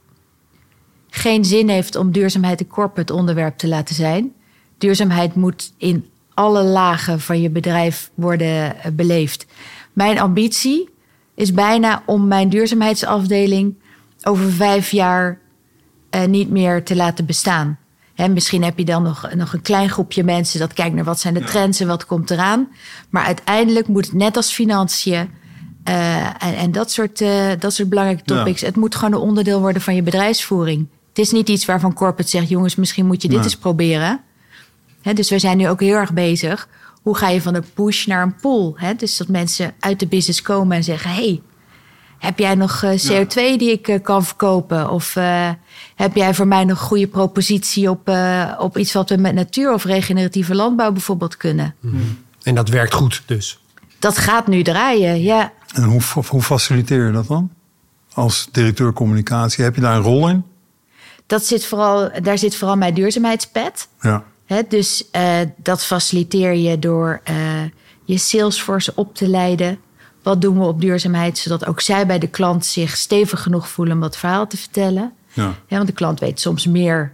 geen 1.10 1.44
zin 1.44 1.68
heeft 1.68 1.96
om 1.96 2.12
duurzaamheid 2.12 2.60
een 2.60 2.66
corporate 2.66 3.14
onderwerp 3.14 3.58
te 3.58 3.68
laten 3.68 3.94
zijn. 3.94 4.32
Duurzaamheid 4.78 5.34
moet 5.34 5.72
in 5.76 6.06
alle 6.34 6.62
lagen 6.62 7.20
van 7.20 7.40
je 7.40 7.50
bedrijf 7.50 8.10
worden 8.14 8.82
eh, 8.82 8.92
beleefd. 8.92 9.46
Mijn 9.92 10.18
ambitie 10.18 10.88
is 11.34 11.52
bijna 11.52 12.02
om 12.06 12.28
mijn 12.28 12.48
duurzaamheidsafdeling 12.48 13.74
over 14.22 14.52
vijf 14.52 14.90
jaar 14.90 15.40
niet 16.26 16.50
meer 16.50 16.84
te 16.84 16.96
laten 16.96 17.26
bestaan. 17.26 17.78
Misschien 18.16 18.62
heb 18.64 18.78
je 18.78 18.84
dan 18.84 19.02
nog, 19.02 19.28
nog 19.34 19.52
een 19.52 19.62
klein 19.62 19.88
groepje 19.88 20.24
mensen 20.24 20.58
dat 20.58 20.72
kijkt 20.72 20.94
naar 20.94 21.04
wat 21.04 21.20
zijn 21.20 21.34
de 21.34 21.44
trends 21.44 21.80
en 21.80 21.86
wat 21.86 22.06
komt 22.06 22.30
eraan. 22.30 22.68
Maar 23.10 23.24
uiteindelijk 23.24 23.88
moet 23.88 24.04
het 24.06 24.14
net 24.14 24.36
als 24.36 24.52
financiën 24.52 25.30
eh, 25.84 26.16
en, 26.26 26.56
en 26.56 26.72
dat, 26.72 26.90
soort, 26.92 27.20
eh, 27.20 27.46
dat 27.58 27.72
soort 27.74 27.88
belangrijke 27.88 28.22
Ja. 28.26 28.36
topics. 28.36 28.60
Het 28.60 28.76
moet 28.76 28.94
gewoon 28.94 29.12
een 29.14 29.26
onderdeel 29.26 29.60
worden 29.60 29.82
van 29.82 29.94
je 29.94 30.02
bedrijfsvoering. 30.02 30.86
Het 31.08 31.18
is 31.18 31.30
niet 31.30 31.48
iets 31.48 31.64
waarvan 31.64 31.92
corporate 31.94 32.30
zegt: 32.30 32.48
jongens, 32.48 32.76
misschien 32.76 33.06
moet 33.06 33.22
je 33.22 33.28
dit 33.28 33.36
Nee. 33.36 33.46
eens 33.46 33.56
proberen. 33.56 34.20
Dus 35.14 35.30
we 35.30 35.38
zijn 35.38 35.56
nu 35.56 35.68
ook 35.68 35.80
heel 35.80 35.96
erg 35.96 36.12
bezig. 36.12 36.68
Hoe 37.02 37.16
ga 37.16 37.28
je 37.28 37.42
van 37.42 37.54
een 37.54 37.64
push 37.74 38.06
naar 38.06 38.22
een 38.22 38.34
pull? 38.36 38.74
Dus 38.96 39.16
dat 39.16 39.28
mensen 39.28 39.72
uit 39.80 40.00
de 40.00 40.06
business 40.06 40.42
komen 40.42 40.76
en 40.76 40.84
zeggen: 40.84 41.10
hey, 41.10 41.40
heb 42.22 42.38
jij 42.38 42.54
nog 42.54 42.82
eh, 42.82 42.90
CO2 42.90 43.34
die 43.34 43.70
ik 43.70 43.88
eh, 43.88 44.02
kan 44.02 44.24
verkopen? 44.24 44.90
Of 44.90 45.16
eh, 45.16 45.50
heb 45.94 46.16
jij 46.16 46.34
voor 46.34 46.46
mij 46.46 46.64
nog 46.64 46.80
een 46.80 46.86
goede 46.86 47.06
propositie 47.06 47.90
op, 47.90 48.10
op 48.58 48.78
iets 48.78 48.92
wat 48.92 49.08
we 49.08 49.16
met 49.16 49.34
natuur 49.34 49.72
of 49.72 49.84
regeneratieve 49.84 50.54
landbouw 50.54 50.92
bijvoorbeeld 50.92 51.36
kunnen? 51.36 51.74
En 52.42 52.54
dat 52.54 52.68
werkt 52.68 52.94
goed 52.94 53.22
dus. 53.26 53.58
Dat 53.98 54.18
gaat 54.18 54.46
nu 54.46 54.62
draaien, 54.62 55.22
ja. 55.22 55.52
En 55.74 55.82
hoe, 55.82 56.00
hoe 56.28 56.42
faciliteer 56.42 57.06
je 57.06 57.12
dat 57.12 57.26
dan? 57.26 57.50
Als 58.12 58.48
directeur 58.52 58.92
communicatie, 58.92 59.64
heb 59.64 59.74
je 59.74 59.80
daar 59.80 59.96
een 59.96 60.02
rol 60.02 60.28
in? 60.28 60.44
Dat 61.26 61.44
zit 61.44 61.66
vooral, 61.66 62.10
daar 62.22 62.38
zit 62.38 62.56
vooral 62.56 62.76
mijn 62.76 62.94
duurzaamheidspet. 62.94 63.88
Ja. 64.00 64.24
Hè, 64.46 64.60
dus 64.68 65.04
dat 65.56 65.84
faciliteer 65.84 66.54
je 66.54 66.78
door 66.78 67.22
je 68.04 68.18
salesforce 68.18 68.92
op 68.94 69.14
te 69.14 69.28
leiden. 69.28 69.78
Wat 70.22 70.40
doen 70.40 70.58
we 70.58 70.64
op 70.64 70.80
duurzaamheid, 70.80 71.38
zodat 71.38 71.66
ook 71.66 71.80
zij 71.80 72.06
bij 72.06 72.18
de 72.18 72.26
klant 72.28 72.64
zich 72.66 72.96
stevig 72.96 73.42
genoeg 73.42 73.68
voelen 73.68 73.94
om 73.94 74.00
dat 74.00 74.16
verhaal 74.16 74.46
te 74.46 74.56
vertellen. 74.56 75.12
Ja. 75.32 75.42
Ja, 75.66 75.76
want 75.76 75.86
de 75.86 75.92
klant 75.92 76.20
weet 76.20 76.40
soms 76.40 76.66
meer 76.66 77.12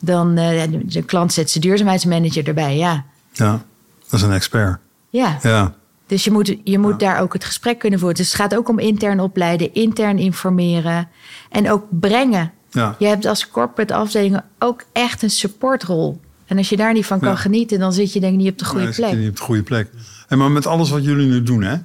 dan 0.00 0.36
eh, 0.36 0.62
de, 0.84 1.02
klant 1.02 1.32
zet 1.32 1.50
zijn 1.50 1.64
duurzaamheidsmanager 1.64 2.48
erbij. 2.48 2.76
Ja, 2.76 3.04
ja, 3.32 3.62
dat 4.04 4.12
is 4.20 4.22
een 4.22 4.32
expert. 4.32 4.78
ja. 5.10 5.38
Ja. 5.42 5.74
Dus 6.06 6.24
je 6.24 6.30
moet, 6.30 6.56
je 6.64 6.78
moet 6.78 7.00
daar 7.00 7.20
ook 7.20 7.32
het 7.32 7.44
gesprek 7.44 7.78
kunnen 7.78 7.98
voeren. 7.98 8.16
Dus 8.16 8.26
het 8.32 8.36
gaat 8.40 8.56
ook 8.56 8.68
om 8.68 8.78
intern 8.78 9.20
opleiden, 9.20 9.74
intern 9.74 10.18
informeren 10.18 11.08
en 11.50 11.70
ook 11.70 11.84
brengen. 11.90 12.52
Ja. 12.70 12.96
Je 12.98 13.06
hebt 13.06 13.26
als 13.26 13.48
corporate 13.48 13.94
afdelingen 13.94 14.44
ook 14.58 14.84
echt 14.92 15.22
een 15.22 15.30
supportrol. 15.30 16.20
En 16.46 16.58
als 16.58 16.68
je 16.68 16.76
daar 16.76 16.92
niet 16.92 17.06
van 17.06 17.18
kan 17.20 17.28
Ja. 17.28 17.34
genieten, 17.36 17.78
dan 17.78 17.92
zit 17.92 18.12
je 18.12 18.20
denk 18.20 18.32
ik 18.32 18.38
niet 18.38 18.52
op 18.52 18.58
de 18.58 18.64
goede 18.64 18.84
Nee, 18.84 18.92
zit 18.92 19.04
je 19.04 19.10
plek. 19.10 19.20
niet 19.20 19.30
op 19.30 19.36
de 19.36 19.42
goede 19.42 19.62
plek. 19.62 19.90
En 20.28 20.38
maar 20.38 20.50
met 20.50 20.66
alles 20.66 20.90
wat 20.90 21.04
jullie 21.04 21.26
nu 21.26 21.42
doen, 21.42 21.62
hè? 21.62 21.76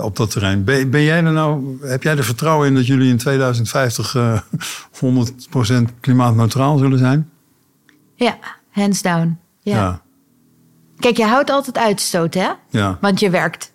Op 0.00 0.16
dat 0.16 0.30
terrein. 0.30 0.64
Ben, 0.64 0.90
ben 0.90 1.02
jij 1.02 1.16
er 1.24 1.32
nou, 1.32 1.78
heb 1.86 2.02
jij 2.02 2.16
er 2.16 2.24
vertrouwen 2.24 2.66
in 2.68 2.74
dat 2.74 2.86
jullie 2.86 3.10
in 3.10 3.16
2050 3.16 4.14
eh 4.14 4.40
100% 5.04 5.82
klimaatneutraal 6.00 6.78
zullen 6.78 6.98
zijn? 6.98 7.30
Ja, 8.14 8.38
hands 8.70 9.02
down. 9.02 9.38
Ja. 9.62 9.76
Ja. 9.76 10.00
Kijk, 10.98 11.16
je 11.16 11.24
houdt 11.24 11.50
altijd 11.50 11.78
uitstoot, 11.78 12.34
hè? 12.34 12.48
Ja. 12.70 12.98
Want 13.00 13.20
je 13.20 13.30
werkt 13.30 13.72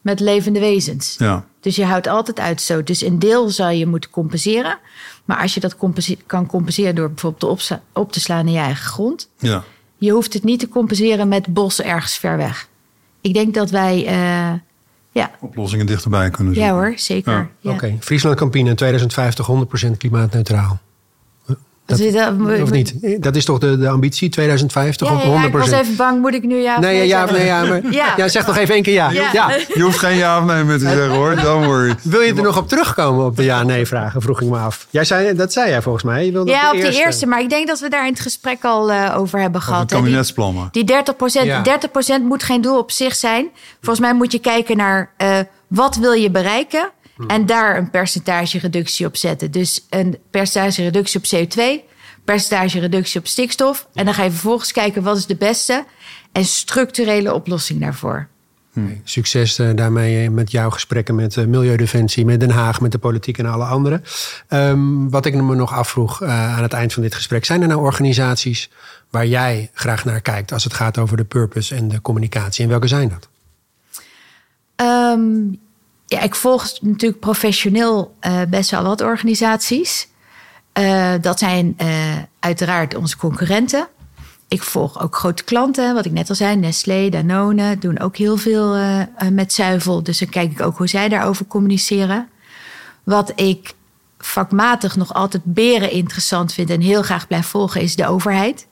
met 0.00 0.20
levende 0.20 0.60
wezens. 0.60 1.14
Ja. 1.18 1.44
Dus 1.60 1.76
je 1.76 1.84
houdt 1.84 2.06
altijd 2.06 2.40
uitstoot. 2.40 2.86
Dus 2.86 3.02
een 3.02 3.18
deel 3.18 3.48
zou 3.50 3.72
je 3.72 3.86
moeten 3.86 4.10
compenseren. 4.10 4.78
Maar 5.24 5.36
als 5.40 5.54
je 5.54 5.60
dat 5.60 5.76
compense- 5.76 6.16
kan 6.26 6.46
compenseren 6.46 6.94
door 6.94 7.08
bijvoorbeeld 7.08 7.52
op, 7.52 7.58
te- 7.58 7.78
op 7.92 8.12
te 8.12 8.20
slaan 8.20 8.46
in 8.46 8.52
je 8.52 8.58
eigen 8.58 8.84
grond. 8.86 9.28
Ja. 9.38 9.62
Je 9.98 10.10
hoeft 10.10 10.32
het 10.32 10.44
niet 10.44 10.58
te 10.60 10.68
compenseren 10.68 11.28
met 11.28 11.46
bossen 11.54 11.84
ergens 11.84 12.16
ver 12.16 12.36
weg. 12.36 12.68
Ik 13.20 13.34
denk 13.34 13.54
dat 13.54 13.70
wij. 13.70 14.06
eh, 14.06 14.52
ja, 15.12 15.30
Oplossingen 15.40 15.86
dichterbij 15.86 16.30
kunnen 16.30 16.54
zoeken. 16.54 16.72
ja 16.72 16.78
hoor, 16.78 16.92
zeker. 16.96 17.32
Ja, 17.32 17.48
Ja. 17.60 17.70
Oké, 17.70 17.96
Friesland 18.00 18.36
Campina 18.36 18.70
in 18.70 18.76
2050 18.76 19.46
100% 19.46 19.96
klimaatneutraal. 19.98 20.78
Dat, 21.86 21.98
Dus 21.98 22.12
dat- 22.12 22.60
of 22.62 22.70
niet? 22.70 22.94
Dat 23.22 23.36
is 23.36 23.44
toch 23.44 23.58
de, 23.58 23.78
de 23.78 23.88
ambitie, 23.88 24.28
2050 24.28 25.08
Ja, 25.08 25.14
of 25.14 25.22
ja, 25.24 25.28
ja, 25.30 25.42
100%? 25.42 25.44
ik 25.46 25.52
was 25.52 25.70
even 25.70 25.96
bang, 25.96 26.20
moet 26.20 26.34
ik 26.34 26.42
nu 26.42 26.56
ja 26.56 26.74
of 26.74 26.80
Nee, 26.80 27.06
ja, 27.06 27.24
nee, 27.30 27.44
ja, 27.44 27.64
maar, 27.64 27.80
Ja. 27.92 28.14
ja. 28.16 28.28
zeg 28.28 28.46
nog 28.46 28.56
even 28.56 28.74
één 28.74 28.82
keer 28.82 28.92
ja. 28.94 29.10
Ja. 29.10 29.28
ja. 29.32 29.50
Je 29.74 29.82
hoeft 29.82 29.98
geen 29.98 30.16
ja 30.16 30.38
of 30.38 30.44
nee 30.44 30.64
meer 30.64 30.78
te 30.78 30.84
zeggen 30.88 31.08
hoor, 31.08 31.34
don't 31.36 31.64
worry. 31.66 31.94
Wil 32.02 32.20
je 32.20 32.34
er 32.34 32.42
nog 32.42 32.56
op 32.58 32.68
terugkomen 32.68 33.24
op 33.26 33.36
de 33.36 33.44
ja-nee-vragen, 33.44 34.22
vroeg 34.22 34.40
ik 34.40 34.48
me 34.48 34.58
af. 34.58 34.86
Jij 34.90 35.04
zei, 35.04 35.34
dat 35.34 35.52
zei 35.52 35.70
jij 35.70 35.82
volgens 35.82 36.04
mij. 36.04 36.24
Je 36.24 36.32
wilde 36.32 36.50
Ja, 36.50 36.68
op 36.68 36.74
op 36.74 36.80
de 36.80 36.88
de 36.90 36.96
eerste. 36.96 37.26
Maar 37.26 37.40
ik 37.40 37.50
denk 37.50 37.66
dat 37.66 37.80
we 37.80 37.88
daar 37.88 38.06
in 38.06 38.12
het 38.12 38.20
gesprek 38.22 38.64
al 38.64 38.90
eh, 38.92 39.14
over 39.18 39.40
hebben 39.40 39.60
Over 39.60 39.72
gehad. 39.72 39.90
hè. 39.90 39.96
Die- 39.96 40.04
kabinetsplannen. 40.04 40.68
Die 40.72 40.84
30 40.84 41.16
procent, 41.16 41.46
Ja. 41.46 41.62
30% 41.62 42.22
moet 42.22 42.42
geen 42.42 42.60
doel 42.60 42.78
op 42.78 42.90
zich 42.90 43.14
zijn. 43.14 43.46
Volgens 43.80 44.00
mij 44.06 44.14
moet 44.14 44.32
je 44.32 44.38
kijken 44.38 44.76
naar 44.76 45.10
eh, 45.16 45.38
wat 45.66 45.96
wil 45.96 46.12
je 46.12 46.30
bereiken 46.30 46.90
en 47.26 47.46
daar 47.46 47.76
een 47.76 47.90
percentage 47.90 48.58
reductie 48.58 49.06
op 49.06 49.16
zetten. 49.16 49.50
Dus 49.50 49.86
een 49.90 50.18
percentage 50.30 50.82
reductie 50.82 51.20
op 51.20 51.26
CO2, 51.26 51.62
percentage 52.24 52.80
reductie 52.80 53.20
op 53.20 53.26
stikstof. 53.26 53.88
En 53.94 54.04
dan 54.04 54.14
ga 54.14 54.22
je 54.22 54.30
vervolgens 54.30 54.72
kijken 54.72 55.02
wat 55.02 55.16
is 55.16 55.26
de 55.26 55.36
beste 55.36 55.84
en 56.32 56.44
structurele 56.44 57.34
oplossing 57.34 57.80
daarvoor. 57.80 58.28
Succes 59.04 59.58
eh, 59.58 59.70
daarmee 59.74 60.24
eh, 60.24 60.30
met 60.30 60.50
jouw 60.50 60.70
gesprekken 60.70 61.14
met 61.14 61.36
eh, 61.36 61.44
Milieudefensie, 61.44 62.24
met 62.24 62.40
Den 62.40 62.50
Haag, 62.50 62.80
met 62.80 62.92
de 62.92 62.98
politiek 62.98 63.38
en 63.38 63.46
alle 63.46 63.64
anderen. 63.64 64.04
Ehm, 64.48 65.08
wat 65.08 65.26
ik 65.26 65.34
me 65.34 65.54
nog 65.54 65.72
afvroeg 65.72 66.22
aan 66.22 66.62
het 66.62 66.72
eind 66.72 66.92
van 66.92 67.02
dit 67.02 67.14
gesprek. 67.14 67.44
Zijn 67.44 67.62
er 67.62 67.68
nou 67.68 67.80
organisaties 67.80 68.70
waar 69.10 69.26
jij 69.26 69.70
graag 69.74 70.04
naar 70.04 70.20
kijkt 70.20 70.52
als 70.52 70.64
het 70.64 70.74
gaat 70.74 70.98
over 70.98 71.16
de 71.16 71.24
purpose 71.24 71.74
en 71.74 71.88
de 71.88 72.00
communicatie? 72.00 72.64
En 72.64 72.70
welke 72.70 72.88
zijn 72.88 73.08
dat? 73.08 73.28
Ehm, 74.76 75.20
ja, 76.06 76.20
ik 76.20 76.34
volg 76.34 76.80
natuurlijk 76.80 77.20
professioneel 77.20 78.16
eh, 78.20 78.40
best 78.48 78.70
wel 78.70 78.82
wat 78.82 79.00
organisaties. 79.00 80.08
Eh, 80.72 81.12
dat 81.20 81.38
zijn 81.38 81.74
eh, 81.76 81.88
uiteraard 82.40 82.94
onze 82.94 83.16
concurrenten. 83.16 83.88
Ik 84.48 84.62
volg 84.62 85.02
ook 85.02 85.16
grote 85.16 85.44
klanten, 85.44 85.94
wat 85.94 86.04
ik 86.04 86.12
net 86.12 86.28
al 86.28 86.34
zei. 86.34 86.56
Nestlé, 86.56 87.08
Danone 87.08 87.78
doen 87.78 87.98
ook 87.98 88.16
heel 88.16 88.36
veel 88.36 88.76
met 89.30 89.52
zuivel. 89.52 90.02
Dus 90.02 90.18
dan 90.18 90.28
kijk 90.28 90.50
ik 90.50 90.62
ook 90.62 90.78
hoe 90.78 90.86
zij 90.86 91.08
daarover 91.08 91.46
communiceren. 91.46 92.28
Wat 93.02 93.32
ik 93.34 93.74
vakmatig 94.18 94.96
nog 94.96 95.14
altijd 95.14 95.42
beren 95.44 95.90
interessant 95.90 96.52
vind... 96.52 96.70
en 96.70 96.80
heel 96.80 97.02
graag 97.02 97.26
blijf 97.26 97.46
volgen, 97.46 97.80
is 97.80 97.96
de 97.96 98.06
overheid. 98.06 98.66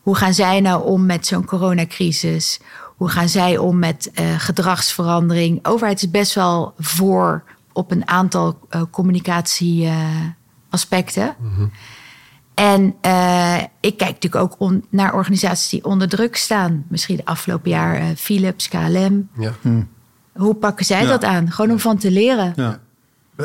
Hoe 0.00 0.16
gaan 0.16 0.34
zij 0.34 0.60
nou 0.60 0.84
om 0.84 1.06
met 1.06 1.26
zo'n 1.26 1.44
coronacrisis? 1.44 2.60
Hoe 2.96 3.08
gaan 3.08 3.28
zij 3.28 3.58
om 3.58 3.78
met 3.78 4.10
eh, 4.14 4.24
gedragsverandering? 4.38 5.62
De 5.62 5.68
overheid 5.70 6.02
is 6.02 6.10
best 6.10 6.34
wel 6.34 6.74
voor 6.78 7.42
op 7.72 7.90
een 7.90 8.08
aantal 8.08 8.58
eh, 8.68 8.82
communicatieaspecten. 8.90 11.34
En 12.54 12.94
eh, 13.00 13.56
ik 13.80 13.96
kijk 13.96 14.12
natuurlijk 14.12 14.42
ook 14.44 14.54
on- 14.58 14.84
naar 14.90 15.14
organisaties 15.14 15.68
die 15.70 15.84
onder 15.84 16.08
druk 16.08 16.36
staan. 16.36 16.84
Misschien 16.88 17.16
de 17.16 17.24
afgelopen 17.24 17.70
jaar 17.70 17.94
eh, 17.96 18.04
Philips, 18.16 18.68
KLM. 18.68 19.28
Ja. 19.38 19.52
Hoe 20.34 20.54
pakken 20.54 20.86
zij 20.86 21.02
Ja. 21.02 21.08
dat 21.08 21.24
aan? 21.24 21.50
Gewoon 21.52 21.70
om 21.70 21.78
van 21.80 21.96
te 21.98 22.10
leren. 22.10 22.52
Ja. 22.56 22.78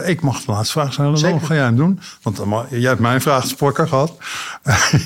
Ik 0.03 0.21
mag 0.21 0.41
de 0.45 0.51
laatste 0.51 0.71
vraag 0.79 0.93
stellen. 0.93 1.41
Ga 1.41 1.53
jij 1.53 1.63
hem 1.63 1.75
doen? 1.75 1.99
Want 2.21 2.41
jij 2.69 2.89
hebt 2.89 2.99
mijn 2.99 3.21
vraag 3.21 3.41
gesproken 3.41 3.87
gehad. 3.87 4.17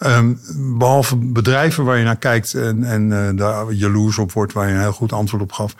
Ehm, 0.00 0.34
behalve 0.78 1.16
bedrijven 1.16 1.84
waar 1.84 1.98
je 1.98 2.04
naar 2.04 2.16
kijkt 2.16 2.54
en, 2.54 2.84
en 2.84 3.28
eh, 3.28 3.36
daar 3.36 3.72
jaloers 3.72 4.18
op 4.18 4.32
wordt, 4.32 4.52
waar 4.52 4.68
je 4.68 4.74
een 4.74 4.80
heel 4.80 4.92
goed 4.92 5.12
antwoord 5.12 5.42
op 5.42 5.52
gaf, 5.52 5.74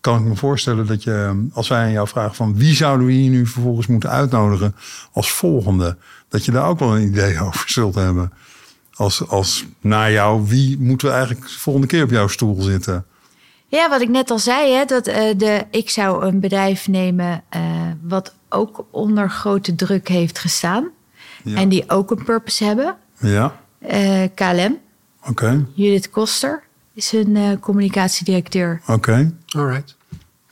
kan 0.00 0.18
ik 0.18 0.24
me 0.24 0.36
voorstellen 0.36 0.86
dat 0.86 1.02
je, 1.02 1.46
als 1.52 1.68
wij 1.68 1.78
aan 1.78 1.90
jou 1.90 2.08
vragen 2.08 2.34
van 2.34 2.56
wie 2.56 2.74
zouden 2.74 3.06
we 3.06 3.12
hier 3.12 3.30
nu 3.30 3.46
vervolgens 3.46 3.86
moeten 3.86 4.10
uitnodigen 4.10 4.74
als 5.12 5.32
volgende, 5.32 5.96
dat 6.28 6.44
je 6.44 6.50
daar 6.50 6.68
ook 6.68 6.78
wel 6.78 6.96
een 6.96 7.06
idee 7.06 7.40
over 7.46 7.68
zult 7.68 7.94
hebben. 7.94 8.32
Als, 8.94 9.28
als 9.28 9.64
na 9.80 10.10
jou, 10.10 10.46
wie 10.46 10.78
moeten 10.78 11.08
we 11.08 11.14
eigenlijk 11.14 11.46
de 11.46 11.58
volgende 11.58 11.88
keer 11.88 12.02
op 12.02 12.10
jouw 12.10 12.28
stoel 12.28 12.62
zitten? 12.62 13.04
Ja, 13.66 13.88
wat 13.88 14.00
ik 14.00 14.08
net 14.08 14.30
al 14.30 14.38
zei, 14.38 14.72
hè, 14.72 14.84
dat 14.84 15.06
eh, 15.06 15.38
de, 15.38 15.64
ik 15.70 15.90
zou 15.90 16.24
een 16.24 16.40
bedrijf 16.40 16.88
nemen 16.88 17.42
eh, 17.48 17.62
wat 18.02 18.34
ook 18.48 18.84
onder 18.90 19.30
grote 19.30 19.74
druk 19.74 20.08
heeft 20.08 20.38
gestaan. 20.38 20.88
Ja. 21.44 21.56
En 21.56 21.68
die 21.68 21.90
ook 21.90 22.10
een 22.10 22.24
purpose 22.24 22.64
hebben. 22.64 22.96
Ja, 23.18 23.62
KLM, 24.34 24.78
oké, 25.28 25.64
Judith 25.74 26.10
Koster 26.10 26.62
is 26.94 27.12
een 27.12 27.36
eh, 27.36 27.48
communicatiedirecteur. 27.60 28.80
oké. 28.86 29.32
All 29.56 29.66
right. 29.66 29.96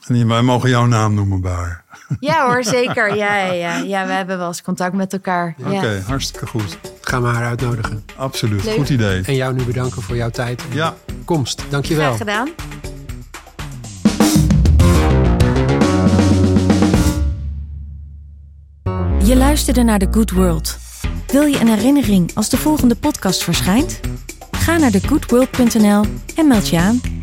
En 0.07 0.27
wij 0.27 0.41
mogen 0.41 0.69
jouw 0.69 0.85
naam 0.85 1.13
noemen 1.13 1.41
bij 1.41 1.51
haar. 1.51 1.83
Ja 2.19 2.45
hoor, 2.47 2.63
zeker. 2.77 3.15
Ja, 3.15 3.35
ja, 3.37 3.51
ja. 3.53 3.75
ja, 3.77 4.05
we 4.05 4.11
hebben 4.11 4.37
wel 4.37 4.47
eens 4.47 4.61
contact 4.61 4.93
met 4.93 5.13
elkaar. 5.13 5.55
Oké, 5.59 5.71
Ja. 5.71 5.99
hartstikke 5.99 6.47
goed. 6.47 6.77
Gaan 7.01 7.21
we 7.21 7.27
haar 7.27 7.45
uitnodigen. 7.45 8.03
Absoluut. 8.15 8.63
Leuk. 8.63 8.75
Goed 8.75 8.89
idee. 8.89 9.21
En 9.25 9.35
jou 9.35 9.53
nu 9.53 9.63
bedanken 9.63 10.01
voor 10.01 10.15
jouw 10.15 10.29
tijd 10.29 10.61
en 10.69 10.75
Ja. 10.75 10.93
komst. 11.25 11.63
Dankjewel. 11.69 12.05
Graag 12.05 12.17
gedaan. 12.17 12.49
Je 19.23 19.35
luisterde 19.35 19.83
naar 19.83 19.99
The 19.99 20.07
Good 20.11 20.31
World. 20.31 20.77
Wil 21.33 21.45
je 21.45 21.59
een 21.59 21.67
herinnering 21.67 22.31
als 22.33 22.49
de 22.49 22.57
volgende 22.57 22.95
podcast 22.95 23.43
verschijnt? 23.43 23.99
Ga 24.51 24.77
naar 24.77 24.91
thegoodworld.nl 24.91 26.05
en 26.35 26.47
meld 26.47 26.69
je 26.69 26.77
aan. 26.77 27.22